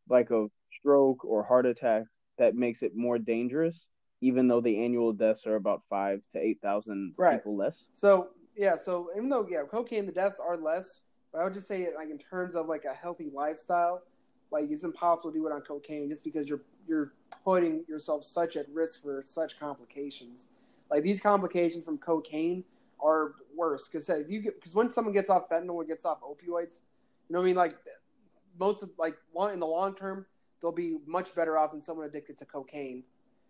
like 0.08 0.30
of 0.30 0.50
stroke 0.66 1.24
or 1.24 1.44
heart 1.44 1.66
attack, 1.66 2.04
that 2.38 2.54
makes 2.54 2.82
it 2.82 2.92
more 2.94 3.18
dangerous, 3.18 3.90
even 4.20 4.48
though 4.48 4.60
the 4.60 4.84
annual 4.84 5.12
deaths 5.12 5.46
are 5.46 5.56
about 5.56 5.82
five 5.84 6.22
to 6.32 6.38
8,000 6.38 7.14
Right. 7.16 7.38
people 7.38 7.56
less? 7.56 7.88
So 7.94 8.28
yeah, 8.56 8.76
so 8.76 9.10
even 9.16 9.28
though 9.28 9.46
yeah, 9.48 9.62
cocaine 9.68 10.06
the 10.06 10.12
deaths 10.12 10.40
are 10.40 10.56
less, 10.56 11.00
but 11.32 11.40
I 11.40 11.44
would 11.44 11.54
just 11.54 11.68
say 11.68 11.88
like 11.96 12.10
in 12.10 12.18
terms 12.18 12.54
of 12.54 12.66
like 12.66 12.84
a 12.84 12.94
healthy 12.94 13.30
lifestyle, 13.32 14.02
like 14.50 14.70
it's 14.70 14.84
impossible 14.84 15.32
to 15.32 15.38
do 15.38 15.46
it 15.46 15.52
on 15.52 15.60
cocaine 15.62 16.08
just 16.08 16.24
because 16.24 16.48
you're 16.48 16.62
you're 16.86 17.12
putting 17.44 17.84
yourself 17.88 18.24
such 18.24 18.56
at 18.56 18.68
risk 18.72 19.02
for 19.02 19.22
such 19.24 19.58
complications. 19.58 20.48
Like 20.90 21.02
these 21.02 21.20
complications 21.20 21.84
from 21.84 21.98
cocaine 21.98 22.64
are 23.04 23.34
worse 23.54 23.88
because 23.88 24.08
you 24.28 24.40
because 24.40 24.74
when 24.74 24.90
someone 24.90 25.12
gets 25.12 25.28
off 25.28 25.48
fentanyl 25.48 25.74
or 25.74 25.84
gets 25.84 26.04
off 26.04 26.20
opioids, 26.22 26.80
you 27.28 27.34
know 27.34 27.38
what 27.38 27.42
I 27.42 27.44
mean? 27.44 27.56
Like 27.56 27.74
most 28.58 28.82
of 28.82 28.90
like 28.98 29.14
in 29.52 29.60
the 29.60 29.66
long 29.66 29.94
term, 29.94 30.26
they'll 30.60 30.72
be 30.72 30.96
much 31.06 31.34
better 31.34 31.58
off 31.58 31.72
than 31.72 31.82
someone 31.82 32.06
addicted 32.06 32.38
to 32.38 32.44
cocaine. 32.46 33.04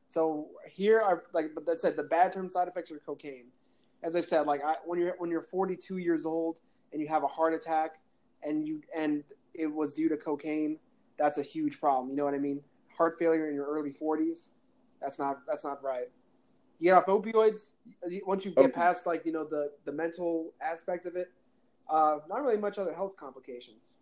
So 0.08 0.48
here 0.66 1.00
are 1.00 1.24
like, 1.32 1.46
but 1.54 1.66
that 1.66 1.80
said, 1.80 1.96
the 1.96 2.02
bad 2.02 2.32
term 2.32 2.48
side 2.48 2.68
effects 2.68 2.90
are 2.90 2.98
cocaine. 2.98 3.46
As 4.02 4.16
I 4.16 4.20
said, 4.20 4.46
like 4.46 4.64
I, 4.64 4.74
when 4.84 4.98
you're 4.98 5.14
when 5.18 5.30
you're 5.30 5.42
42 5.42 5.98
years 5.98 6.26
old 6.26 6.60
and 6.92 7.00
you 7.00 7.08
have 7.08 7.22
a 7.22 7.28
heart 7.28 7.54
attack 7.54 8.00
and 8.42 8.66
you 8.66 8.82
and 8.96 9.24
it 9.54 9.72
was 9.72 9.94
due 9.94 10.08
to 10.08 10.16
cocaine, 10.16 10.78
that's 11.18 11.38
a 11.38 11.42
huge 11.42 11.80
problem. 11.80 12.10
You 12.10 12.16
know 12.16 12.24
what 12.24 12.34
I 12.34 12.38
mean? 12.38 12.60
Heart 12.96 13.16
failure 13.18 13.48
in 13.48 13.54
your 13.54 13.66
early 13.66 13.92
40s, 13.92 14.50
that's 15.00 15.18
not 15.18 15.38
that's 15.46 15.64
not 15.64 15.82
right. 15.82 16.08
You 16.78 16.90
get 16.90 16.96
off 16.96 17.06
opioids 17.06 17.72
once 18.26 18.44
you 18.44 18.50
get 18.52 18.74
past 18.74 19.06
like 19.06 19.24
you 19.24 19.32
know 19.32 19.44
the 19.44 19.72
the 19.84 19.92
mental 19.92 20.52
aspect 20.60 21.06
of 21.06 21.16
it. 21.16 21.30
Uh, 21.88 22.18
not 22.28 22.42
really 22.42 22.56
much 22.56 22.78
other 22.78 22.94
health 22.94 23.16
complications. 23.16 23.94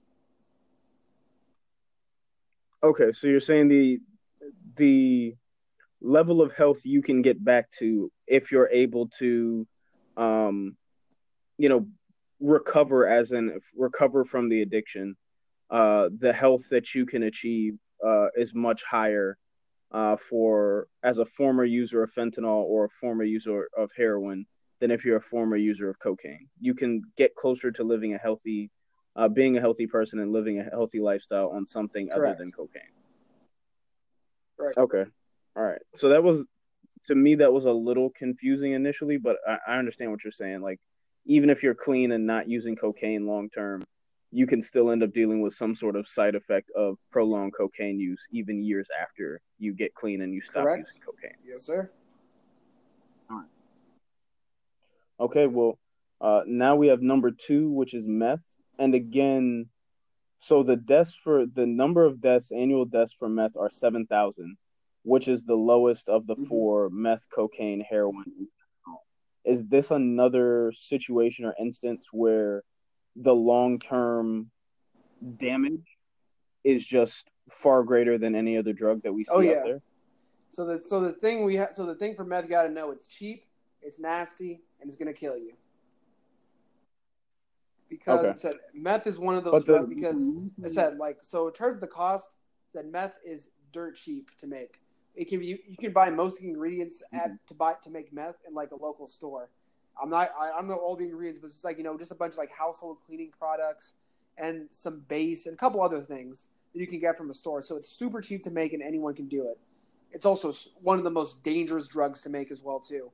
Okay, 2.82 3.12
so 3.12 3.26
you're 3.26 3.40
saying 3.40 3.68
the 3.68 4.00
the 4.76 5.34
level 6.00 6.42
of 6.42 6.52
health 6.54 6.80
you 6.84 7.02
can 7.02 7.22
get 7.22 7.44
back 7.44 7.70
to 7.78 8.10
if 8.26 8.50
you're 8.50 8.68
able 8.72 9.08
to, 9.18 9.66
um, 10.16 10.76
you 11.58 11.68
know, 11.68 11.86
recover 12.40 13.06
as 13.06 13.30
in 13.30 13.60
recover 13.76 14.24
from 14.24 14.48
the 14.48 14.62
addiction. 14.62 15.16
Uh, 15.70 16.10
the 16.18 16.32
health 16.32 16.68
that 16.70 16.94
you 16.94 17.06
can 17.06 17.22
achieve 17.22 17.74
uh, 18.06 18.26
is 18.36 18.54
much 18.54 18.82
higher 18.84 19.38
uh, 19.92 20.16
for 20.16 20.88
as 21.02 21.18
a 21.18 21.24
former 21.24 21.64
user 21.64 22.02
of 22.02 22.12
fentanyl 22.12 22.64
or 22.64 22.86
a 22.86 22.88
former 22.88 23.24
user 23.24 23.68
of 23.76 23.90
heroin 23.96 24.46
than 24.80 24.90
if 24.90 25.04
you're 25.04 25.18
a 25.18 25.20
former 25.20 25.56
user 25.56 25.88
of 25.88 25.98
cocaine. 25.98 26.48
You 26.58 26.74
can 26.74 27.02
get 27.16 27.36
closer 27.36 27.70
to 27.70 27.84
living 27.84 28.14
a 28.14 28.18
healthy, 28.18 28.70
uh, 29.14 29.28
being 29.28 29.56
a 29.56 29.60
healthy 29.60 29.86
person 29.86 30.18
and 30.18 30.32
living 30.32 30.58
a 30.58 30.64
healthy 30.64 31.00
lifestyle 31.00 31.50
on 31.50 31.66
something 31.66 32.08
Correct. 32.08 32.40
other 32.40 32.44
than 32.44 32.52
cocaine. 32.52 32.82
Right. 34.58 34.76
Okay. 34.76 35.04
All 35.56 35.62
right. 35.62 35.80
So 35.94 36.08
that 36.08 36.24
was 36.24 36.44
to 37.06 37.14
me 37.14 37.36
that 37.36 37.52
was 37.52 37.64
a 37.64 37.72
little 37.72 38.10
confusing 38.10 38.72
initially, 38.72 39.18
but 39.18 39.36
I, 39.46 39.58
I 39.74 39.78
understand 39.78 40.10
what 40.10 40.24
you're 40.24 40.32
saying. 40.32 40.62
Like 40.62 40.80
even 41.26 41.50
if 41.50 41.62
you're 41.62 41.74
clean 41.74 42.12
and 42.12 42.26
not 42.26 42.48
using 42.48 42.76
cocaine 42.76 43.26
long 43.26 43.50
term, 43.50 43.84
you 44.32 44.46
can 44.46 44.62
still 44.62 44.90
end 44.90 45.02
up 45.02 45.12
dealing 45.12 45.42
with 45.42 45.52
some 45.52 45.74
sort 45.74 45.94
of 45.94 46.08
side 46.08 46.34
effect 46.34 46.72
of 46.74 46.96
prolonged 47.10 47.52
cocaine 47.54 48.00
use 48.00 48.26
even 48.32 48.62
years 48.62 48.88
after 49.00 49.40
you 49.58 49.74
get 49.74 49.94
clean 49.94 50.22
and 50.22 50.32
you 50.32 50.40
stop 50.40 50.64
Correct. 50.64 50.88
using 50.88 51.02
cocaine. 51.02 51.38
Yes, 51.46 51.62
sir. 51.62 51.90
All 53.30 53.36
right. 53.36 53.46
Okay, 55.20 55.46
well, 55.46 55.78
uh, 56.20 56.40
now 56.46 56.76
we 56.76 56.88
have 56.88 57.02
number 57.02 57.30
two, 57.30 57.70
which 57.70 57.92
is 57.92 58.06
meth. 58.06 58.44
And 58.78 58.94
again, 58.94 59.66
so 60.38 60.62
the 60.62 60.76
deaths 60.76 61.14
for 61.14 61.44
the 61.44 61.66
number 61.66 62.06
of 62.06 62.22
deaths, 62.22 62.50
annual 62.50 62.86
deaths 62.86 63.14
for 63.16 63.28
meth 63.28 63.56
are 63.56 63.70
7,000, 63.70 64.56
which 65.02 65.28
is 65.28 65.44
the 65.44 65.56
lowest 65.56 66.08
of 66.08 66.26
the 66.26 66.34
mm-hmm. 66.34 66.44
four 66.44 66.88
meth, 66.90 67.26
cocaine, 67.32 67.84
heroin. 67.88 68.48
Is 69.44 69.66
this 69.66 69.90
another 69.90 70.72
situation 70.74 71.44
or 71.44 71.54
instance 71.60 72.08
where 72.12 72.62
the 73.16 73.34
long 73.34 73.78
term 73.78 74.50
damage 75.36 75.98
is 76.64 76.86
just 76.86 77.28
far 77.50 77.82
greater 77.82 78.18
than 78.18 78.34
any 78.34 78.56
other 78.56 78.72
drug 78.72 79.02
that 79.02 79.12
we 79.12 79.24
see 79.24 79.32
oh, 79.32 79.40
yeah. 79.40 79.52
out 79.52 79.64
there. 79.64 79.82
So 80.50 80.66
the 80.66 80.82
so 80.82 81.00
the 81.00 81.12
thing 81.12 81.44
we 81.44 81.56
have 81.56 81.70
so 81.74 81.86
the 81.86 81.94
thing 81.94 82.14
for 82.14 82.24
meth, 82.24 82.44
you 82.44 82.50
got 82.50 82.64
to 82.64 82.70
know 82.70 82.90
it's 82.90 83.08
cheap, 83.08 83.44
it's 83.80 83.98
nasty, 83.98 84.62
and 84.80 84.88
it's 84.88 84.96
gonna 84.96 85.12
kill 85.12 85.36
you. 85.36 85.54
Because 87.88 88.20
okay. 88.20 88.28
it 88.30 88.38
said 88.38 88.54
meth 88.74 89.06
is 89.06 89.18
one 89.18 89.36
of 89.36 89.44
those 89.44 89.64
drugs. 89.64 89.88
Because 89.88 90.28
it 90.62 90.70
said 90.70 90.98
like 90.98 91.18
so 91.22 91.48
in 91.48 91.54
terms 91.54 91.76
of 91.76 91.80
the 91.80 91.86
cost, 91.86 92.34
said 92.72 92.86
meth 92.86 93.14
is 93.24 93.48
dirt 93.72 93.96
cheap 93.96 94.30
to 94.38 94.46
make. 94.46 94.80
It 95.14 95.28
can 95.28 95.40
be 95.40 95.46
you, 95.46 95.58
you 95.66 95.76
can 95.76 95.92
buy 95.92 96.10
most 96.10 96.42
ingredients 96.42 97.02
at 97.12 97.26
mm-hmm. 97.26 97.34
to 97.48 97.54
buy 97.54 97.74
to 97.82 97.90
make 97.90 98.12
meth 98.12 98.36
in 98.46 98.54
like 98.54 98.72
a 98.72 98.76
local 98.76 99.06
store. 99.06 99.50
I'm 100.00 100.10
not 100.10 100.30
I, 100.38 100.50
I 100.50 100.56
don't 100.56 100.68
know 100.68 100.74
all 100.74 100.96
the 100.96 101.04
ingredients, 101.04 101.40
but 101.40 101.48
it's 101.48 101.64
like 101.64 101.78
you 101.78 101.84
know 101.84 101.96
just 101.98 102.10
a 102.10 102.14
bunch 102.14 102.32
of 102.32 102.38
like 102.38 102.50
household 102.50 102.98
cleaning 103.06 103.32
products 103.38 103.94
and 104.38 104.68
some 104.72 105.00
base 105.08 105.46
and 105.46 105.54
a 105.54 105.56
couple 105.56 105.82
other 105.82 106.00
things 106.00 106.48
that 106.72 106.80
you 106.80 106.86
can 106.86 107.00
get 107.00 107.16
from 107.16 107.30
a 107.30 107.34
store. 107.34 107.62
So 107.62 107.76
it's 107.76 107.88
super 107.88 108.20
cheap 108.20 108.42
to 108.44 108.50
make 108.50 108.72
and 108.72 108.82
anyone 108.82 109.14
can 109.14 109.28
do 109.28 109.48
it. 109.48 109.58
It's 110.10 110.26
also 110.26 110.52
one 110.80 110.98
of 110.98 111.04
the 111.04 111.10
most 111.10 111.42
dangerous 111.42 111.86
drugs 111.86 112.22
to 112.22 112.30
make 112.30 112.50
as 112.50 112.62
well 112.62 112.80
too. 112.80 113.10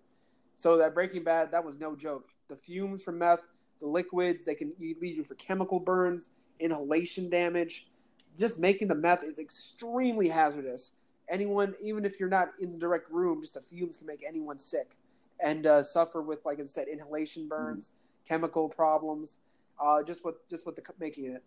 So 0.57 0.77
that 0.79 0.95
Breaking 0.95 1.25
Bad, 1.25 1.53
that 1.53 1.65
was 1.65 1.79
no 1.79 1.95
joke. 1.95 2.29
The 2.49 2.57
fumes 2.57 3.03
from 3.03 3.19
meth, 3.19 3.43
the 3.81 3.87
liquids, 3.87 4.45
they 4.45 4.55
can 4.55 4.73
lead 4.79 4.97
you 5.03 5.25
for 5.25 5.35
chemical 5.37 5.79
burns, 5.79 6.31
inhalation 6.59 7.31
damage. 7.31 7.89
Just 8.37 8.59
making 8.59 8.89
the 8.89 8.95
meth 8.95 9.23
is 9.23 9.39
extremely 9.39 10.29
hazardous. 10.29 10.93
Anyone, 11.29 11.75
even 11.83 12.05
if 12.05 12.19
you're 12.19 12.29
not 12.29 12.51
in 12.61 12.73
the 12.73 12.79
direct 12.79 13.11
room, 13.11 13.41
just 13.43 13.55
the 13.55 13.61
fumes 13.61 13.97
can 13.97 14.07
make 14.07 14.25
anyone 14.27 14.59
sick 14.59 14.97
and 15.41 15.67
uh, 15.67 15.83
suffer 15.83 16.23
with, 16.23 16.45
like 16.45 16.61
I 16.61 16.65
said, 16.65 16.89
inhalation 16.89 17.43
mm-hmm. 17.43 17.49
burns, 17.49 17.89
mm-hmm. 17.91 18.35
chemical 18.35 18.69
problems, 18.69 19.39
uh, 19.81 20.03
just 20.03 20.25
with 20.25 20.37
just 20.51 20.67
with 20.67 20.77
the 20.77 20.83
making 20.99 21.27
it. 21.27 21.43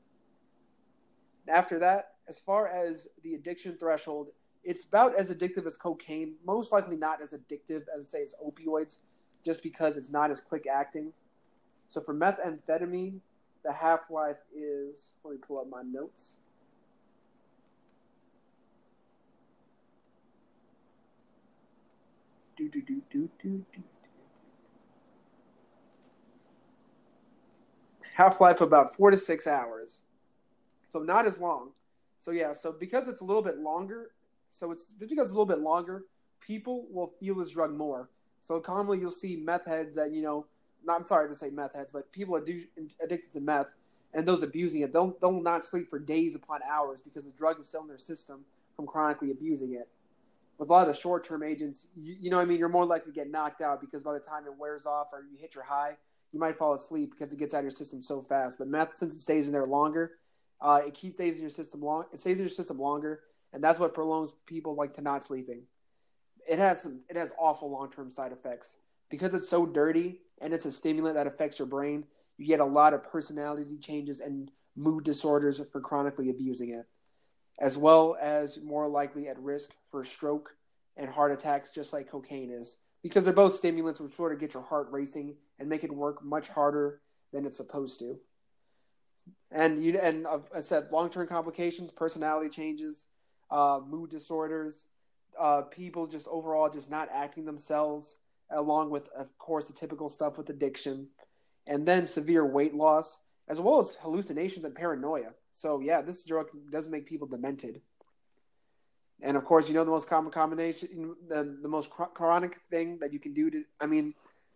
After 1.47 1.79
that, 1.79 2.13
as 2.27 2.39
far 2.39 2.67
as 2.67 3.07
the 3.23 3.33
addiction 3.33 3.77
threshold, 3.77 4.27
it's 4.63 4.85
about 4.85 5.15
as 5.15 5.33
addictive 5.33 5.65
as 5.65 5.75
cocaine. 5.75 6.35
Most 6.45 6.71
likely 6.71 6.95
not 6.95 7.21
as 7.21 7.33
addictive 7.33 7.83
as 7.97 8.09
say 8.09 8.21
as 8.21 8.35
opioids, 8.43 8.99
just 9.43 9.63
because 9.63 9.97
it's 9.97 10.11
not 10.11 10.31
as 10.31 10.39
quick 10.39 10.65
acting. 10.71 11.11
So 11.89 11.99
for 11.99 12.13
methamphetamine, 12.13 13.19
the 13.63 13.73
half 13.73 14.09
life 14.09 14.37
is. 14.55 15.13
Let 15.23 15.31
me 15.31 15.37
pull 15.45 15.59
up 15.59 15.69
my 15.69 15.81
notes. 15.83 16.37
Do 22.61 22.69
do 22.69 22.81
do 22.81 23.01
do 23.09 23.29
do 23.41 23.65
do. 23.73 23.81
Half 28.13 28.39
life 28.39 28.61
about 28.61 28.95
four 28.95 29.09
to 29.09 29.17
six 29.17 29.47
hours, 29.47 30.01
so 30.89 30.99
not 30.99 31.25
as 31.25 31.39
long. 31.39 31.71
So 32.19 32.29
yeah, 32.29 32.53
so 32.53 32.71
because 32.71 33.07
it's 33.07 33.21
a 33.21 33.23
little 33.23 33.41
bit 33.41 33.57
longer, 33.57 34.11
so 34.51 34.71
it's 34.71 34.85
just 34.85 34.99
because 34.99 35.29
it's 35.29 35.31
a 35.31 35.33
little 35.33 35.47
bit 35.47 35.61
longer, 35.61 36.03
people 36.39 36.85
will 36.91 37.13
feel 37.19 37.33
this 37.33 37.49
drug 37.49 37.73
more. 37.73 38.11
So 38.41 38.59
commonly 38.59 38.99
you'll 38.99 39.09
see 39.09 39.37
meth 39.37 39.65
heads 39.65 39.95
that 39.95 40.11
you 40.11 40.21
know, 40.21 40.45
not 40.85 40.97
I'm 40.97 41.03
sorry 41.03 41.29
to 41.29 41.35
say 41.35 41.49
meth 41.49 41.75
heads, 41.75 41.91
but 41.91 42.11
people 42.11 42.35
are 42.35 42.45
addicted 43.03 43.31
to 43.33 43.39
meth 43.39 43.71
and 44.13 44.27
those 44.27 44.43
abusing 44.43 44.81
it, 44.81 44.93
they'll 44.93 45.17
they'll 45.19 45.41
not 45.41 45.65
sleep 45.65 45.89
for 45.89 45.97
days 45.97 46.35
upon 46.35 46.59
hours 46.69 47.01
because 47.01 47.25
the 47.25 47.31
drug 47.31 47.59
is 47.59 47.67
still 47.67 47.81
in 47.81 47.87
their 47.87 47.97
system 47.97 48.45
from 48.75 48.85
chronically 48.85 49.31
abusing 49.31 49.73
it 49.73 49.89
with 50.57 50.69
a 50.69 50.71
lot 50.71 50.87
of 50.87 50.93
the 50.93 50.99
short 50.99 51.25
term 51.25 51.43
agents, 51.43 51.87
you, 51.95 52.15
you, 52.19 52.29
know, 52.29 52.39
I 52.39 52.45
mean, 52.45 52.59
you're 52.59 52.69
more 52.69 52.85
likely 52.85 53.11
to 53.11 53.15
get 53.15 53.31
knocked 53.31 53.61
out 53.61 53.81
because 53.81 54.01
by 54.01 54.13
the 54.13 54.19
time 54.19 54.45
it 54.45 54.53
wears 54.57 54.85
off 54.85 55.07
or 55.11 55.23
you 55.31 55.37
hit 55.39 55.55
your 55.55 55.63
high, 55.63 55.97
you 56.31 56.39
might 56.39 56.57
fall 56.57 56.73
asleep 56.73 57.11
because 57.17 57.33
it 57.33 57.39
gets 57.39 57.53
out 57.53 57.59
of 57.59 57.63
your 57.65 57.71
system 57.71 58.01
so 58.01 58.21
fast. 58.21 58.57
But 58.57 58.67
meth, 58.67 58.93
since 58.93 59.15
it 59.15 59.19
stays 59.19 59.47
in 59.47 59.53
there 59.53 59.65
longer, 59.65 60.13
uh, 60.61 60.81
it 60.85 60.93
keeps 60.93 61.15
stays 61.15 61.35
in 61.35 61.41
your 61.41 61.49
system 61.49 61.81
long. 61.81 62.05
It 62.13 62.19
stays 62.19 62.37
in 62.37 62.43
your 62.43 62.49
system 62.49 62.79
longer, 62.79 63.21
and 63.53 63.63
that's 63.63 63.79
what 63.79 63.93
prolongs 63.93 64.33
people 64.45 64.75
like 64.75 64.93
to 64.95 65.01
not 65.01 65.23
sleeping. 65.23 65.63
It 66.47 66.59
has 66.59 66.81
some. 66.81 67.01
It 67.09 67.17
has 67.17 67.33
awful 67.39 67.69
long 67.69 67.91
term 67.91 68.11
side 68.11 68.31
effects 68.31 68.77
because 69.09 69.33
it's 69.33 69.49
so 69.49 69.65
dirty 69.65 70.19
and 70.39 70.53
it's 70.53 70.65
a 70.65 70.71
stimulant 70.71 71.15
that 71.15 71.27
affects 71.27 71.59
your 71.59 71.67
brain. 71.67 72.05
You 72.37 72.47
get 72.47 72.59
a 72.59 72.65
lot 72.65 72.93
of 72.93 73.03
personality 73.03 73.77
changes 73.77 74.19
and 74.19 74.49
mood 74.75 75.03
disorders 75.03 75.61
for 75.71 75.81
chronically 75.81 76.29
abusing 76.29 76.69
it 76.69 76.87
as 77.61 77.77
well 77.77 78.17
as 78.19 78.59
more 78.63 78.87
likely 78.87 79.29
at 79.29 79.39
risk 79.39 79.69
for 79.91 80.03
stroke 80.03 80.55
and 80.97 81.07
heart 81.07 81.31
attacks, 81.31 81.69
just 81.69 81.93
like 81.93 82.09
cocaine 82.09 82.49
is, 82.49 82.77
because 83.03 83.23
they're 83.23 83.33
both 83.33 83.55
stimulants 83.55 84.01
which 84.01 84.15
sort 84.15 84.33
of 84.33 84.39
get 84.39 84.55
your 84.55 84.63
heart 84.63 84.87
racing 84.91 85.35
and 85.59 85.69
make 85.69 85.83
it 85.83 85.93
work 85.93 86.25
much 86.25 86.49
harder 86.49 87.01
than 87.31 87.45
it's 87.45 87.57
supposed 87.57 87.99
to. 87.99 88.19
And 89.51 89.83
you 89.83 89.99
and 89.99 90.25
I 90.55 90.61
said 90.61 90.91
long 90.91 91.11
term 91.11 91.27
complications, 91.27 91.91
personality 91.91 92.49
changes, 92.49 93.05
uh, 93.51 93.79
mood 93.87 94.09
disorders, 94.09 94.87
uh, 95.39 95.61
people 95.61 96.07
just 96.07 96.27
overall 96.27 96.67
just 96.67 96.89
not 96.89 97.09
acting 97.13 97.45
themselves, 97.45 98.17
along 98.49 98.89
with 98.89 99.07
of 99.09 99.37
course 99.37 99.67
the 99.67 99.73
typical 99.73 100.09
stuff 100.09 100.35
with 100.35 100.49
addiction, 100.49 101.09
and 101.67 101.85
then 101.85 102.07
severe 102.07 102.43
weight 102.43 102.73
loss, 102.73 103.19
as 103.47 103.59
well 103.59 103.77
as 103.77 103.97
hallucinations 104.01 104.65
and 104.65 104.73
paranoia. 104.73 105.29
So 105.53 105.79
yeah, 105.79 106.01
this 106.01 106.23
drug 106.23 106.47
does 106.71 106.89
make 106.89 107.05
people 107.05 107.27
demented. 107.27 107.81
And 109.21 109.37
of 109.37 109.45
course, 109.45 109.67
you 109.67 109.75
know 109.75 109.83
the 109.83 109.91
most 109.91 110.09
common 110.09 110.31
combination, 110.31 111.15
the, 111.27 111.57
the 111.61 111.67
most 111.67 111.89
chronic 111.89 112.59
thing 112.71 112.99
that 112.99 113.13
you 113.13 113.19
can 113.19 113.33
do 113.33 113.51
to, 113.51 113.63
I 113.79 113.85
mean, 113.85 114.15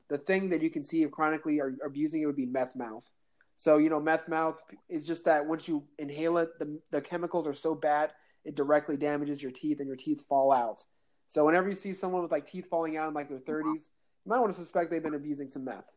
the 0.10 0.18
thing 0.18 0.50
that 0.50 0.62
you 0.62 0.70
can 0.70 0.82
see 0.82 1.04
of 1.04 1.12
chronically 1.12 1.60
or, 1.60 1.76
abusing 1.86 2.22
it 2.22 2.26
would 2.26 2.36
be 2.36 2.46
meth 2.46 2.76
mouth. 2.76 3.10
So 3.58 3.78
you 3.78 3.90
know, 3.90 4.00
meth 4.00 4.28
mouth 4.28 4.62
is 4.90 5.06
just 5.06 5.26
that 5.26 5.46
once 5.46 5.68
you 5.68 5.84
inhale 6.00 6.38
it, 6.40 6.58
the 6.60 6.80
the 6.92 7.02
chemicals 7.02 7.48
are 7.48 7.54
so 7.54 7.76
bad 7.76 8.12
it 8.46 8.56
directly 8.56 8.96
damages 8.96 9.42
your 9.42 9.52
teeth 9.52 9.80
and 9.80 9.88
your 9.88 9.96
teeth 9.96 10.24
fall 10.28 10.52
out. 10.52 10.84
So 11.28 11.44
whenever 11.44 11.68
you 11.68 11.76
see 11.76 11.94
someone 11.94 12.22
with 12.22 12.32
like 12.32 12.46
teeth 12.46 12.68
falling 12.68 12.96
out 12.96 13.08
in 13.08 13.14
like 13.14 13.28
their 13.28 13.40
30s, 13.40 13.64
you 13.66 14.30
might 14.30 14.40
want 14.40 14.54
to 14.54 14.58
suspect 14.58 14.92
they've 14.92 15.04
been 15.04 15.16
abusing 15.16 15.50
some 15.50 15.66
meth. 15.66 15.92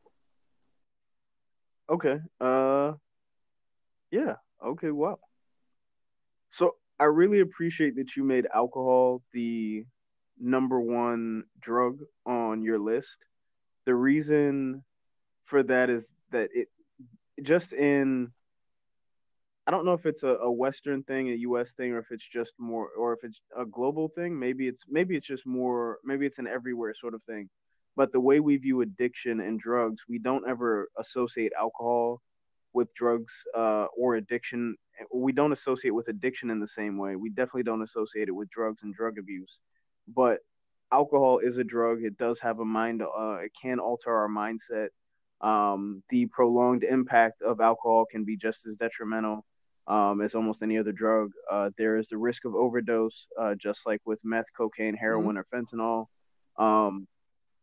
Okay. 1.91 2.19
Uh. 2.41 2.95
Yeah. 4.11 4.37
Okay. 4.65 4.91
Wow. 4.91 5.19
So 6.51 6.77
I 6.99 7.05
really 7.05 7.41
appreciate 7.41 7.97
that 7.97 8.17
you 8.17 8.25
made 8.25 8.47
alcohol 8.53 9.23
the 9.33 9.85
number 10.41 10.81
one 10.81 11.45
drug 11.61 11.99
on 12.27 12.63
your 12.63 12.79
list. 12.79 13.19
The 13.85 13.95
reason 13.95 14.85
for 15.45 15.63
that 15.63 15.91
is 15.91 16.11
that 16.31 16.51
it 16.53 16.69
just 17.43 17.73
in 17.73 18.33
I 19.67 19.71
don't 19.71 19.85
know 19.85 19.93
if 19.93 20.07
it's 20.07 20.23
a, 20.23 20.29
a 20.29 20.51
Western 20.51 21.03
thing, 21.03 21.29
a 21.29 21.35
U.S. 21.35 21.73
thing, 21.75 21.93
or 21.93 21.99
if 21.99 22.07
it's 22.11 22.27
just 22.27 22.55
more, 22.59 22.89
or 22.99 23.13
if 23.13 23.19
it's 23.23 23.43
a 23.55 23.67
global 23.67 24.09
thing. 24.09 24.39
Maybe 24.39 24.67
it's 24.67 24.85
maybe 24.89 25.15
it's 25.15 25.27
just 25.27 25.47
more. 25.47 25.99
Maybe 26.03 26.25
it's 26.25 26.39
an 26.39 26.47
everywhere 26.47 26.95
sort 26.95 27.13
of 27.13 27.23
thing. 27.23 27.51
But 27.95 28.11
the 28.11 28.21
way 28.21 28.41
we 28.41 28.57
view 28.57 28.81
addiction 28.81 29.41
and 29.41 29.61
drugs, 29.61 30.05
we 30.09 30.19
don't 30.19 30.49
ever 30.49 30.89
associate 30.99 31.53
alcohol 31.59 32.23
with 32.79 32.95
drugs 32.95 33.35
uh, 33.57 33.87
or 33.97 34.15
addiction. 34.15 34.77
We 35.13 35.33
don't 35.33 35.53
associate 35.53 35.91
with 35.91 36.09
addiction 36.09 36.49
in 36.49 36.61
the 36.61 36.69
same 36.69 36.97
way. 36.97 37.17
We 37.17 37.31
definitely 37.31 37.65
don't 37.65 37.83
associate 37.83 38.29
it 38.29 38.37
with 38.41 38.49
drugs 38.51 38.85
and 38.85 38.95
drug 38.95 39.19
abuse. 39.19 39.59
But 40.07 40.39
alcohol 40.93 41.41
is 41.41 41.59
a 41.59 41.65
drug. 41.65 42.05
It 42.05 42.17
does 42.17 42.39
have 42.41 42.61
a 42.61 42.65
mind. 42.65 43.03
Uh, 43.03 43.39
it 43.47 43.53
can 43.61 43.81
alter 43.81 44.15
our 44.15 44.29
mindset. 44.29 44.89
Um, 45.41 46.03
the 46.09 46.27
prolonged 46.27 46.85
impact 46.85 47.43
of 47.43 47.61
alcohol 47.61 48.07
can 48.11 48.25
be 48.25 48.37
just 48.37 48.65
as 48.67 48.77
detrimental 48.77 49.45
um, 49.89 50.21
as 50.21 50.37
almost 50.37 50.63
any 50.63 50.79
other 50.79 50.93
drug. 50.93 51.33
Uh, 51.51 51.71
there 51.77 51.97
is 51.97 52.09
the 52.09 52.19
risk 52.19 52.45
of 52.45 52.55
overdose, 52.55 53.27
uh, 53.41 53.55
just 53.57 53.87
like 53.87 54.01
with 54.07 54.21
meth, 54.25 54.53
cocaine, 54.57 54.95
heroin, 54.95 55.37
mm-hmm. 55.37 55.39
or 55.39 55.47
fentanyl. 55.53 56.07
Um, 56.65 57.09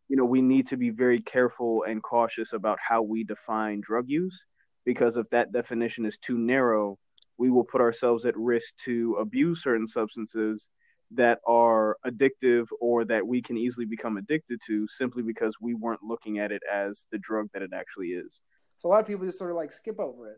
you 0.09 0.17
know, 0.17 0.25
we 0.25 0.41
need 0.41 0.67
to 0.67 0.77
be 0.77 0.89
very 0.89 1.21
careful 1.21 1.83
and 1.87 2.03
cautious 2.03 2.53
about 2.53 2.79
how 2.89 3.01
we 3.01 3.23
define 3.23 3.81
drug 3.81 4.05
use 4.07 4.45
because 4.85 5.17
if 5.17 5.29
that 5.31 5.51
definition 5.51 6.05
is 6.05 6.17
too 6.17 6.37
narrow, 6.37 6.97
we 7.37 7.49
will 7.49 7.63
put 7.63 7.81
ourselves 7.81 8.25
at 8.25 8.37
risk 8.37 8.73
to 8.85 9.17
abuse 9.19 9.61
certain 9.63 9.87
substances 9.87 10.67
that 11.11 11.39
are 11.45 11.97
addictive 12.05 12.67
or 12.79 13.05
that 13.05 13.27
we 13.27 13.41
can 13.41 13.57
easily 13.57 13.85
become 13.85 14.17
addicted 14.17 14.59
to 14.65 14.87
simply 14.87 15.21
because 15.21 15.55
we 15.61 15.73
weren't 15.73 16.03
looking 16.03 16.39
at 16.39 16.51
it 16.51 16.61
as 16.71 17.05
the 17.11 17.17
drug 17.17 17.47
that 17.53 17.61
it 17.61 17.71
actually 17.73 18.07
is. 18.07 18.39
So 18.77 18.89
a 18.89 18.91
lot 18.91 19.01
of 19.01 19.07
people 19.07 19.25
just 19.25 19.37
sort 19.37 19.51
of 19.51 19.57
like 19.57 19.71
skip 19.71 19.99
over 19.99 20.31
it. 20.31 20.37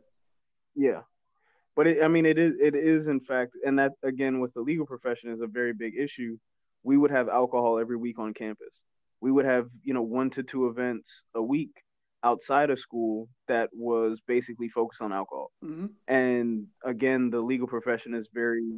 Yeah. 0.76 1.02
But 1.76 1.88
it, 1.88 2.04
I 2.04 2.08
mean, 2.08 2.26
it 2.26 2.38
is, 2.38 2.54
it 2.60 2.76
is 2.76 3.08
in 3.08 3.20
fact, 3.20 3.54
and 3.66 3.78
that 3.80 3.94
again 4.04 4.40
with 4.40 4.54
the 4.54 4.62
legal 4.62 4.86
profession 4.86 5.32
is 5.32 5.42
a 5.42 5.48
very 5.48 5.74
big 5.74 5.94
issue. 5.98 6.38
We 6.84 6.98
would 6.98 7.12
have 7.12 7.30
alcohol 7.30 7.80
every 7.80 7.98
week 7.98 8.20
on 8.20 8.34
campus. 8.34 8.80
We 9.22 9.32
would 9.32 9.46
have, 9.46 9.70
you 9.84 9.94
know, 9.94 10.02
one 10.02 10.30
to 10.32 10.44
two 10.44 10.68
events 10.68 11.24
a 11.36 11.42
week 11.42 11.72
outside 12.28 12.70
of 12.70 12.80
school 12.80 13.30
that 13.48 13.70
was 13.74 14.22
basically 14.28 14.70
focused 14.70 15.02
on 15.02 15.14
alcohol. 15.14 15.52
Mm-hmm. 15.64 15.88
And 16.08 16.68
again, 16.84 17.30
the 17.30 17.42
legal 17.42 17.68
profession 17.68 18.14
is 18.14 18.28
very 18.34 18.70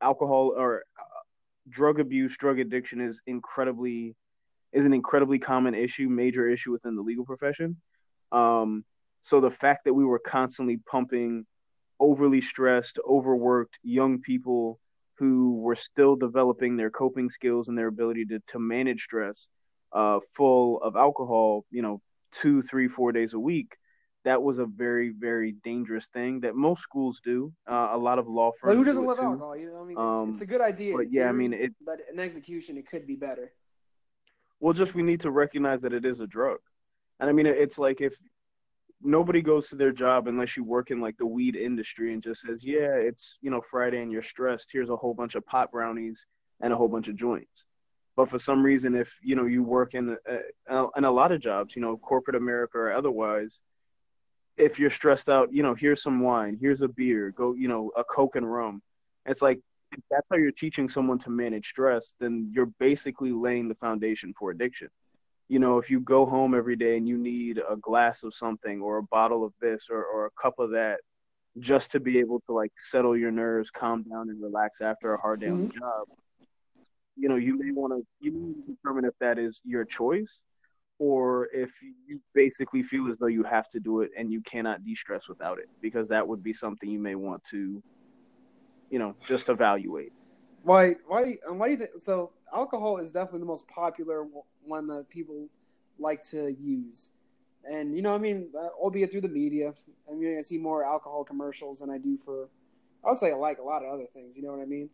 alcohol 0.00 0.54
or 0.56 0.84
uh, 0.98 1.22
drug 1.68 1.98
abuse, 2.00 2.36
drug 2.36 2.58
addiction 2.58 3.00
is 3.00 3.20
incredibly 3.26 4.16
is 4.72 4.86
an 4.86 4.94
incredibly 4.94 5.40
common 5.40 5.74
issue, 5.74 6.08
major 6.08 6.48
issue 6.48 6.70
within 6.70 6.94
the 6.94 7.02
legal 7.02 7.24
profession. 7.24 7.76
Um, 8.30 8.84
so 9.22 9.40
the 9.40 9.50
fact 9.50 9.84
that 9.84 9.94
we 9.94 10.04
were 10.04 10.20
constantly 10.20 10.78
pumping 10.92 11.44
overly 11.98 12.40
stressed, 12.40 13.00
overworked 13.06 13.78
young 13.82 14.20
people 14.20 14.78
who 15.18 15.60
were 15.60 15.74
still 15.74 16.14
developing 16.14 16.76
their 16.76 16.90
coping 16.90 17.28
skills 17.28 17.68
and 17.68 17.76
their 17.76 17.88
ability 17.88 18.24
to 18.26 18.38
to 18.52 18.58
manage 18.58 19.02
stress, 19.02 19.48
uh, 19.92 20.20
full 20.36 20.80
of 20.82 20.94
alcohol, 20.96 21.64
you 21.70 21.82
know, 21.82 22.00
two, 22.32 22.62
three, 22.62 22.88
four 22.88 23.12
days 23.12 23.34
a 23.34 23.38
week, 23.38 23.76
that 24.24 24.42
was 24.42 24.58
a 24.58 24.66
very, 24.66 25.10
very 25.10 25.52
dangerous 25.64 26.06
thing 26.06 26.40
that 26.40 26.54
most 26.54 26.82
schools 26.82 27.20
do. 27.24 27.52
Uh, 27.66 27.90
a 27.92 27.98
lot 27.98 28.18
of 28.18 28.28
law 28.28 28.52
firms. 28.60 28.76
Who 28.76 28.84
doesn't 28.84 29.04
love 29.04 29.18
too. 29.18 29.24
alcohol? 29.24 29.56
You 29.56 29.70
know, 29.70 29.80
I 29.80 29.84
mean, 29.84 29.90
it's, 29.92 30.14
um, 30.14 30.30
it's, 30.30 30.40
a 30.42 30.46
good 30.46 30.60
idea. 30.60 30.96
But 30.96 31.10
yeah, 31.10 31.28
I 31.28 31.32
mean, 31.32 31.52
it. 31.52 31.72
But 31.84 32.00
in 32.12 32.20
execution, 32.20 32.76
it 32.76 32.86
could 32.86 33.06
be 33.06 33.16
better. 33.16 33.52
Well, 34.58 34.74
just 34.74 34.94
we 34.94 35.02
need 35.02 35.20
to 35.20 35.30
recognize 35.30 35.82
that 35.82 35.94
it 35.94 36.04
is 36.04 36.20
a 36.20 36.26
drug, 36.26 36.58
and 37.18 37.30
I 37.30 37.32
mean, 37.32 37.46
it's 37.46 37.78
like 37.78 38.02
if 38.02 38.14
nobody 39.02 39.40
goes 39.40 39.68
to 39.68 39.76
their 39.76 39.92
job 39.92 40.28
unless 40.28 40.56
you 40.56 40.64
work 40.64 40.90
in 40.90 41.00
like 41.00 41.16
the 41.16 41.26
weed 41.26 41.56
industry 41.56 42.12
and 42.12 42.22
just 42.22 42.42
says, 42.42 42.62
"Yeah, 42.62 42.94
it's 42.94 43.38
you 43.40 43.50
know 43.50 43.62
Friday 43.62 44.02
and 44.02 44.12
you're 44.12 44.22
stressed. 44.22 44.68
Here's 44.70 44.90
a 44.90 44.96
whole 44.96 45.14
bunch 45.14 45.34
of 45.34 45.46
pot 45.46 45.72
brownies 45.72 46.26
and 46.60 46.72
a 46.72 46.76
whole 46.76 46.88
bunch 46.88 47.08
of 47.08 47.16
joints." 47.16 47.64
But 48.16 48.28
for 48.28 48.38
some 48.38 48.62
reason, 48.62 48.94
if 48.94 49.16
you 49.22 49.36
know 49.36 49.46
you 49.46 49.62
work 49.62 49.94
in 49.94 50.16
a, 50.68 50.86
in 50.96 51.04
a 51.04 51.10
lot 51.10 51.32
of 51.32 51.40
jobs, 51.40 51.74
you 51.76 51.82
know, 51.82 51.96
corporate 51.96 52.36
America 52.36 52.78
or 52.78 52.92
otherwise, 52.92 53.60
if 54.56 54.78
you're 54.78 54.90
stressed 54.90 55.28
out, 55.28 55.52
you 55.52 55.62
know, 55.62 55.74
here's 55.74 56.02
some 56.02 56.20
wine, 56.20 56.58
here's 56.60 56.82
a 56.82 56.88
beer, 56.88 57.30
go, 57.30 57.54
you 57.54 57.68
know, 57.68 57.90
a 57.96 58.04
Coke 58.04 58.36
and 58.36 58.50
rum. 58.50 58.82
It's 59.26 59.42
like 59.42 59.60
if 59.92 60.00
that's 60.10 60.28
how 60.30 60.36
you're 60.36 60.52
teaching 60.52 60.88
someone 60.88 61.18
to 61.20 61.30
manage 61.30 61.68
stress, 61.68 62.14
then 62.20 62.50
you're 62.52 62.72
basically 62.78 63.32
laying 63.32 63.68
the 63.68 63.74
foundation 63.74 64.34
for 64.38 64.50
addiction. 64.50 64.88
You 65.48 65.58
know, 65.58 65.78
if 65.78 65.90
you 65.90 66.00
go 66.00 66.26
home 66.26 66.54
every 66.54 66.76
day 66.76 66.96
and 66.96 67.08
you 67.08 67.18
need 67.18 67.58
a 67.58 67.76
glass 67.76 68.22
of 68.22 68.34
something 68.34 68.80
or 68.80 68.98
a 68.98 69.02
bottle 69.02 69.44
of 69.44 69.52
this 69.60 69.86
or, 69.90 70.04
or 70.04 70.26
a 70.26 70.30
cup 70.40 70.58
of 70.58 70.70
that 70.70 71.00
just 71.58 71.90
to 71.92 72.00
be 72.00 72.20
able 72.20 72.40
to 72.40 72.52
like 72.52 72.72
settle 72.76 73.16
your 73.16 73.32
nerves, 73.32 73.70
calm 73.70 74.04
down 74.04 74.28
and 74.30 74.40
relax 74.40 74.80
after 74.80 75.12
a 75.12 75.20
hard 75.20 75.40
day 75.40 75.46
mm-hmm. 75.46 75.54
on 75.54 75.62
the 75.62 75.68
mm-hmm. 75.68 75.78
job, 75.78 76.06
you 77.20 77.28
know, 77.28 77.36
you 77.36 77.58
may 77.58 77.70
want 77.70 77.92
to 77.92 78.06
you 78.20 78.32
need 78.32 78.54
to 78.54 78.72
determine 78.72 79.04
if 79.04 79.12
that 79.20 79.38
is 79.38 79.60
your 79.64 79.84
choice 79.84 80.40
or 80.98 81.48
if 81.52 81.70
you 82.06 82.20
basically 82.34 82.82
feel 82.82 83.10
as 83.10 83.18
though 83.18 83.26
you 83.26 83.42
have 83.42 83.68
to 83.70 83.78
do 83.78 84.00
it 84.00 84.10
and 84.16 84.32
you 84.32 84.40
cannot 84.40 84.84
de-stress 84.84 85.28
without 85.28 85.58
it 85.58 85.68
because 85.82 86.08
that 86.08 86.26
would 86.26 86.42
be 86.42 86.52
something 86.52 86.90
you 86.90 86.98
may 86.98 87.14
want 87.14 87.42
to 87.44 87.82
you 88.90 88.98
know 88.98 89.14
just 89.26 89.50
evaluate. 89.50 90.12
Why 90.62 90.94
why 91.06 91.36
and 91.46 91.58
why 91.60 91.66
do 91.66 91.72
you 91.72 91.78
think 91.78 91.90
so 91.98 92.32
alcohol 92.54 92.96
is 92.96 93.10
definitely 93.10 93.40
the 93.40 93.46
most 93.46 93.68
popular 93.68 94.26
one 94.64 94.86
that 94.86 95.08
people 95.10 95.48
like 95.98 96.22
to 96.30 96.54
use. 96.58 97.10
And 97.70 97.94
you 97.94 98.00
know 98.00 98.14
i 98.14 98.18
mean 98.18 98.48
uh, 98.58 98.68
albeit 98.82 99.10
through 99.10 99.20
the 99.20 99.28
media 99.28 99.74
i 100.10 100.14
mean 100.14 100.38
i 100.38 100.40
see 100.40 100.56
more 100.56 100.82
alcohol 100.82 101.24
commercials 101.24 101.80
than 101.80 101.90
i 101.90 101.98
do 101.98 102.16
for 102.24 102.48
i 103.04 103.10
would 103.10 103.18
say 103.18 103.32
i 103.32 103.34
like 103.34 103.58
a 103.58 103.62
lot 103.62 103.84
of 103.84 103.92
other 103.92 104.06
things 104.06 104.34
you 104.34 104.42
know 104.42 104.50
what 104.52 104.62
i 104.62 104.64
mean 104.64 104.88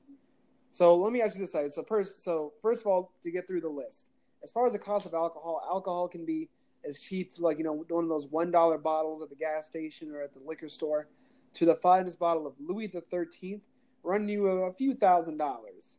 so 0.77 0.97
let 0.97 1.13
me 1.13 1.23
ask 1.23 1.35
you 1.35 1.41
this 1.41 1.53
Saeed 1.53 1.73
so 1.73 1.83
first 1.83 2.23
so 2.23 2.53
first 2.61 2.81
of 2.83 2.87
all 2.87 3.13
to 3.23 3.31
get 3.31 3.47
through 3.47 3.63
the 3.63 3.69
list 3.69 4.09
as 4.47 4.53
far 4.53 4.67
as 4.67 4.73
the 4.73 4.79
cost 4.79 5.07
of 5.07 5.15
alcohol, 5.15 5.61
alcohol 5.69 6.09
can 6.09 6.25
be 6.25 6.49
as 6.87 7.01
cheap 7.01 7.35
to 7.35 7.43
like 7.43 7.59
you 7.59 7.65
know 7.65 7.85
one 7.89 8.05
of 8.05 8.11
those 8.11 8.29
one 8.29 8.51
dollar 8.51 8.79
bottles 8.79 9.23
at 9.23 9.29
the 9.29 9.35
gas 9.35 9.67
station 9.67 10.13
or 10.13 10.23
at 10.23 10.33
the 10.33 10.41
liquor 10.47 10.69
store, 10.69 11.09
to 11.55 11.65
the 11.65 11.75
finest 11.77 12.19
bottle 12.19 12.47
of 12.47 12.55
Louis 12.61 12.87
the 12.87 13.01
Thirteenth, 13.01 13.63
running 14.03 14.29
you 14.29 14.47
a 14.47 14.73
few 14.73 14.95
thousand 14.95 15.39
dollars. 15.39 15.97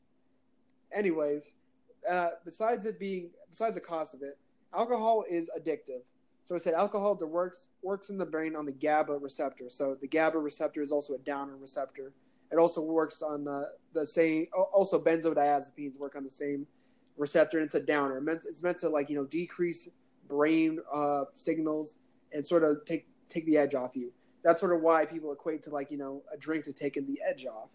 Anyways, 0.94 1.54
uh, 2.10 2.30
besides 2.46 2.86
it 2.86 3.00
being 3.00 3.32
besides 3.50 3.76
the 3.76 3.82
cost 3.82 4.14
of 4.14 4.22
it, 4.22 4.38
alcohol 4.74 5.26
is 5.30 5.50
addictive. 5.60 6.04
So 6.46 6.56
I 6.56 6.60
said 6.60 6.74
alcohol 6.74 7.18
works 7.22 7.68
works 7.82 8.10
in 8.10 8.18
the 8.18 8.26
brain 8.26 8.56
on 8.56 8.66
the 8.66 8.72
GABA 8.72 9.18
receptor. 9.18 9.66
So 9.70 9.98
the 10.00 10.08
GABA 10.08 10.38
receptor 10.40 10.82
is 10.82 10.94
also 10.94 11.16
a 11.16 11.20
downer 11.20 11.58
receptor. 11.58 12.14
It 12.52 12.58
also 12.58 12.82
works 12.82 13.22
on 13.22 13.44
the, 13.44 13.70
the 13.94 14.08
same. 14.08 14.48
Also, 14.74 15.02
benzodiazepines 15.02 16.00
work 16.00 16.16
on 16.16 16.24
the 16.24 16.32
same 16.32 16.66
receptor 17.18 17.58
and 17.58 17.66
it's 17.66 17.76
a 17.76 17.80
downer. 17.80 18.24
It's 18.30 18.64
meant 18.64 18.80
to 18.80 18.90
like 18.90 19.10
you 19.10 19.16
know 19.16 19.26
decrease 19.26 19.90
brain 20.28 20.80
uh, 20.94 21.26
signals 21.34 21.98
and 22.32 22.46
sort 22.46 22.64
of 22.64 22.86
take 22.86 23.08
take 23.30 23.46
the 23.46 23.58
edge 23.58 23.76
off 23.76 23.96
you. 23.96 24.12
That's 24.44 24.60
sort 24.60 24.74
of 24.74 24.82
why 24.82 25.06
people 25.06 25.32
equate 25.32 25.64
to 25.64 25.70
like 25.72 25.92
you 25.92 25.98
know 25.98 26.24
a 26.34 26.38
drink 26.38 26.66
to 26.66 26.74
taking 26.74 27.06
the 27.06 27.20
edge 27.28 27.46
off. 27.46 27.70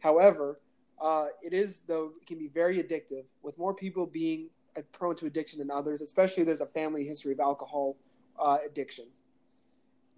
However, 0.00 0.60
uh, 1.00 1.26
it 1.42 1.52
is 1.52 1.82
though 1.86 2.12
it 2.20 2.26
can 2.26 2.38
be 2.38 2.48
very 2.48 2.82
addictive, 2.82 3.24
with 3.42 3.58
more 3.58 3.74
people 3.74 4.06
being 4.06 4.48
uh, 4.76 4.82
prone 4.92 5.16
to 5.16 5.26
addiction 5.26 5.58
than 5.58 5.70
others. 5.70 6.00
Especially 6.00 6.44
there's 6.44 6.60
a 6.60 6.66
family 6.66 7.04
history 7.04 7.32
of 7.32 7.40
alcohol 7.40 7.96
uh, 8.38 8.58
addiction. 8.64 9.06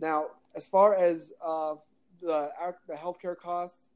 Now, 0.01 0.26
as 0.55 0.66
far 0.66 0.97
as 0.97 1.32
uh, 1.45 1.74
the 2.21 2.51
the 2.87 2.95
healthcare 2.95 3.37
costs, 3.37 3.89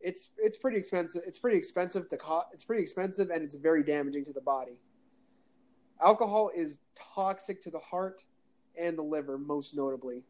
it's 0.00 0.30
it's 0.38 0.56
pretty 0.56 0.76
expensive. 0.78 1.22
It's 1.26 1.38
pretty 1.38 1.58
expensive 1.58 2.08
to 2.08 2.16
co- 2.16 2.44
It's 2.52 2.64
pretty 2.64 2.82
expensive 2.82 3.30
and 3.30 3.42
it's 3.42 3.54
very 3.54 3.82
damaging 3.82 4.24
to 4.26 4.32
the 4.32 4.40
body. 4.40 4.78
Alcohol 6.02 6.50
is 6.54 6.80
toxic 6.94 7.62
to 7.62 7.70
the 7.70 7.78
heart 7.78 8.24
and 8.80 8.96
the 8.96 9.02
liver, 9.02 9.36
most 9.36 9.76
notably. 9.76 10.22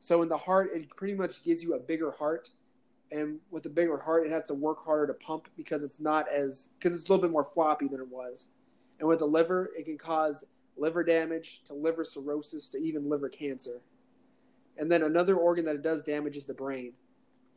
So 0.00 0.22
in 0.22 0.28
the 0.28 0.36
heart, 0.36 0.70
it 0.72 0.88
pretty 0.96 1.14
much 1.14 1.42
gives 1.42 1.62
you 1.62 1.74
a 1.74 1.78
bigger 1.80 2.12
heart, 2.12 2.50
and 3.10 3.40
with 3.50 3.66
a 3.66 3.68
bigger 3.68 3.98
heart, 3.98 4.26
it 4.26 4.30
has 4.30 4.44
to 4.44 4.54
work 4.54 4.84
harder 4.84 5.08
to 5.08 5.14
pump 5.14 5.48
because 5.56 5.82
it's 5.82 6.00
not 6.00 6.28
as 6.28 6.68
because 6.78 6.98
it's 6.98 7.08
a 7.08 7.12
little 7.12 7.22
bit 7.22 7.32
more 7.32 7.48
floppy 7.52 7.88
than 7.88 8.00
it 8.00 8.08
was. 8.08 8.48
And 9.00 9.08
with 9.08 9.20
the 9.20 9.26
liver, 9.26 9.70
it 9.76 9.84
can 9.84 9.98
cause 9.98 10.44
liver 10.76 11.02
damage 11.02 11.62
to 11.66 11.74
liver 11.74 12.04
cirrhosis 12.04 12.68
to 12.70 12.78
even 12.78 13.08
liver 13.08 13.28
cancer. 13.28 13.80
And 14.78 14.90
then 14.90 15.02
another 15.02 15.36
organ 15.36 15.64
that 15.66 15.74
it 15.74 15.82
does 15.82 16.02
damage 16.02 16.36
is 16.36 16.46
the 16.46 16.54
brain 16.54 16.92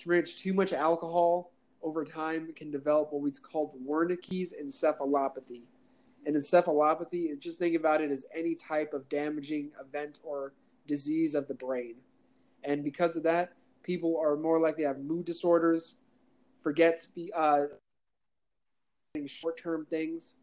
drink 0.01 0.27
too 0.27 0.53
much 0.53 0.73
alcohol 0.73 1.51
over 1.83 2.03
time 2.03 2.51
can 2.53 2.71
develop 2.71 3.11
what 3.11 3.21
we 3.21 3.31
call 3.31 3.75
Wernicke's 3.87 4.53
encephalopathy. 4.53 5.61
And 6.25 6.35
encephalopathy, 6.35 7.39
just 7.39 7.59
think 7.59 7.75
about 7.75 8.01
it 8.01 8.11
as 8.11 8.25
any 8.35 8.55
type 8.55 8.93
of 8.93 9.07
damaging 9.09 9.71
event 9.79 10.19
or 10.23 10.53
disease 10.87 11.33
of 11.35 11.47
the 11.47 11.53
brain. 11.53 11.95
And 12.63 12.83
because 12.83 13.15
of 13.15 13.23
that, 13.23 13.53
people 13.83 14.19
are 14.21 14.35
more 14.37 14.59
likely 14.59 14.83
to 14.83 14.89
have 14.89 14.99
mood 14.99 15.25
disorders, 15.25 15.95
forgets 16.61 17.07
be 17.07 17.31
uh, 17.35 17.65
short-term 19.25 19.87
things, 19.89 20.35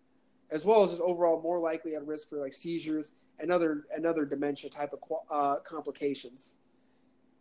as 0.50 0.64
well 0.64 0.82
as 0.82 0.90
just 0.90 1.02
overall 1.02 1.40
more 1.40 1.60
likely 1.60 1.94
at 1.94 2.06
risk 2.06 2.28
for 2.28 2.38
like 2.40 2.52
seizures 2.52 3.12
and 3.38 3.52
other 3.52 3.86
and 3.94 4.04
other 4.04 4.24
dementia 4.24 4.68
type 4.68 4.92
of 4.92 4.98
uh, 5.30 5.56
complications. 5.60 6.54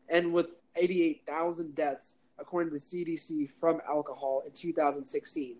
And 0.09 0.33
with 0.33 0.55
88,000 0.75 1.75
deaths 1.75 2.15
according 2.39 2.71
to 2.71 2.77
the 2.77 2.81
CDC 2.81 3.49
from 3.49 3.81
alcohol 3.87 4.43
in 4.45 4.51
2016. 4.51 5.57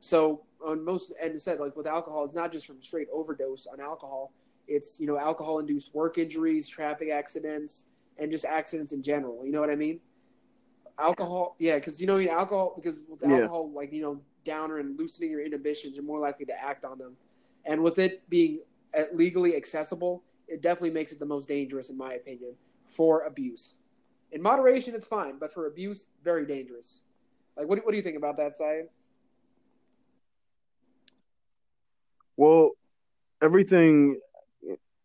So 0.00 0.42
on 0.64 0.84
most 0.84 1.12
and 1.22 1.34
it 1.34 1.40
said 1.40 1.60
like 1.60 1.76
with 1.76 1.86
alcohol, 1.86 2.24
it's 2.24 2.34
not 2.34 2.52
just 2.52 2.66
from 2.66 2.80
straight 2.80 3.08
overdose 3.12 3.66
on 3.66 3.80
alcohol. 3.80 4.32
It's 4.68 5.00
you 5.00 5.06
know 5.06 5.18
alcohol 5.18 5.58
induced 5.58 5.94
work 5.94 6.18
injuries, 6.18 6.68
traffic 6.68 7.10
accidents, 7.10 7.86
and 8.18 8.30
just 8.30 8.44
accidents 8.44 8.92
in 8.92 9.02
general. 9.02 9.44
You 9.44 9.52
know 9.52 9.60
what 9.60 9.70
I 9.70 9.76
mean? 9.76 10.00
Alcohol, 10.98 11.56
yeah, 11.58 11.76
because 11.76 12.00
you 12.00 12.06
know 12.06 12.20
alcohol 12.20 12.72
because 12.76 13.02
with 13.08 13.20
yeah. 13.22 13.36
alcohol, 13.36 13.70
like 13.72 13.92
you 13.92 14.02
know 14.02 14.20
downer 14.44 14.78
and 14.78 14.98
loosening 14.98 15.30
your 15.30 15.42
inhibitions, 15.44 15.94
you're 15.94 16.04
more 16.04 16.20
likely 16.20 16.46
to 16.46 16.62
act 16.62 16.84
on 16.84 16.98
them. 16.98 17.16
And 17.64 17.82
with 17.82 17.98
it 17.98 18.22
being 18.30 18.60
uh, 18.96 19.02
legally 19.12 19.56
accessible, 19.56 20.22
it 20.46 20.62
definitely 20.62 20.90
makes 20.90 21.12
it 21.12 21.18
the 21.18 21.26
most 21.26 21.48
dangerous, 21.48 21.90
in 21.90 21.98
my 21.98 22.12
opinion, 22.12 22.54
for 22.88 23.24
abuse. 23.24 23.76
In 24.32 24.42
moderation, 24.42 24.94
it's 24.94 25.06
fine, 25.06 25.38
but 25.38 25.52
for 25.52 25.66
abuse, 25.66 26.06
very 26.22 26.46
dangerous. 26.46 27.00
Like, 27.56 27.68
what, 27.68 27.76
do, 27.76 27.82
what 27.84 27.92
do 27.92 27.96
you 27.96 28.02
think 28.02 28.16
about 28.16 28.36
that, 28.36 28.52
Saeed? 28.52 28.86
Well, 32.36 32.72
everything 33.42 34.20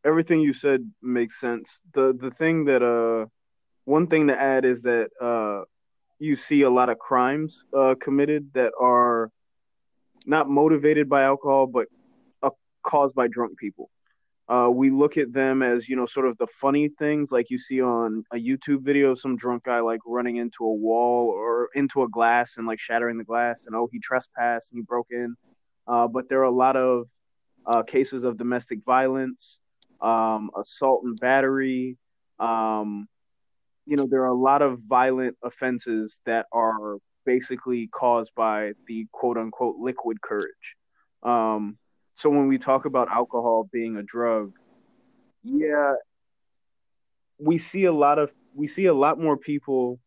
everything 0.06 0.42
you 0.42 0.54
said 0.54 0.92
makes 1.02 1.40
sense. 1.40 1.82
The 1.94 2.14
the 2.20 2.32
thing 2.32 2.66
that 2.66 2.82
uh 2.84 3.28
one 3.86 4.08
thing 4.08 4.28
to 4.28 4.40
add 4.40 4.66
is 4.66 4.82
that 4.82 5.10
uh 5.22 5.64
you 6.20 6.36
see 6.36 6.62
a 6.64 6.70
lot 6.70 6.90
of 6.90 7.00
crimes 7.00 7.64
uh 7.78 7.96
committed 8.02 8.52
that 8.54 8.74
are 8.80 9.32
not 10.26 10.50
motivated 10.50 11.10
by 11.10 11.24
alcohol 11.24 11.68
but 11.68 11.88
uh, 12.44 12.50
caused 12.84 13.16
by 13.16 13.28
drunk 13.28 13.58
people. 13.58 13.90
Uh, 14.50 14.70
we 14.70 14.90
look 14.90 15.18
at 15.18 15.32
them 15.32 15.62
as 15.62 15.88
you 15.88 15.96
know 15.96 16.06
sort 16.06 16.28
of 16.28 16.38
the 16.38 16.48
funny 16.48 16.90
things 17.00 17.32
like 17.32 17.50
you 17.50 17.58
see 17.58 17.82
on 17.82 18.26
a 18.34 18.36
youtube 18.36 18.82
video 18.82 19.16
some 19.16 19.38
drunk 19.38 19.64
guy 19.64 19.80
like 19.80 20.02
running 20.06 20.38
into 20.38 20.66
a 20.66 20.74
wall 20.74 21.28
or 21.30 21.70
into 21.74 22.04
a 22.04 22.10
glass 22.10 22.56
and 22.58 22.68
like 22.68 22.80
shattering 22.80 23.18
the 23.18 23.24
glass 23.24 23.64
and 23.66 23.76
oh 23.76 23.88
he 23.94 24.00
trespassed 24.00 24.72
and 24.72 24.80
he 24.80 24.82
broke 24.82 25.08
in 25.10 25.38
uh, 25.88 26.08
but 26.08 26.28
there 26.30 26.40
are 26.40 26.44
a 26.44 26.52
lot 26.52 26.76
of 26.76 27.08
uh, 27.66 27.84
cases 27.84 28.24
of 28.24 28.38
domestic 28.38 28.84
violence, 28.84 29.60
um, 30.02 30.50
assault 30.60 31.04
and 31.04 31.20
battery. 31.20 31.98
Um, 32.40 33.08
you 33.86 33.98
know, 33.98 34.08
there 34.10 34.24
are 34.24 34.28
a 34.28 34.34
lot 34.34 34.62
of 34.62 34.80
violent 34.88 35.38
offenses 35.44 36.20
that 36.26 36.46
are 36.52 36.98
basically 37.26 37.88
caused 37.88 38.32
by 38.36 38.72
the 38.88 39.08
quote 39.12 39.38
unquote 39.38 39.78
liquid 39.78 40.22
courage. 40.22 40.76
Um, 41.24 41.78
so 42.22 42.30
when 42.30 42.48
we 42.48 42.60
talk 42.60 42.86
about 42.86 43.10
alcohol 43.10 43.68
being 43.74 43.98
a 43.98 44.04
drug, 44.04 44.54
yeah, 45.44 45.94
we 47.40 47.58
see 47.58 47.86
a 47.86 47.92
lot 47.92 48.20
of 48.20 48.32
we 48.54 48.68
see 48.68 48.86
a 48.86 48.94
lot 48.94 49.20
more 49.20 49.38
people 49.38 50.00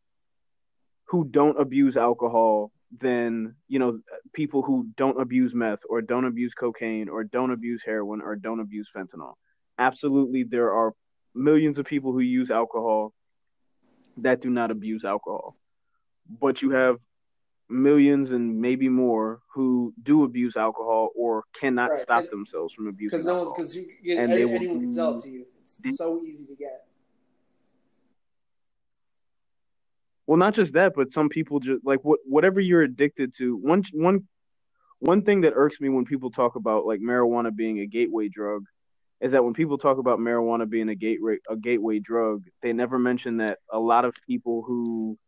who 1.09 1.25
don't 1.25 1.61
abuse 1.61 1.97
alcohol 1.97 2.71
than 3.01 3.57
you 3.67 3.81
know 3.81 3.99
people 4.33 4.63
who 4.63 4.87
don't 4.97 5.21
abuse 5.21 5.57
meth 5.57 5.81
or 5.89 6.01
don't 6.03 6.25
abuse 6.25 6.55
cocaine 6.55 7.09
or 7.09 7.25
don't 7.25 7.51
abuse 7.51 7.83
heroin 7.85 8.21
or 8.21 8.37
don't 8.37 8.61
abuse 8.61 8.89
fentanyl. 8.97 9.35
Absolutely 9.77 10.45
there 10.45 10.73
are 10.73 10.93
millions 11.35 11.79
of 11.79 11.85
people 11.85 12.13
who 12.13 12.21
use 12.21 12.49
alcohol 12.49 13.13
that 14.19 14.41
do 14.41 14.51
not 14.51 14.71
abuse 14.71 15.05
alcohol. 15.05 15.57
But 16.41 16.63
you 16.63 16.71
have 16.71 16.99
millions 17.69 18.31
and 18.31 18.61
maybe 18.61 18.89
more 18.89 19.41
who 19.53 19.95
do 20.03 20.25
abuse 20.25 20.57
alcohol 20.57 21.11
or 21.17 21.45
cannot 21.59 21.91
right. 21.91 21.99
stop 21.99 22.29
themselves 22.31 22.75
from 22.75 22.87
abusing 22.87 23.17
because 23.17 23.27
no 23.27 23.43
one's 23.43 23.53
because 23.53 23.77
anyone 24.05 24.81
can 24.81 24.91
sell 24.91 25.17
it 25.17 25.23
to 25.23 25.31
you 25.31 25.47
it's 25.63 25.97
so 25.97 26.23
easy 26.23 26.45
to 26.45 26.55
get 26.55 26.85
well 30.27 30.37
not 30.37 30.53
just 30.53 30.75
that 30.75 30.93
but 30.95 31.11
some 31.11 31.29
people 31.31 31.59
just 31.59 31.85
like 31.85 32.01
what 32.03 32.21
whatever 32.27 32.61
you're 32.61 32.83
addicted 32.83 33.33
to 33.35 33.57
one 33.57 33.83
one 33.93 34.29
one 34.99 35.23
thing 35.23 35.41
that 35.41 35.55
irks 35.57 35.81
me 35.81 35.89
when 35.89 36.05
people 36.05 36.31
talk 36.31 36.57
about 36.57 36.85
like 36.85 37.01
marijuana 37.01 37.55
being 37.55 37.79
a 37.79 37.87
gateway 37.87 38.29
drug 38.29 38.65
is 39.21 39.33
that 39.33 39.43
when 39.43 39.55
people 39.55 39.79
talk 39.79 39.97
about 39.97 40.19
marijuana 40.19 40.69
being 40.69 40.91
a 40.91 40.95
gateway 40.95 41.39
a 41.49 41.57
gateway 41.57 41.99
drug 41.99 42.43
they 42.63 42.75
never 42.75 42.99
mention 42.99 43.39
that 43.39 43.59
a 43.73 43.79
lot 43.79 44.05
of 44.05 44.15
people 44.27 44.63
who 44.67 45.19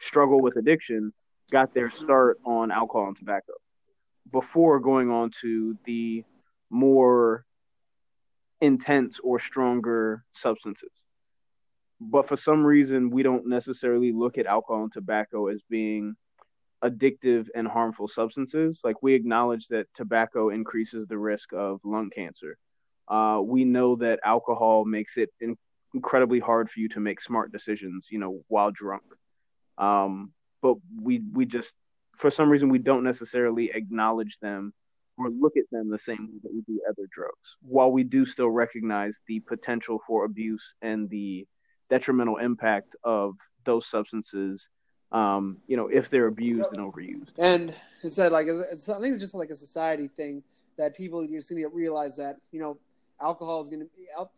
struggle 0.00 0.40
with 0.40 0.56
addiction 0.56 1.12
got 1.52 1.74
their 1.74 1.90
start 1.90 2.38
on 2.44 2.72
alcohol 2.72 3.08
and 3.08 3.16
tobacco 3.16 3.52
before 4.32 4.80
going 4.80 5.10
on 5.10 5.30
to 5.42 5.76
the 5.84 6.24
more 6.70 7.44
intense 8.60 9.20
or 9.22 9.38
stronger 9.38 10.24
substances. 10.32 10.90
But 12.00 12.26
for 12.26 12.36
some 12.36 12.64
reason 12.64 13.10
we 13.10 13.22
don't 13.22 13.46
necessarily 13.46 14.12
look 14.12 14.38
at 14.38 14.46
alcohol 14.46 14.84
and 14.84 14.92
tobacco 14.92 15.48
as 15.48 15.62
being 15.68 16.16
addictive 16.82 17.48
and 17.54 17.68
harmful 17.68 18.08
substances. 18.08 18.80
Like 18.82 19.02
we 19.02 19.14
acknowledge 19.14 19.68
that 19.68 19.86
tobacco 19.94 20.48
increases 20.48 21.06
the 21.06 21.18
risk 21.18 21.52
of 21.52 21.80
lung 21.84 22.10
cancer. 22.10 22.56
Uh, 23.06 23.40
we 23.44 23.64
know 23.64 23.96
that 23.96 24.20
alcohol 24.24 24.84
makes 24.84 25.16
it 25.16 25.28
in- 25.40 25.58
incredibly 25.92 26.40
hard 26.40 26.70
for 26.70 26.80
you 26.80 26.88
to 26.88 27.00
make 27.00 27.20
smart 27.20 27.52
decisions 27.52 28.08
you 28.10 28.18
know 28.18 28.40
while 28.48 28.70
drunk. 28.70 29.02
Um, 29.76 30.32
but 30.62 30.76
we 31.00 31.22
we 31.32 31.44
just 31.44 31.74
for 32.16 32.30
some 32.30 32.48
reason 32.48 32.68
we 32.68 32.78
don't 32.78 33.04
necessarily 33.04 33.70
acknowledge 33.74 34.38
them 34.40 34.72
or 35.18 35.28
look 35.28 35.56
at 35.56 35.64
them 35.70 35.90
the 35.90 35.98
same 35.98 36.28
way 36.32 36.38
that 36.42 36.52
we 36.52 36.62
do 36.62 36.80
other 36.88 37.06
drugs 37.10 37.56
while 37.60 37.90
we 37.92 38.02
do 38.04 38.24
still 38.24 38.48
recognize 38.50 39.20
the 39.26 39.40
potential 39.40 40.00
for 40.06 40.24
abuse 40.24 40.74
and 40.80 41.10
the 41.10 41.46
detrimental 41.90 42.38
impact 42.38 42.96
of 43.04 43.34
those 43.64 43.86
substances 43.86 44.68
um, 45.12 45.58
you 45.66 45.76
know, 45.76 45.88
if 45.88 46.08
they're 46.08 46.26
abused 46.26 46.70
and 46.72 46.78
overused. 46.78 47.32
And 47.38 47.74
said 48.08 48.32
like 48.32 48.46
I 48.48 48.52
think 48.52 49.14
it's 49.14 49.18
just 49.18 49.34
like 49.34 49.50
a 49.50 49.56
society 49.56 50.08
thing 50.08 50.42
that 50.78 50.96
people 50.96 51.26
just 51.26 51.50
need 51.52 51.62
to 51.62 51.68
realize 51.68 52.16
that 52.16 52.36
you 52.50 52.60
know 52.60 52.78
alcohol 53.20 53.60
is 53.60 53.68
going 53.68 53.80
to 53.80 53.88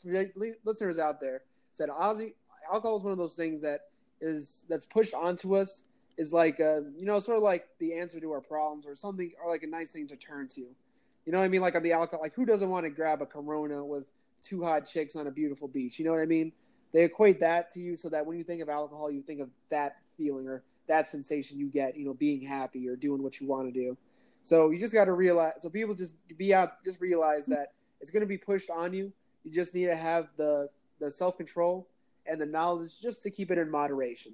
be 0.04 0.54
listeners 0.64 0.98
out 0.98 1.20
there 1.20 1.40
said 1.72 1.88
Ozzy 1.88 2.34
alcohol 2.70 2.96
is 2.96 3.02
one 3.02 3.12
of 3.12 3.18
those 3.18 3.34
things 3.34 3.62
that 3.62 3.80
is 4.20 4.64
that's 4.68 4.84
pushed 4.84 5.14
onto 5.14 5.56
us 5.56 5.84
is 6.16 6.32
like 6.32 6.60
a, 6.60 6.84
you 6.96 7.06
know 7.06 7.18
sort 7.20 7.36
of 7.36 7.42
like 7.42 7.66
the 7.78 7.94
answer 7.94 8.20
to 8.20 8.32
our 8.32 8.40
problems 8.40 8.86
or 8.86 8.94
something 8.94 9.32
or 9.42 9.50
like 9.50 9.62
a 9.62 9.66
nice 9.66 9.90
thing 9.90 10.06
to 10.08 10.16
turn 10.16 10.48
to. 10.48 10.60
You 10.60 11.32
know 11.32 11.38
what 11.38 11.44
I 11.44 11.48
mean? 11.48 11.62
Like 11.62 11.74
on 11.74 11.82
the 11.82 11.92
alcohol, 11.92 12.22
like 12.22 12.34
who 12.34 12.44
doesn't 12.44 12.68
want 12.68 12.84
to 12.84 12.90
grab 12.90 13.22
a 13.22 13.26
Corona 13.26 13.84
with 13.84 14.04
two 14.42 14.62
hot 14.62 14.86
chicks 14.86 15.16
on 15.16 15.26
a 15.26 15.30
beautiful 15.30 15.68
beach? 15.68 15.98
You 15.98 16.04
know 16.04 16.12
what 16.12 16.20
I 16.20 16.26
mean? 16.26 16.52
they 16.94 17.02
equate 17.02 17.40
that 17.40 17.70
to 17.70 17.80
you 17.80 17.96
so 17.96 18.08
that 18.08 18.24
when 18.24 18.38
you 18.38 18.44
think 18.44 18.62
of 18.62 18.68
alcohol, 18.68 19.10
you 19.10 19.20
think 19.20 19.40
of 19.40 19.50
that 19.68 19.96
feeling 20.16 20.46
or 20.46 20.62
that 20.86 21.08
sensation 21.08 21.58
you 21.58 21.66
get, 21.66 21.96
you 21.96 22.04
know, 22.04 22.14
being 22.14 22.40
happy 22.40 22.88
or 22.88 22.94
doing 22.94 23.20
what 23.20 23.40
you 23.40 23.48
want 23.48 23.66
to 23.66 23.72
do. 23.72 23.98
So 24.44 24.70
you 24.70 24.78
just 24.78 24.94
got 24.94 25.06
to 25.06 25.12
realize. 25.12 25.54
So 25.58 25.68
people 25.68 25.94
just 25.94 26.14
be 26.38 26.54
out, 26.54 26.84
just 26.84 27.00
realize 27.00 27.46
that 27.46 27.72
it's 28.00 28.12
going 28.12 28.20
to 28.20 28.28
be 28.28 28.38
pushed 28.38 28.70
on 28.70 28.94
you. 28.94 29.12
You 29.42 29.50
just 29.50 29.74
need 29.74 29.86
to 29.86 29.96
have 29.96 30.28
the 30.36 30.68
the 31.00 31.10
self 31.10 31.36
control 31.36 31.88
and 32.26 32.40
the 32.40 32.46
knowledge 32.46 33.00
just 33.02 33.24
to 33.24 33.30
keep 33.30 33.50
it 33.50 33.58
in 33.58 33.68
moderation. 33.68 34.32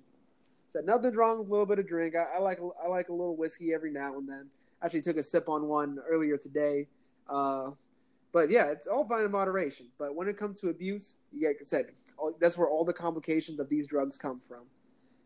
So 0.70 0.80
nothing's 0.80 1.16
wrong 1.16 1.38
with 1.38 1.48
a 1.48 1.50
little 1.50 1.66
bit 1.66 1.78
of 1.80 1.88
drink. 1.88 2.14
I, 2.16 2.36
I 2.36 2.38
like 2.38 2.60
I 2.82 2.88
like 2.88 3.08
a 3.08 3.12
little 3.12 3.36
whiskey 3.36 3.74
every 3.74 3.90
now 3.90 4.16
and 4.18 4.28
then. 4.28 4.48
Actually, 4.82 5.02
took 5.02 5.16
a 5.16 5.22
sip 5.22 5.48
on 5.48 5.66
one 5.66 5.98
earlier 6.08 6.36
today. 6.36 6.86
Uh, 7.28 7.70
but 8.32 8.50
yeah, 8.50 8.70
it's 8.70 8.86
all 8.86 9.04
fine 9.06 9.24
in 9.24 9.30
moderation. 9.30 9.86
But 9.98 10.14
when 10.14 10.28
it 10.28 10.36
comes 10.36 10.60
to 10.60 10.68
abuse, 10.68 11.16
you 11.32 11.40
get 11.40 11.66
said 11.66 11.86
that's 12.38 12.56
where 12.56 12.68
all 12.68 12.84
the 12.84 12.92
complications 12.92 13.60
of 13.60 13.68
these 13.68 13.86
drugs 13.86 14.16
come 14.16 14.40
from. 14.40 14.64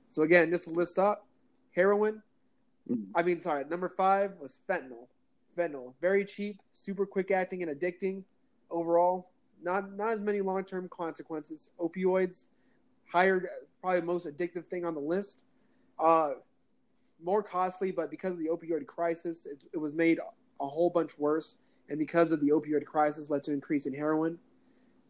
So 0.09 0.23
again, 0.23 0.51
just 0.51 0.69
to 0.69 0.75
list 0.75 0.99
up, 0.99 1.27
heroin. 1.75 2.23
Mm-hmm. 2.91 3.13
I 3.15 3.23
mean, 3.23 3.41
sorry, 3.41 3.65
number 3.65 3.89
five 3.89 4.33
was 4.41 4.61
fentanyl. 4.69 5.09
Fentanyl, 5.57 5.93
very 6.01 6.25
cheap, 6.25 6.61
super 6.73 7.07
quick 7.07 7.31
acting 7.31 7.63
and 7.63 7.71
addicting. 7.71 8.23
Overall, 8.71 9.31
not 9.63 9.93
not 9.93 10.13
as 10.13 10.23
many 10.23 10.41
long 10.41 10.65
term 10.65 10.89
consequences. 10.89 11.71
Opioids, 11.79 12.47
higher, 13.11 13.49
probably 13.85 14.01
the 14.01 14.07
most 14.07 14.27
addictive 14.27 14.67
thing 14.67 14.87
on 14.87 14.95
the 14.95 15.01
list. 15.01 15.45
Uh, 15.99 16.31
more 17.23 17.43
costly, 17.43 17.91
but 17.91 18.11
because 18.11 18.33
of 18.33 18.39
the 18.39 18.47
opioid 18.47 18.87
crisis, 18.87 19.45
it, 19.45 19.63
it 19.75 19.77
was 19.77 19.95
made 19.95 20.19
a 20.61 20.67
whole 20.67 20.89
bunch 20.89 21.19
worse. 21.19 21.57
And 21.91 21.99
because 21.99 22.33
of 22.33 22.41
the 22.41 22.49
opioid 22.49 22.87
crisis, 22.87 23.29
led 23.29 23.43
to 23.43 23.53
increase 23.53 23.85
in 23.85 23.93
heroin. 23.93 24.39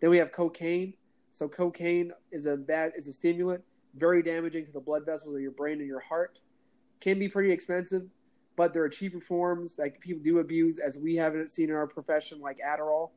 Then 0.01 0.11
we 0.11 0.19
have 0.19 0.33
cocaine, 0.33 0.95
so 1.31 1.49
cocaine 1.49 2.11
is 2.33 2.47
a 2.47 2.57
bad 2.57 2.93
is 2.97 3.07
a 3.07 3.13
stimulant, 3.13 3.63
very 3.95 4.25
damaging 4.25 4.67
to 4.67 4.73
the 4.73 4.81
blood 4.81 5.07
vessels 5.07 5.37
of 5.37 5.41
your 5.41 5.53
brain 5.53 5.79
and 5.79 5.87
your 5.87 6.01
heart. 6.01 6.41
Can 6.99 7.21
be 7.21 7.29
pretty 7.29 7.53
expensive, 7.53 8.03
but 8.57 8.75
there 8.75 8.83
are 8.83 8.89
cheaper 8.89 9.21
forms 9.21 9.77
that 9.77 10.01
people 10.01 10.21
do 10.21 10.41
abuse, 10.41 10.81
as 10.81 10.99
we 10.99 11.15
haven't 11.15 11.53
seen 11.53 11.71
in 11.71 11.77
our 11.77 11.87
profession, 11.87 12.41
like 12.41 12.59
Adderall. 12.59 13.11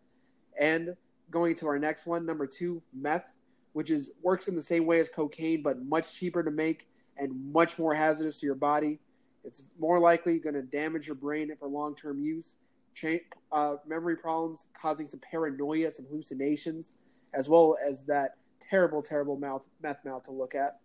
And 0.59 0.95
going 1.31 1.55
to 1.55 1.67
our 1.67 1.79
next 1.79 2.05
one, 2.05 2.27
number 2.27 2.45
two, 2.45 2.83
meth, 2.93 3.33
which 3.77 3.91
is 3.91 4.09
works 4.23 4.47
in 4.47 4.55
the 4.55 4.61
same 4.61 4.87
way 4.87 4.99
as 4.99 5.07
cocaine, 5.07 5.61
but 5.61 5.79
much 5.85 6.15
cheaper 6.15 6.41
to 6.41 6.49
make 6.49 6.89
and 7.15 7.31
much 7.53 7.77
more 7.77 7.93
hazardous 7.93 8.39
to 8.39 8.45
your 8.47 8.55
body. 8.55 8.97
It's 9.43 9.61
more 9.77 9.99
likely 9.99 10.39
going 10.39 10.55
to 10.55 10.63
damage 10.63 11.05
your 11.05 11.15
brain 11.15 11.51
for 11.59 11.67
long 11.67 11.95
term 11.95 12.19
use, 12.19 12.55
cha- 12.95 13.19
uh, 13.51 13.75
memory 13.85 14.17
problems, 14.17 14.65
causing 14.73 15.05
some 15.05 15.19
paranoia, 15.19 15.91
some 15.91 16.07
hallucinations, 16.07 16.93
as 17.35 17.49
well 17.49 17.77
as 17.87 18.03
that 18.05 18.37
terrible, 18.59 19.03
terrible 19.03 19.37
mouth, 19.37 19.63
meth 19.83 20.03
mouth 20.03 20.23
to 20.23 20.31
look 20.31 20.55
at. 20.55 20.79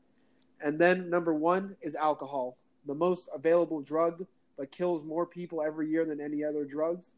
And 0.61 0.79
then 0.79 1.09
number 1.09 1.33
one 1.33 1.75
is 1.81 1.97
alcohol, 1.97 2.59
the 2.85 2.95
most 2.95 3.31
available 3.35 3.81
drug, 3.81 4.27
but 4.59 4.71
kills 4.71 5.03
more 5.03 5.25
people 5.25 5.63
every 5.63 5.89
year 5.89 6.05
than 6.05 6.21
any 6.21 6.45
other 6.45 6.67
drugs, 6.67 7.15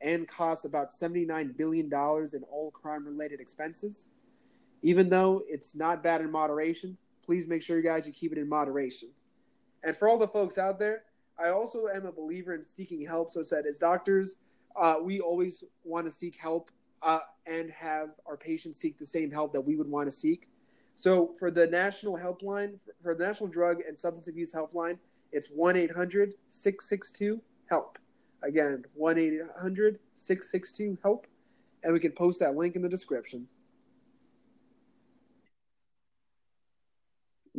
and 0.00 0.26
costs 0.26 0.64
about 0.64 0.88
$79 0.88 1.54
billion 1.54 1.84
in 1.84 2.42
all 2.50 2.70
crime 2.72 3.04
related 3.04 3.40
expenses. 3.40 4.06
Even 4.82 5.08
though 5.08 5.42
it's 5.48 5.74
not 5.74 6.02
bad 6.02 6.20
in 6.20 6.30
moderation, 6.30 6.96
please 7.24 7.48
make 7.48 7.62
sure 7.62 7.76
you 7.76 7.82
guys 7.82 8.06
you 8.06 8.12
keep 8.12 8.32
it 8.32 8.38
in 8.38 8.48
moderation. 8.48 9.08
And 9.84 9.96
for 9.96 10.08
all 10.08 10.18
the 10.18 10.28
folks 10.28 10.58
out 10.58 10.78
there, 10.78 11.04
I 11.38 11.50
also 11.50 11.86
am 11.88 12.06
a 12.06 12.12
believer 12.12 12.54
in 12.54 12.66
seeking 12.66 13.04
help. 13.04 13.30
So 13.30 13.42
said 13.42 13.66
as 13.66 13.78
doctors, 13.78 14.36
uh, 14.76 14.96
we 15.02 15.20
always 15.20 15.64
want 15.84 16.06
to 16.06 16.10
seek 16.10 16.36
help 16.36 16.70
uh, 17.02 17.20
and 17.46 17.70
have 17.70 18.10
our 18.26 18.36
patients 18.36 18.78
seek 18.78 18.98
the 18.98 19.06
same 19.06 19.30
help 19.30 19.52
that 19.52 19.60
we 19.60 19.76
would 19.76 19.88
want 19.88 20.06
to 20.06 20.12
seek. 20.12 20.48
So 20.94 21.34
for 21.38 21.50
the 21.50 21.66
national 21.66 22.18
helpline, 22.18 22.74
for 23.02 23.14
the 23.14 23.24
National 23.24 23.48
Drug 23.48 23.82
and 23.86 23.98
Substance 23.98 24.26
Abuse 24.26 24.52
Helpline, 24.52 24.98
it's 25.30 25.48
1 25.48 25.76
800 25.76 26.34
662 26.48 27.40
HELP. 27.70 27.98
Again, 28.42 28.84
1 28.94 29.18
800 29.18 29.98
662 30.14 30.98
HELP. 31.02 31.26
And 31.84 31.92
we 31.92 32.00
can 32.00 32.12
post 32.12 32.40
that 32.40 32.56
link 32.56 32.74
in 32.74 32.82
the 32.82 32.88
description. 32.88 33.46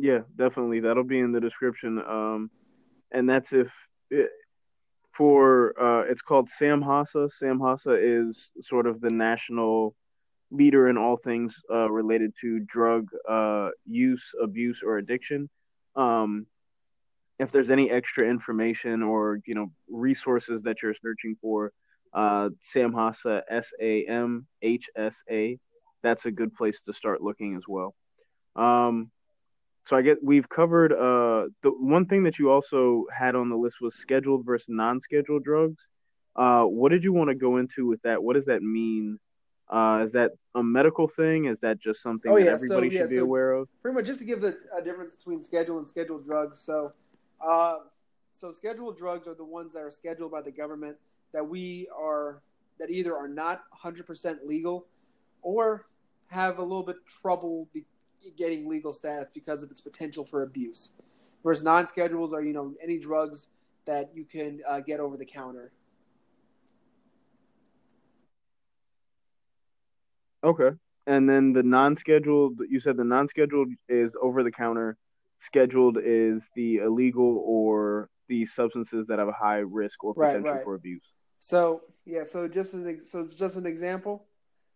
Yeah, 0.02 0.20
definitely. 0.34 0.80
That'll 0.80 1.04
be 1.04 1.20
in 1.20 1.32
the 1.32 1.40
description. 1.40 1.98
Um, 1.98 2.50
and 3.12 3.28
that's 3.28 3.52
if 3.52 3.70
it, 4.08 4.30
for 5.12 5.74
uh, 5.78 6.10
it's 6.10 6.22
called 6.22 6.48
SAMHSA. 6.48 7.30
SAMHSA 7.42 7.98
is 8.00 8.50
sort 8.62 8.86
of 8.86 9.02
the 9.02 9.10
national 9.10 9.94
leader 10.50 10.88
in 10.88 10.96
all 10.96 11.18
things 11.18 11.54
uh, 11.70 11.90
related 11.90 12.32
to 12.40 12.60
drug 12.60 13.08
uh, 13.28 13.70
use, 13.84 14.32
abuse, 14.42 14.82
or 14.82 14.96
addiction. 14.96 15.50
Um, 15.96 16.46
if 17.38 17.50
there's 17.52 17.70
any 17.70 17.90
extra 17.90 18.26
information 18.26 19.02
or 19.02 19.40
you 19.44 19.54
know 19.54 19.70
resources 19.90 20.62
that 20.62 20.82
you're 20.82 20.94
searching 20.94 21.36
for, 21.38 21.72
uh, 22.14 22.48
SAMHSA, 22.74 23.42
S 23.50 23.70
A 23.82 24.06
M 24.06 24.46
H 24.62 24.88
S 24.96 25.22
A, 25.30 25.58
that's 26.02 26.24
a 26.24 26.30
good 26.30 26.54
place 26.54 26.80
to 26.82 26.94
start 26.94 27.20
looking 27.20 27.54
as 27.56 27.64
well. 27.68 27.94
Um, 28.56 29.10
so 29.86 29.96
I 29.96 30.02
get 30.02 30.18
we've 30.22 30.48
covered 30.48 30.92
uh 30.92 31.48
the 31.62 31.70
one 31.70 32.06
thing 32.06 32.24
that 32.24 32.38
you 32.38 32.50
also 32.50 33.06
had 33.16 33.34
on 33.34 33.48
the 33.48 33.56
list 33.56 33.80
was 33.80 33.94
scheduled 33.94 34.44
versus 34.44 34.68
non-scheduled 34.68 35.42
drugs. 35.42 35.88
Uh, 36.36 36.62
what 36.62 36.90
did 36.90 37.02
you 37.02 37.12
want 37.12 37.28
to 37.28 37.34
go 37.34 37.56
into 37.56 37.86
with 37.86 38.00
that? 38.02 38.22
What 38.22 38.34
does 38.34 38.46
that 38.46 38.62
mean? 38.62 39.18
Uh, 39.68 40.02
is 40.04 40.12
that 40.12 40.32
a 40.54 40.62
medical 40.62 41.06
thing? 41.06 41.44
Is 41.44 41.60
that 41.60 41.78
just 41.78 42.02
something 42.02 42.30
oh, 42.30 42.36
yeah. 42.36 42.46
that 42.46 42.54
everybody 42.54 42.90
so, 42.90 42.94
yeah, 42.94 43.00
should 43.00 43.10
be 43.10 43.16
so 43.16 43.22
aware 43.22 43.52
of? 43.52 43.68
Pretty 43.82 43.94
much, 43.94 44.06
just 44.06 44.20
to 44.20 44.24
give 44.24 44.40
the 44.40 44.58
a 44.76 44.82
difference 44.82 45.16
between 45.16 45.42
scheduled 45.42 45.78
and 45.78 45.88
scheduled 45.88 46.24
drugs. 46.24 46.58
So, 46.58 46.92
uh, 47.40 47.78
so 48.32 48.50
scheduled 48.52 48.96
drugs 48.96 49.26
are 49.26 49.34
the 49.34 49.44
ones 49.44 49.72
that 49.74 49.82
are 49.82 49.90
scheduled 49.90 50.32
by 50.32 50.42
the 50.42 50.50
government 50.50 50.96
that 51.32 51.46
we 51.46 51.88
are 51.96 52.42
that 52.78 52.90
either 52.90 53.16
are 53.16 53.28
not 53.28 53.62
100% 53.84 54.38
legal 54.44 54.86
or 55.42 55.86
have 56.28 56.58
a 56.58 56.62
little 56.62 56.82
bit 56.82 56.96
trouble 57.06 57.68
be, 57.72 57.84
getting 58.36 58.68
legal 58.68 58.92
status 58.92 59.28
because 59.32 59.62
of 59.62 59.70
its 59.70 59.80
potential 59.80 60.24
for 60.24 60.42
abuse. 60.42 60.90
Whereas 61.42 61.62
non-schedules 61.62 62.32
are, 62.32 62.42
you 62.42 62.52
know, 62.52 62.74
any 62.82 62.98
drugs 62.98 63.48
that 63.86 64.10
you 64.14 64.24
can 64.24 64.60
uh, 64.66 64.80
get 64.80 65.00
over 65.00 65.16
the 65.16 65.24
counter. 65.24 65.72
Okay. 70.44 70.70
And 71.06 71.28
then 71.28 71.52
the 71.52 71.62
non-scheduled, 71.62 72.60
you 72.68 72.80
said 72.80 72.96
the 72.96 73.04
non-scheduled 73.04 73.68
is 73.88 74.16
over 74.20 74.42
the 74.42 74.52
counter. 74.52 74.96
Scheduled 75.38 75.98
is 76.02 76.50
the 76.54 76.76
illegal 76.76 77.42
or 77.46 78.10
the 78.28 78.46
substances 78.46 79.08
that 79.08 79.18
have 79.18 79.28
a 79.28 79.32
high 79.32 79.58
risk 79.58 80.04
or 80.04 80.14
potential 80.14 80.42
right, 80.42 80.56
right. 80.56 80.64
for 80.64 80.74
abuse. 80.74 81.02
So 81.38 81.80
yeah, 82.04 82.24
so 82.24 82.46
just 82.46 82.74
an 82.74 83.00
so 83.00 83.26
just 83.36 83.56
an 83.56 83.66
example. 83.66 84.26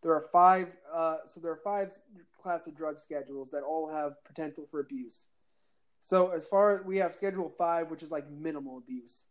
There 0.03 0.13
are 0.13 0.25
five. 0.33 0.69
Uh, 0.93 1.19
so 1.27 1.41
there 1.41 1.53
are 1.53 1.61
five 1.63 1.97
class 2.45 2.67
of 2.67 2.77
drug 2.77 2.99
schedules 2.99 3.51
that 3.51 3.63
all 3.63 3.91
have 3.91 4.23
potential 4.25 4.69
for 4.71 4.81
abuse. 4.81 5.27
So 6.03 6.29
as 6.29 6.47
far 6.47 6.77
as 6.77 6.85
we 6.85 6.99
have 6.99 7.15
Schedule 7.15 7.49
Five, 7.57 7.91
which 7.91 8.03
is 8.03 8.11
like 8.11 8.31
minimal 8.31 8.77
abuse. 8.79 9.25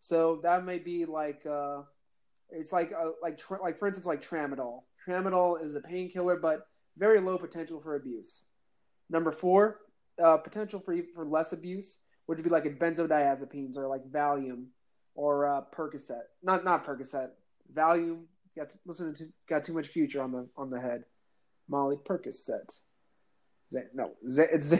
So 0.00 0.40
that 0.42 0.64
may 0.64 0.78
be 0.78 1.06
like 1.06 1.44
uh, 1.46 1.82
it's 2.50 2.70
like 2.70 2.92
uh, 2.92 3.12
like 3.22 3.38
tra- 3.38 3.62
like 3.62 3.78
for 3.78 3.88
instance 3.88 4.06
like 4.06 4.22
tramadol. 4.22 4.82
Tramadol 5.06 5.64
is 5.64 5.74
a 5.74 5.80
painkiller, 5.80 6.36
but 6.36 6.66
very 6.98 7.20
low 7.20 7.38
potential 7.38 7.80
for 7.80 7.96
abuse. 7.96 8.44
Number 9.08 9.32
four, 9.32 9.80
uh, 10.22 10.36
potential 10.36 10.80
for 10.80 10.94
for 11.14 11.24
less 11.24 11.52
abuse, 11.54 12.00
which 12.26 12.36
would 12.36 12.44
be 12.44 12.50
like 12.50 12.66
a 12.66 12.70
benzodiazepines 12.70 13.78
or 13.78 13.88
like 13.88 14.04
Valium 14.10 14.66
or 15.14 15.46
uh, 15.46 15.62
Percocet. 15.74 16.28
Not 16.42 16.62
not 16.62 16.86
Percocet. 16.86 17.30
Valium 17.72 18.24
got 18.54 18.68
to, 18.70 19.12
to 19.14 19.28
got 19.48 19.64
too 19.64 19.72
much 19.72 19.86
future 19.86 20.22
on 20.22 20.32
the 20.32 20.46
on 20.56 20.68
the 20.68 20.80
head. 20.80 21.04
Molly 21.68 21.96
Percocet. 21.96 22.80
Z- 23.70 23.80
no, 23.94 24.12
Z- 24.26 24.60
Z- 24.60 24.76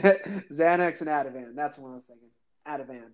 Xanax 0.51 1.01
and 1.01 1.09
Ativan. 1.09 1.55
That's 1.55 1.77
what 1.77 1.91
I 1.91 1.95
was 1.95 2.05
thinking. 2.05 2.29
Ativan. 2.67 3.11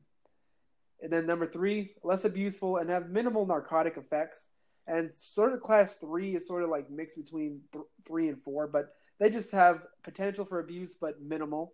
And 1.02 1.12
then 1.12 1.26
number 1.26 1.46
three, 1.46 1.92
less 2.04 2.26
abuseful 2.26 2.78
and 2.78 2.90
have 2.90 3.10
minimal 3.10 3.46
narcotic 3.46 3.98
effects. 3.98 4.50
And 4.88 5.14
sort 5.14 5.54
of 5.54 5.62
class 5.62 5.98
three 5.98 6.36
is 6.36 6.48
sort 6.48 6.64
of 6.64 6.70
like 6.70 6.90
mixed 6.90 7.18
between 7.18 7.62
th- 7.74 7.86
three 8.08 8.30
and 8.30 8.42
four, 8.44 8.68
but 8.68 8.94
they 9.20 9.30
just 9.30 9.52
have 9.52 9.84
potential 10.04 10.46
for 10.46 10.60
abuse 10.60 10.96
but 11.00 11.22
minimal. 11.22 11.74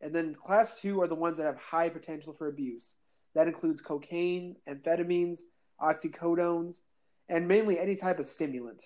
And 0.00 0.14
then 0.14 0.34
class 0.34 0.80
two 0.80 1.00
are 1.00 1.08
the 1.08 1.14
ones 1.14 1.38
that 1.38 1.44
have 1.44 1.56
high 1.56 1.88
potential 1.88 2.34
for 2.36 2.48
abuse. 2.48 2.94
That 3.34 3.48
includes 3.48 3.80
cocaine, 3.80 4.56
amphetamines, 4.68 5.40
oxycodones, 5.80 6.80
and 7.28 7.46
mainly 7.46 7.78
any 7.78 7.94
type 7.94 8.18
of 8.18 8.26
stimulant. 8.26 8.82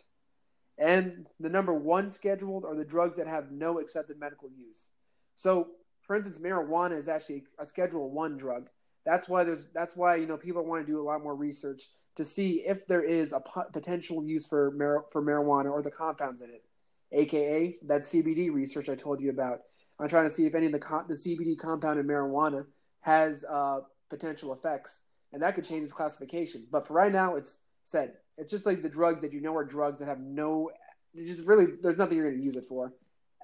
And 0.78 1.26
the 1.38 1.50
number 1.50 1.74
one 1.74 2.10
scheduled 2.10 2.64
are 2.64 2.74
the 2.74 2.84
drugs 2.84 3.16
that 3.16 3.26
have 3.26 3.52
no 3.52 3.78
accepted 3.78 4.18
medical 4.18 4.48
use. 4.50 4.88
So, 5.36 5.68
for 6.02 6.16
instance, 6.16 6.38
marijuana 6.38 6.96
is 6.96 7.08
actually 7.08 7.44
a 7.58 7.66
Schedule 7.66 8.10
One 8.10 8.36
drug. 8.36 8.68
That's 9.04 9.28
why 9.28 9.44
there's 9.44 9.66
that's 9.74 9.96
why 9.96 10.16
you 10.16 10.26
know 10.26 10.36
people 10.36 10.64
want 10.64 10.84
to 10.84 10.92
do 10.92 11.00
a 11.00 11.04
lot 11.04 11.22
more 11.22 11.34
research 11.34 11.82
to 12.16 12.24
see 12.24 12.62
if 12.66 12.86
there 12.86 13.02
is 13.02 13.32
a 13.32 13.42
potential 13.72 14.24
use 14.24 14.46
for 14.46 14.70
mar- 14.72 15.06
for 15.10 15.22
marijuana 15.22 15.70
or 15.70 15.82
the 15.82 15.90
compounds 15.90 16.42
in 16.42 16.50
it, 16.50 16.64
aka 17.12 17.76
that 17.86 18.02
CBD 18.02 18.52
research 18.52 18.88
I 18.88 18.94
told 18.94 19.20
you 19.20 19.30
about. 19.30 19.60
I'm 19.98 20.08
trying 20.08 20.26
to 20.26 20.30
see 20.30 20.46
if 20.46 20.54
any 20.54 20.66
of 20.66 20.72
the 20.72 20.78
co- 20.78 21.04
the 21.06 21.14
CBD 21.14 21.58
compound 21.58 22.00
in 22.00 22.06
marijuana 22.06 22.66
has 23.00 23.44
uh, 23.48 23.80
potential 24.10 24.52
effects, 24.52 25.02
and 25.32 25.42
that 25.42 25.54
could 25.54 25.64
change 25.64 25.84
its 25.84 25.92
classification. 25.92 26.66
But 26.70 26.86
for 26.86 26.94
right 26.94 27.12
now, 27.12 27.36
it's 27.36 27.58
said 27.84 28.14
it's 28.38 28.50
just 28.50 28.66
like 28.66 28.82
the 28.82 28.88
drugs 28.88 29.22
that 29.22 29.32
you 29.32 29.40
know 29.40 29.54
are 29.56 29.64
drugs 29.64 30.00
that 30.00 30.06
have 30.06 30.20
no, 30.20 30.70
just 31.14 31.46
really, 31.46 31.66
there's 31.82 31.98
nothing 31.98 32.16
you're 32.16 32.26
going 32.26 32.38
to 32.38 32.44
use 32.44 32.56
it 32.56 32.64
for. 32.64 32.92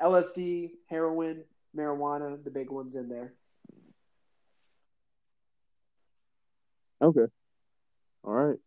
LSD, 0.03 0.71
heroin, 0.89 1.45
marijuana, 1.77 2.43
the 2.43 2.51
big 2.51 2.71
ones 2.71 2.95
in 2.95 3.09
there. 3.09 3.35
Okay. 7.01 7.27
All 8.25 8.33
right. 8.33 8.59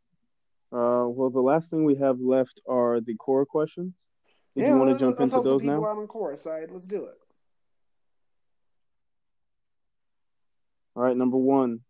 Uh, 0.73 1.07
well, 1.07 1.29
the 1.29 1.41
last 1.41 1.69
thing 1.69 1.83
we 1.83 1.95
have 1.95 2.19
left 2.19 2.61
are 2.67 3.01
the 3.01 3.15
core 3.15 3.45
questions. 3.45 3.93
Did 4.55 4.63
yeah, 4.63 4.69
you 4.69 4.77
want 4.77 4.97
to 4.97 4.99
jump 4.99 5.19
into 5.19 5.41
those 5.41 5.63
now? 5.63 5.85
out 5.85 5.97
on 5.97 6.07
core 6.07 6.35
side. 6.37 6.69
Let's 6.71 6.87
do 6.87 7.05
it. 7.05 7.15
All 10.95 11.03
right, 11.03 11.15
number 11.15 11.37
one 11.37 11.81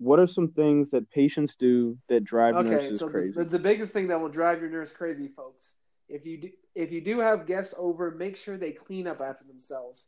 what 0.00 0.18
are 0.18 0.26
some 0.26 0.48
things 0.48 0.90
that 0.90 1.10
patients 1.10 1.54
do 1.54 1.98
that 2.08 2.24
drive 2.24 2.54
okay, 2.54 2.70
nurses 2.70 2.98
so 2.98 3.08
crazy? 3.08 3.32
The, 3.36 3.44
the 3.44 3.58
biggest 3.58 3.92
thing 3.92 4.08
that 4.08 4.18
will 4.18 4.30
drive 4.30 4.60
your 4.60 4.70
nurse 4.70 4.90
crazy, 4.90 5.28
folks, 5.28 5.74
if 6.08 6.24
you 6.24 6.38
do, 6.38 6.50
if 6.74 6.90
you 6.90 7.02
do 7.02 7.20
have 7.20 7.46
guests 7.46 7.74
over, 7.76 8.10
make 8.10 8.38
sure 8.38 8.56
they 8.56 8.72
clean 8.72 9.06
up 9.06 9.20
after 9.20 9.44
themselves. 9.44 10.06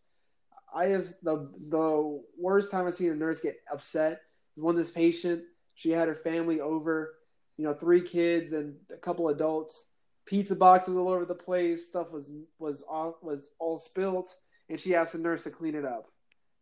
I 0.74 0.86
have 0.86 1.04
the 1.22 1.50
the 1.68 2.22
worst 2.38 2.70
time 2.70 2.86
I've 2.86 2.94
seen 2.94 3.10
a 3.10 3.14
nurse 3.14 3.42
get 3.42 3.58
upset 3.70 4.22
is 4.56 4.62
when 4.62 4.76
this 4.76 4.90
patient 4.90 5.42
she 5.74 5.90
had 5.90 6.08
her 6.08 6.14
family 6.14 6.60
over, 6.60 7.14
you 7.56 7.64
know, 7.64 7.74
three 7.74 8.00
kids 8.00 8.52
and 8.52 8.76
a 8.92 8.96
couple 8.96 9.28
adults. 9.28 9.86
Pizza 10.24 10.56
boxes 10.56 10.96
all 10.96 11.08
over 11.08 11.26
the 11.26 11.34
place. 11.34 11.86
Stuff 11.88 12.10
was 12.12 12.30
was 12.58 12.82
all 12.88 13.18
was 13.22 13.50
all 13.58 13.78
spilt, 13.78 14.34
and 14.70 14.80
she 14.80 14.94
asked 14.94 15.12
the 15.12 15.18
nurse 15.18 15.42
to 15.42 15.50
clean 15.50 15.74
it 15.74 15.84
up. 15.84 16.11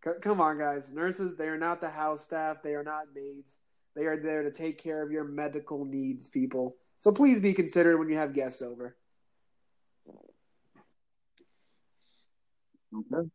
C- 0.05 0.11
come 0.21 0.41
on, 0.41 0.59
guys. 0.59 0.93
Nurses, 0.93 1.37
they 1.37 1.49
are 1.49 1.59
not 1.59 1.81
the 1.81 1.91
house 1.91 2.23
staff. 2.23 2.63
They 2.63 2.75
are 2.75 2.85
not 2.85 3.07
maids. 3.15 3.59
They 3.95 4.07
are 4.07 4.17
there 4.17 4.43
to 4.43 4.51
take 4.51 4.79
care 4.79 5.03
of 5.03 5.11
your 5.11 5.25
medical 5.25 5.85
needs, 5.85 6.29
people. 6.29 6.77
So 6.99 7.13
please 7.13 7.41
be 7.41 7.53
considerate 7.53 7.99
when 7.99 8.09
you 8.09 8.17
have 8.17 8.33
guests 8.33 8.63
over. 8.63 8.97
Okay. 12.95 13.29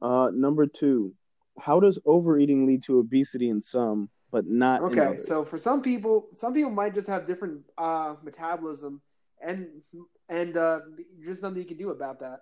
Uh, 0.00 0.30
number 0.32 0.66
two, 0.66 1.14
how 1.58 1.80
does 1.80 1.98
overeating 2.04 2.66
lead 2.66 2.82
to 2.84 2.98
obesity 2.98 3.48
in 3.48 3.60
some, 3.60 4.08
but 4.30 4.46
not 4.46 4.82
Okay, 4.82 5.18
so 5.18 5.44
for 5.44 5.58
some 5.58 5.80
people, 5.82 6.28
some 6.32 6.52
people 6.52 6.70
might 6.70 6.94
just 6.94 7.08
have 7.08 7.26
different 7.26 7.62
uh, 7.78 8.14
metabolism, 8.22 9.00
and 9.40 9.68
and 10.28 10.56
uh, 10.56 10.80
there's 11.18 11.42
nothing 11.42 11.58
you 11.58 11.64
can 11.64 11.76
do 11.76 11.90
about 11.90 12.20
that. 12.20 12.40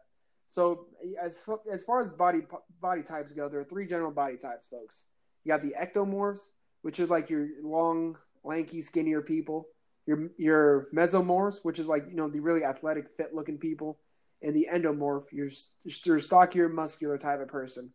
So 0.49 0.87
as 1.21 1.49
as 1.73 1.83
far 1.83 2.01
as 2.01 2.11
body 2.13 2.41
body 2.81 3.03
types 3.03 3.33
go, 3.33 3.49
there 3.49 3.61
are 3.61 3.65
three 3.65 3.87
general 3.87 4.11
body 4.11 4.37
types, 4.37 4.67
folks. 4.67 5.07
You 5.45 5.51
got 5.51 5.63
the 5.63 5.75
ectomorphs, 5.81 6.49
which 6.83 7.01
is 7.01 7.11
like 7.11 7.31
your 7.31 7.49
long, 7.63 8.17
lanky, 8.45 8.81
skinnier 8.81 9.23
people. 9.23 9.67
Your 10.07 10.31
your 10.37 10.89
mesomorphs, 10.95 11.65
which 11.65 11.79
is 11.79 11.89
like 11.89 12.07
you 12.09 12.17
know 12.17 12.29
the 12.29 12.41
really 12.41 12.65
athletic, 12.65 13.09
fit 13.17 13.35
looking 13.35 13.59
people, 13.59 13.99
and 14.43 14.55
the 14.55 14.69
endomorph, 14.73 15.33
your 15.33 15.49
your 16.05 16.19
stockier, 16.19 16.69
muscular 16.69 17.19
type 17.19 17.41
of 17.41 17.49
person. 17.49 17.91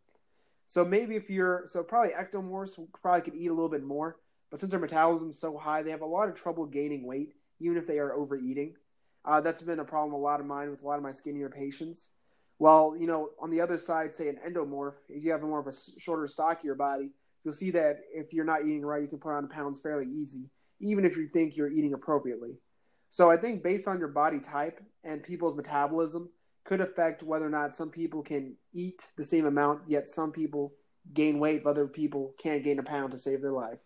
So 0.68 0.86
maybe 0.86 1.16
if 1.16 1.30
you're 1.30 1.64
so 1.66 1.84
probably 1.84 2.14
ectomorphs 2.14 2.80
probably 3.02 3.22
could 3.22 3.36
eat 3.36 3.48
a 3.48 3.54
little 3.54 3.70
bit 3.70 3.84
more, 3.84 4.18
but 4.52 4.60
since 4.60 4.72
their 4.72 4.80
metabolism 4.80 5.32
is 5.32 5.40
so 5.40 5.58
high, 5.58 5.82
they 5.82 5.92
have 5.92 6.02
a 6.02 6.06
lot 6.06 6.30
of 6.30 6.36
trouble 6.36 6.66
gaining 6.66 7.06
weight, 7.06 7.34
even 7.60 7.78
if 7.78 7.88
they 7.88 8.00
are 8.00 8.14
overeating. 8.14 8.76
Uh, 9.26 9.42
that's 9.42 9.62
been 9.62 9.80
a 9.80 9.86
problem 9.86 10.14
a 10.14 10.18
lot 10.18 10.40
of 10.40 10.46
mine 10.46 10.70
with 10.70 10.82
a 10.82 10.86
lot 10.86 10.98
of 10.98 11.04
my 11.04 11.12
skinnier 11.12 11.50
patients. 11.50 12.12
Well, 12.60 12.96
you 13.00 13.08
know, 13.08 13.30
on 13.42 13.50
the 13.50 13.62
other 13.62 13.78
side, 13.78 14.14
say 14.14 14.28
an 14.28 14.38
endomorph, 14.46 14.96
if 15.08 15.24
you 15.24 15.32
have 15.32 15.42
more 15.42 15.60
of 15.60 15.68
a 15.68 15.74
shorter, 15.98 16.28
stockier 16.28 16.76
body, 16.76 17.10
you'll 17.44 17.54
see 17.54 17.72
that 17.72 18.02
if 18.14 18.34
you're 18.34 18.46
not 18.46 18.64
eating 18.64 18.86
right, 18.86 19.02
you 19.02 19.08
can 19.08 19.18
put 19.18 19.32
on 19.32 19.48
pounds 19.48 19.80
fairly 19.80 20.06
easy, 20.06 20.50
even 20.82 21.06
if 21.06 21.16
you 21.16 21.30
think 21.30 21.56
you're 21.56 21.72
eating 21.72 21.94
appropriately. 21.94 22.58
So 23.10 23.32
I 23.32 23.38
think 23.38 23.64
based 23.64 23.88
on 23.88 23.98
your 23.98 24.10
body 24.10 24.40
type 24.40 24.84
and 25.06 25.24
people's 25.24 25.56
metabolism 25.56 26.30
could 26.66 26.82
affect 26.82 27.24
whether 27.24 27.46
or 27.46 27.50
not 27.50 27.76
some 27.76 27.90
people 27.90 28.22
can 28.22 28.56
eat 28.74 29.08
the 29.16 29.24
same 29.24 29.46
amount, 29.46 29.84
yet 29.88 30.10
some 30.10 30.32
people 30.32 30.74
gain 31.14 31.40
weight, 31.40 31.66
other 31.66 31.88
people 31.88 32.36
can't 32.38 32.64
gain 32.64 32.78
a 32.78 32.84
pound 32.84 33.12
to 33.14 33.18
save 33.18 33.42
their 33.42 33.54
life. 33.54 33.80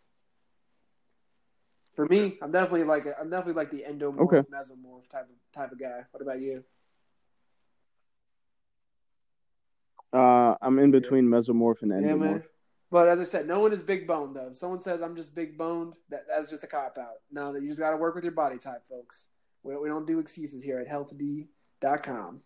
For 1.95 2.07
me, 2.07 2.39
I'm 2.41 2.51
definitely 2.51 2.85
like 2.85 3.05
I'm 3.21 3.29
definitely 3.29 3.53
like 3.53 3.69
the 3.69 3.85
endomorph, 3.87 4.33
okay. 4.33 4.49
mesomorph 4.49 5.07
type 5.09 5.29
of 5.29 5.53
type 5.53 5.71
of 5.71 5.79
guy. 5.79 6.01
What 6.11 6.23
about 6.23 6.41
you? 6.41 6.63
Uh, 10.13 10.55
I'm 10.61 10.77
in 10.77 10.91
between 10.91 11.25
mesomorph 11.25 11.81
and 11.81 11.91
endomorph. 11.91 12.07
Yeah, 12.07 12.15
man. 12.15 12.43
But 12.91 13.07
as 13.07 13.19
I 13.19 13.23
said, 13.23 13.47
no 13.47 13.59
one 13.59 13.73
is 13.73 13.81
big 13.81 14.05
boned 14.05 14.35
though. 14.35 14.49
If 14.49 14.55
someone 14.55 14.79
says 14.79 15.01
I'm 15.01 15.15
just 15.15 15.33
big 15.33 15.57
boned, 15.57 15.95
that, 16.09 16.25
that's 16.29 16.51
just 16.51 16.63
a 16.63 16.67
cop 16.67 16.99
out. 16.99 17.15
No, 17.31 17.55
you 17.55 17.67
just 17.67 17.79
got 17.79 17.89
to 17.89 17.97
work 17.97 18.13
with 18.13 18.23
your 18.23 18.33
body 18.33 18.59
type, 18.59 18.83
folks. 18.87 19.29
We, 19.63 19.75
we 19.75 19.87
don't 19.87 20.05
do 20.05 20.19
excuses 20.19 20.63
here 20.63 20.77
at 20.77 20.87
healthdy.com. 20.87 22.41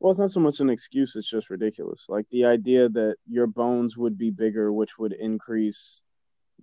Well, 0.00 0.10
it's 0.10 0.18
not 0.18 0.30
so 0.30 0.40
much 0.40 0.60
an 0.60 0.70
excuse; 0.70 1.14
it's 1.14 1.28
just 1.28 1.50
ridiculous. 1.50 2.06
Like 2.08 2.24
the 2.30 2.46
idea 2.46 2.88
that 2.88 3.16
your 3.28 3.46
bones 3.46 3.96
would 3.98 4.16
be 4.16 4.30
bigger, 4.30 4.72
which 4.72 4.98
would 4.98 5.12
increase 5.12 6.00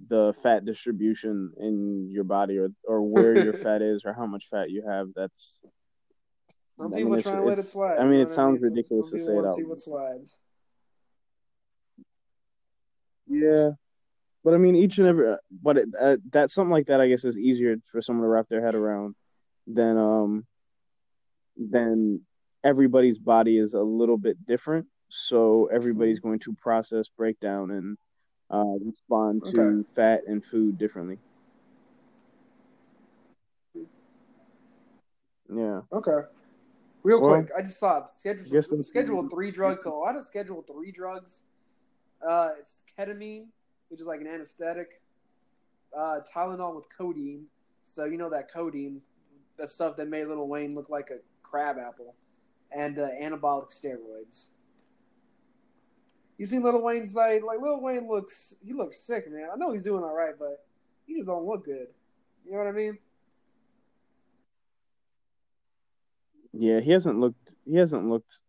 the 0.10 0.34
fat 0.42 0.66
distribution 0.66 1.54
in 1.60 2.10
your 2.10 2.24
body, 2.24 2.58
or 2.58 2.72
or 2.84 3.02
where 3.04 3.38
your 3.38 3.54
fat 3.66 3.84
is, 3.84 4.04
or 4.06 4.14
how 4.14 4.26
much 4.26 4.48
fat 4.50 4.72
you 4.72 4.84
have. 4.90 5.10
That's 5.16 5.62
some 6.80 6.94
people 6.94 7.12
I 7.12 7.16
mean, 7.16 7.24
to 7.24 7.42
let 7.42 7.60
it 7.60 7.64
slide. 7.64 7.98
I 7.98 8.06
mean, 8.06 8.22
it 8.22 8.32
sounds 8.32 8.62
mean? 8.62 8.72
ridiculous 8.72 9.10
some, 9.10 9.20
some 9.20 9.28
to 9.28 9.34
say 9.34 9.38
it 9.38 9.50
out. 9.50 9.56
See 9.56 9.64
what 9.64 9.80
slides. 9.80 10.38
Yeah, 13.28 13.72
but 14.46 14.54
I 14.54 14.58
mean, 14.58 14.76
each 14.76 14.98
and 14.98 15.08
every, 15.08 15.36
but 15.62 15.78
it, 15.78 15.90
uh, 16.00 16.18
that 16.32 16.50
something 16.52 16.72
like 16.72 16.88
that, 16.88 17.02
I 17.02 17.10
guess, 17.10 17.26
is 17.26 17.38
easier 17.38 17.76
for 17.92 18.02
someone 18.02 18.24
to 18.24 18.30
wrap 18.30 18.48
their 18.48 18.64
head 18.64 18.76
around 18.76 19.16
than 19.68 19.98
um 19.98 20.46
than 21.58 22.22
everybody's 22.64 23.20
body 23.20 23.58
is 23.58 23.74
a 23.74 23.82
little 23.82 24.18
bit 24.18 24.46
different, 24.48 24.88
so 25.10 25.70
everybody's 25.72 26.22
going 26.22 26.40
to 26.40 26.54
process, 26.54 27.10
break 27.10 27.42
down, 27.42 27.72
and 27.72 27.98
uh, 28.50 28.78
respond 28.86 29.44
okay. 29.44 29.52
to 29.52 29.86
fat 29.94 30.22
and 30.28 30.46
food 30.46 30.78
differently. 30.78 31.18
Yeah. 35.54 35.82
Okay. 35.92 36.22
Real 37.10 37.22
well, 37.22 37.42
quick, 37.42 37.50
I 37.58 37.64
just 37.64 37.80
saw 37.80 38.06
schedule 38.06 38.84
schedule 38.84 39.28
three 39.30 39.50
drugs. 39.50 39.82
So 39.82 39.98
a 39.98 39.98
lot 39.98 40.16
of 40.16 40.26
schedule 40.26 40.62
three 40.62 40.92
drugs. 40.92 41.42
Uh, 42.22 42.50
it's 42.60 42.84
ketamine, 42.96 43.48
which 43.88 44.00
is 44.00 44.06
like 44.06 44.22
an 44.22 44.28
anesthetic. 44.28 45.02
Uh, 45.98 46.18
it's 46.20 46.30
Tylenol 46.30 46.76
with 46.76 46.86
codeine. 46.96 47.46
So 47.82 48.06
you 48.06 48.20
know 48.20 48.30
that 48.30 48.54
codeine, 48.54 49.02
that 49.58 49.72
stuff 49.72 49.98
that 49.98 50.08
made 50.08 50.28
Lil 50.28 50.48
Wayne 50.48 50.76
look 50.76 50.92
like 50.92 51.10
a 51.10 51.18
crab 51.42 51.78
apple, 51.80 52.14
and 52.72 53.00
uh, 53.00 53.10
anabolic 53.20 53.72
steroids. 53.72 54.50
You 56.38 56.46
seen 56.46 56.62
Lil 56.62 56.80
Wayne's 56.84 57.16
Saeed? 57.16 57.42
Like 57.42 57.60
Lil 57.60 57.82
Wayne 57.82 58.08
looks, 58.08 58.54
he 58.64 58.72
looks 58.72 59.00
sick, 59.00 59.32
man. 59.32 59.48
I 59.52 59.56
know 59.56 59.74
he's 59.74 59.84
doing 59.84 60.04
all 60.04 60.16
right, 60.16 60.36
but 60.38 60.64
he 61.08 61.16
just 61.16 61.28
don't 61.28 61.44
look 61.44 61.66
good. 61.66 61.88
You 62.46 62.52
know 62.52 62.60
what 62.60 62.68
I 62.68 62.72
mean? 62.72 63.00
Yeah, 66.54 66.80
he 66.80 66.92
hasn't 66.92 67.20
looked. 67.20 67.54
He 67.66 67.76
hasn't 67.76 68.08
looked. 68.08 68.40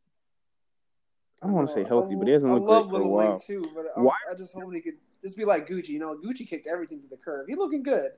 I 1.42 1.46
don't 1.46 1.54
want 1.54 1.68
to 1.68 1.74
say 1.74 1.84
healthy, 1.84 2.14
but 2.14 2.26
he 2.26 2.32
hasn't 2.32 2.52
looked. 2.52 2.70
I 2.70 2.74
love 2.74 2.92
Lil 2.92 3.08
Wayne 3.08 3.38
too, 3.38 3.64
but 3.74 3.86
I, 3.96 4.00
Why? 4.00 4.14
I 4.30 4.34
just 4.34 4.54
hope 4.54 4.72
he 4.72 4.80
could 4.80 4.94
just 5.22 5.36
be 5.36 5.44
like 5.44 5.68
Gucci. 5.68 5.90
You 5.90 5.98
know, 5.98 6.16
Gucci 6.16 6.48
kicked 6.48 6.66
everything 6.66 7.00
to 7.02 7.08
the 7.08 7.16
curb. 7.16 7.46
He's 7.48 7.56
looking 7.56 7.82
good. 7.82 8.10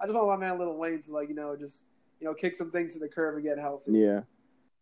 I 0.00 0.06
just 0.06 0.14
want 0.14 0.28
my 0.28 0.36
man 0.36 0.58
Lil 0.58 0.76
Wayne 0.76 1.02
to 1.02 1.12
like 1.12 1.28
you 1.28 1.34
know 1.34 1.56
just 1.56 1.84
you 2.20 2.26
know 2.26 2.34
kick 2.34 2.56
some 2.56 2.70
things 2.70 2.94
to 2.94 3.00
the 3.00 3.08
curb 3.08 3.34
and 3.36 3.44
get 3.44 3.58
healthy. 3.58 3.92
Yeah, 3.92 4.20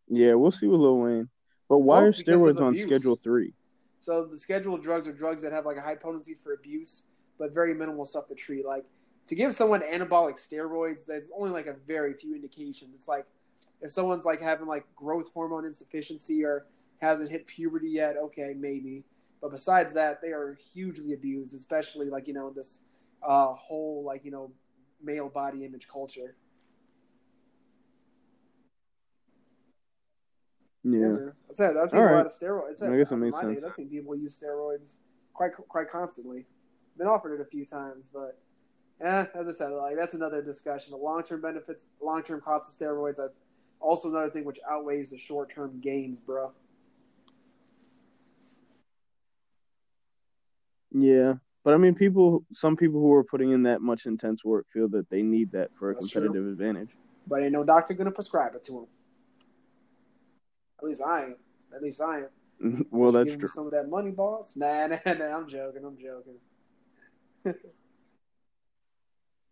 yeah, 0.09 0.35
we'll 0.35 0.51
see 0.51 0.67
with 0.67 0.81
Lil 0.81 0.99
Wayne. 0.99 1.29
But 1.69 1.79
why 1.79 1.99
well, 1.99 2.07
are 2.07 2.13
steroids 2.13 2.61
on 2.61 2.77
Schedule 2.77 3.17
Three? 3.17 3.53
So 4.01 4.25
the 4.25 4.37
scheduled 4.37 4.83
drugs 4.83 5.09
are 5.09 5.13
drugs 5.13 5.43
that 5.43 5.53
have 5.53 5.67
like 5.67 5.77
a 5.77 5.83
high 5.83 5.97
potency 5.97 6.35
for 6.35 6.53
abuse, 6.55 7.05
but 7.39 7.53
very 7.53 7.75
minimal 7.75 8.05
stuff 8.05 8.27
to 8.29 8.35
treat. 8.35 8.65
Like 8.65 8.85
to 9.27 9.35
give 9.35 9.53
someone 9.55 9.81
anabolic 9.81 10.37
steroids, 10.37 11.05
that's 11.05 11.29
only 11.37 11.51
like 11.51 11.67
a 11.67 11.75
very 11.87 12.15
few 12.15 12.35
indications. 12.35 12.95
It's 12.95 13.09
like 13.09 13.27
if 13.81 13.91
someone's 13.91 14.25
like 14.25 14.41
having 14.41 14.67
like 14.67 14.85
growth 14.97 15.31
hormone 15.33 15.65
insufficiency 15.65 16.45
or 16.45 16.67
hasn't 17.01 17.31
hit 17.31 17.47
puberty 17.47 17.91
yet, 17.91 18.17
okay, 18.17 18.55
maybe. 18.57 19.05
But 19.41 19.53
besides 19.53 19.95
that, 19.95 20.21
they 20.21 20.29
are 20.29 20.57
hugely 20.73 21.13
abused, 21.13 21.55
especially 21.55 22.11
like 22.11 22.27
you 22.27 22.35
know 22.35 22.51
this 22.51 22.81
uh, 23.23 23.55
whole 23.55 24.03
like 24.05 24.25
you 24.25 24.31
know 24.31 24.51
male 25.03 25.29
body 25.29 25.65
image 25.65 25.87
culture. 25.89 26.35
Yeah, 30.85 31.31
that's 31.49 31.59
seen 31.93 32.01
All 32.01 32.07
a 32.07 32.09
right. 32.09 32.17
lot 32.17 32.27
of 32.27 32.33
steroids. 32.33 32.83
I, 32.83 32.93
I 32.93 32.97
guess 32.97 33.11
it 33.11 33.17
makes 33.17 33.39
sense. 33.39 33.65
I've 33.65 33.73
seen 33.73 33.89
people 33.89 34.17
use 34.17 34.41
steroids 34.43 34.99
quite 35.35 35.53
quite 35.69 35.91
constantly. 35.91 36.47
Been 36.97 37.07
offered 37.07 37.39
it 37.39 37.41
a 37.41 37.45
few 37.45 37.65
times, 37.65 38.11
but 38.13 38.39
yeah, 39.01 39.27
as 39.35 39.47
I 39.47 39.53
said, 39.53 39.71
like 39.71 39.97
that's 39.97 40.15
another 40.15 40.43
discussion. 40.43 40.91
The 40.93 40.97
long 40.97 41.23
term 41.23 41.41
benefits, 41.41 41.87
long 42.01 42.23
term 42.23 42.41
costs 42.41 42.75
of 42.75 42.89
steroids. 42.89 43.21
I've 43.21 43.31
also 43.81 44.09
another 44.09 44.31
thing 44.31 44.45
which 44.45 44.59
outweighs 44.69 45.11
the 45.11 45.19
short 45.19 45.53
term 45.53 45.81
gains, 45.81 46.21
bro. 46.21 46.53
Yeah, 50.91 51.35
but 51.65 51.75
I 51.75 51.77
mean, 51.77 51.95
people. 51.95 52.45
Some 52.55 52.77
people 52.77 53.01
who 53.01 53.13
are 53.13 53.25
putting 53.25 53.53
in 53.53 53.65
that 53.65 53.83
much 53.83 54.07
intense 54.07 54.45
work 54.45 54.67
feel 54.73 54.89
that 54.91 55.11
they 55.11 55.23
need 55.23 55.53
that 55.53 55.71
for 55.79 55.91
a 55.91 55.95
That's 55.95 56.09
competitive 56.09 56.45
true. 56.45 56.53
advantage. 56.53 56.91
But 57.27 57.43
ain't 57.43 57.53
no 57.53 57.65
doctor 57.65 57.95
gonna 57.95 58.11
prescribe 58.11 58.55
it 58.55 58.65
to 58.65 58.73
them. 58.73 58.87
At 60.79 60.85
least 60.85 61.03
I 61.03 61.25
ain't. 61.27 61.39
At 61.75 61.83
least 61.83 62.01
I 62.01 62.21
ain't. 62.21 62.87
well, 62.91 63.13
that's 63.13 63.37
true. 63.37 63.49
Some 63.49 63.67
of 63.67 63.73
that 63.73 63.89
money, 63.89 64.11
boss. 64.11 64.57
Nah, 64.57 64.87
nah, 64.87 64.99
nah. 65.07 65.37
I'm 65.37 65.49
joking. 65.49 65.85
I'm 65.85 65.99
joking. 65.99 66.39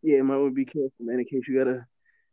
yeah, 0.02 0.22
might 0.22 0.36
want 0.36 0.50
to 0.52 0.54
be 0.54 0.64
careful, 0.64 0.92
man, 1.00 1.18
in 1.18 1.24
case 1.24 1.46
you 1.48 1.58
gotta 1.58 1.86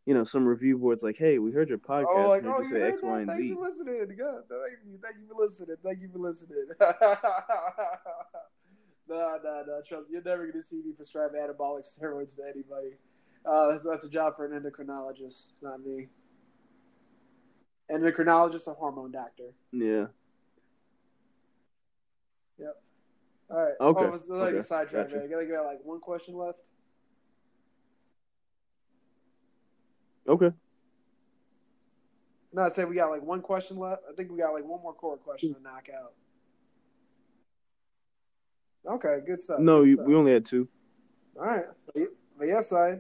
you 0.06 0.14
know, 0.14 0.24
some 0.24 0.46
review 0.46 0.78
boards 0.78 1.02
like, 1.02 1.18
"Hey, 1.18 1.40
we 1.40 1.52
heard 1.52 1.70
your 1.70 1.78
podcast. 1.78 2.08
Oh, 2.10 2.30
like, 2.30 2.44
oh, 2.46 2.62
you 2.62 2.70
say 2.70 2.82
X, 2.82 2.98
Y, 3.02 3.20
and 3.20 3.30
Thank 3.30 3.44
you 3.44 3.56
for 3.56 3.62
listening. 3.62 3.96
God, 4.18 4.44
thank 4.50 4.80
you, 4.86 5.00
thank 5.02 5.16
you 5.18 5.28
for 5.30 5.42
listening. 5.42 5.76
Thank 5.84 6.02
you 6.02 6.10
for 6.12 6.20
listening. 6.20 6.68
no, 9.08 9.40
no, 9.44 9.64
no. 9.66 9.82
Trust 9.88 10.10
me, 10.10 10.14
you're 10.14 10.22
never 10.22 10.46
gonna 10.48 10.62
see 10.62 10.78
me 10.78 10.92
prescribe 10.92 11.32
anabolic 11.32 11.86
steroids 11.88 12.36
to 12.36 12.44
anybody. 12.44 12.98
Uh, 13.46 13.72
that's, 13.72 13.84
that's 13.84 14.04
a 14.06 14.10
job 14.10 14.36
for 14.36 14.46
an 14.46 14.62
endocrinologist, 14.62 15.54
not 15.62 15.84
me. 15.84 16.08
Endocrinologist, 17.92 18.68
a 18.68 18.74
hormone 18.74 19.12
doctor. 19.12 19.54
Yeah. 19.72 20.08
Yep. 22.58 22.76
All 23.50 23.58
right. 23.58 23.74
Okay. 23.80 24.04
Oh, 24.04 24.08
it 24.08 24.12
was 24.12 24.30
like 24.30 24.50
okay. 24.50 24.58
a 24.58 24.64
sidetrack. 24.64 25.10
Gotcha. 25.10 25.24
I 25.24 25.28
gotta 25.28 25.46
got 25.46 25.66
like 25.66 25.80
one 25.84 26.00
question 26.00 26.36
left. 26.36 26.62
Okay. 30.28 30.52
No, 32.54 32.62
I 32.64 32.70
said 32.70 32.88
we 32.88 32.96
got 32.96 33.10
like 33.10 33.24
one 33.24 33.42
question 33.42 33.78
left. 33.78 34.04
I 34.10 34.14
think 34.14 34.32
we 34.32 34.38
got 34.38 34.54
like 34.54 34.64
one 34.64 34.82
more 34.82 34.94
core 34.94 35.18
question 35.18 35.54
to 35.56 35.62
knock 35.62 35.88
out. 35.94 36.14
Okay, 38.86 39.20
good 39.26 39.42
stuff. 39.42 39.60
No, 39.60 39.82
good 39.82 39.90
you, 39.90 39.96
stuff. 39.96 40.08
we 40.08 40.16
only 40.16 40.34
had 40.34 40.46
two. 40.46 40.68
All 41.40 41.46
right, 41.46 41.66
but 41.94 42.48
yes, 42.48 42.72
I, 42.72 43.00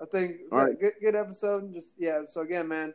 I 0.00 0.04
think 0.10 0.36
it's 0.42 0.52
a 0.52 0.74
good, 0.78 0.92
good 1.00 1.14
episode. 1.14 1.72
Just 1.72 1.94
yeah. 1.98 2.24
So 2.24 2.42
again, 2.42 2.68
man, 2.68 2.92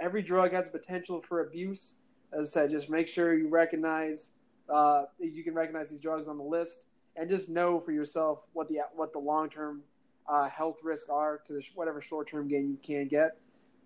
every 0.00 0.22
drug 0.22 0.52
has 0.52 0.68
potential 0.68 1.22
for 1.28 1.42
abuse, 1.42 1.96
as 2.32 2.48
I 2.48 2.60
said, 2.60 2.70
just 2.70 2.88
make 2.88 3.06
sure 3.06 3.34
you 3.34 3.48
recognize 3.48 4.32
uh, 4.68 5.04
you 5.18 5.44
can 5.44 5.54
recognize 5.54 5.90
these 5.90 6.00
drugs 6.00 6.28
on 6.28 6.38
the 6.38 6.44
list, 6.44 6.86
and 7.16 7.28
just 7.28 7.50
know 7.50 7.78
for 7.80 7.92
yourself 7.92 8.40
what 8.54 8.68
the 8.68 8.78
what 8.94 9.12
the 9.12 9.18
long 9.18 9.50
term 9.50 9.82
uh, 10.28 10.48
health 10.48 10.80
risks 10.82 11.08
are 11.08 11.40
to 11.46 11.54
the, 11.54 11.62
whatever 11.74 12.00
short 12.00 12.28
term 12.28 12.48
gain 12.48 12.68
you 12.70 12.78
can 12.82 13.08
get. 13.08 13.38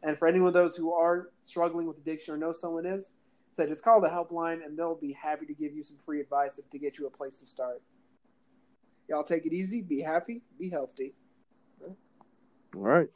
And 0.02 0.18
for 0.18 0.28
anyone 0.28 0.48
of 0.48 0.54
those 0.54 0.76
who 0.76 0.92
are 0.92 1.30
struggling 1.42 1.86
with 1.86 1.98
addiction 1.98 2.34
or 2.34 2.36
know 2.36 2.52
someone 2.52 2.86
is, 2.86 3.14
so 3.52 3.66
just 3.66 3.82
call 3.82 4.00
the 4.00 4.08
helpline, 4.08 4.64
and 4.64 4.78
they'll 4.78 4.94
be 4.94 5.12
happy 5.12 5.46
to 5.46 5.54
give 5.54 5.74
you 5.74 5.82
some 5.82 5.96
free 6.04 6.20
advice 6.20 6.60
to 6.70 6.78
get 6.78 6.98
you 6.98 7.06
a 7.06 7.10
place 7.10 7.38
to 7.38 7.46
start. 7.46 7.80
Y'all 9.08 9.24
take 9.24 9.46
it 9.46 9.52
easy, 9.52 9.80
be 9.80 10.00
happy, 10.00 10.42
be 10.58 10.68
healthy. 10.68 11.14
All 11.82 12.82
right. 12.82 13.08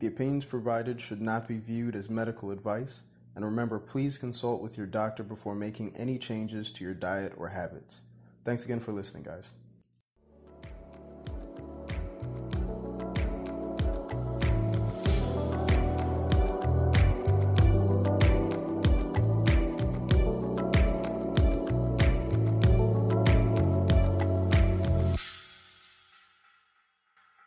The 0.00 0.08
opinions 0.08 0.44
provided 0.44 1.00
should 1.00 1.22
not 1.22 1.48
be 1.48 1.58
viewed 1.58 1.96
as 1.96 2.10
medical 2.10 2.50
advice, 2.50 3.04
and 3.34 3.44
remember, 3.44 3.78
please 3.78 4.18
consult 4.18 4.60
with 4.60 4.76
your 4.76 4.86
doctor 4.86 5.22
before 5.22 5.54
making 5.54 5.96
any 5.96 6.18
changes 6.18 6.70
to 6.72 6.84
your 6.84 6.94
diet 6.94 7.32
or 7.38 7.48
habits. 7.48 8.02
Thanks 8.44 8.64
again 8.64 8.80
for 8.80 8.92
listening, 8.92 9.22
guys. 9.22 9.54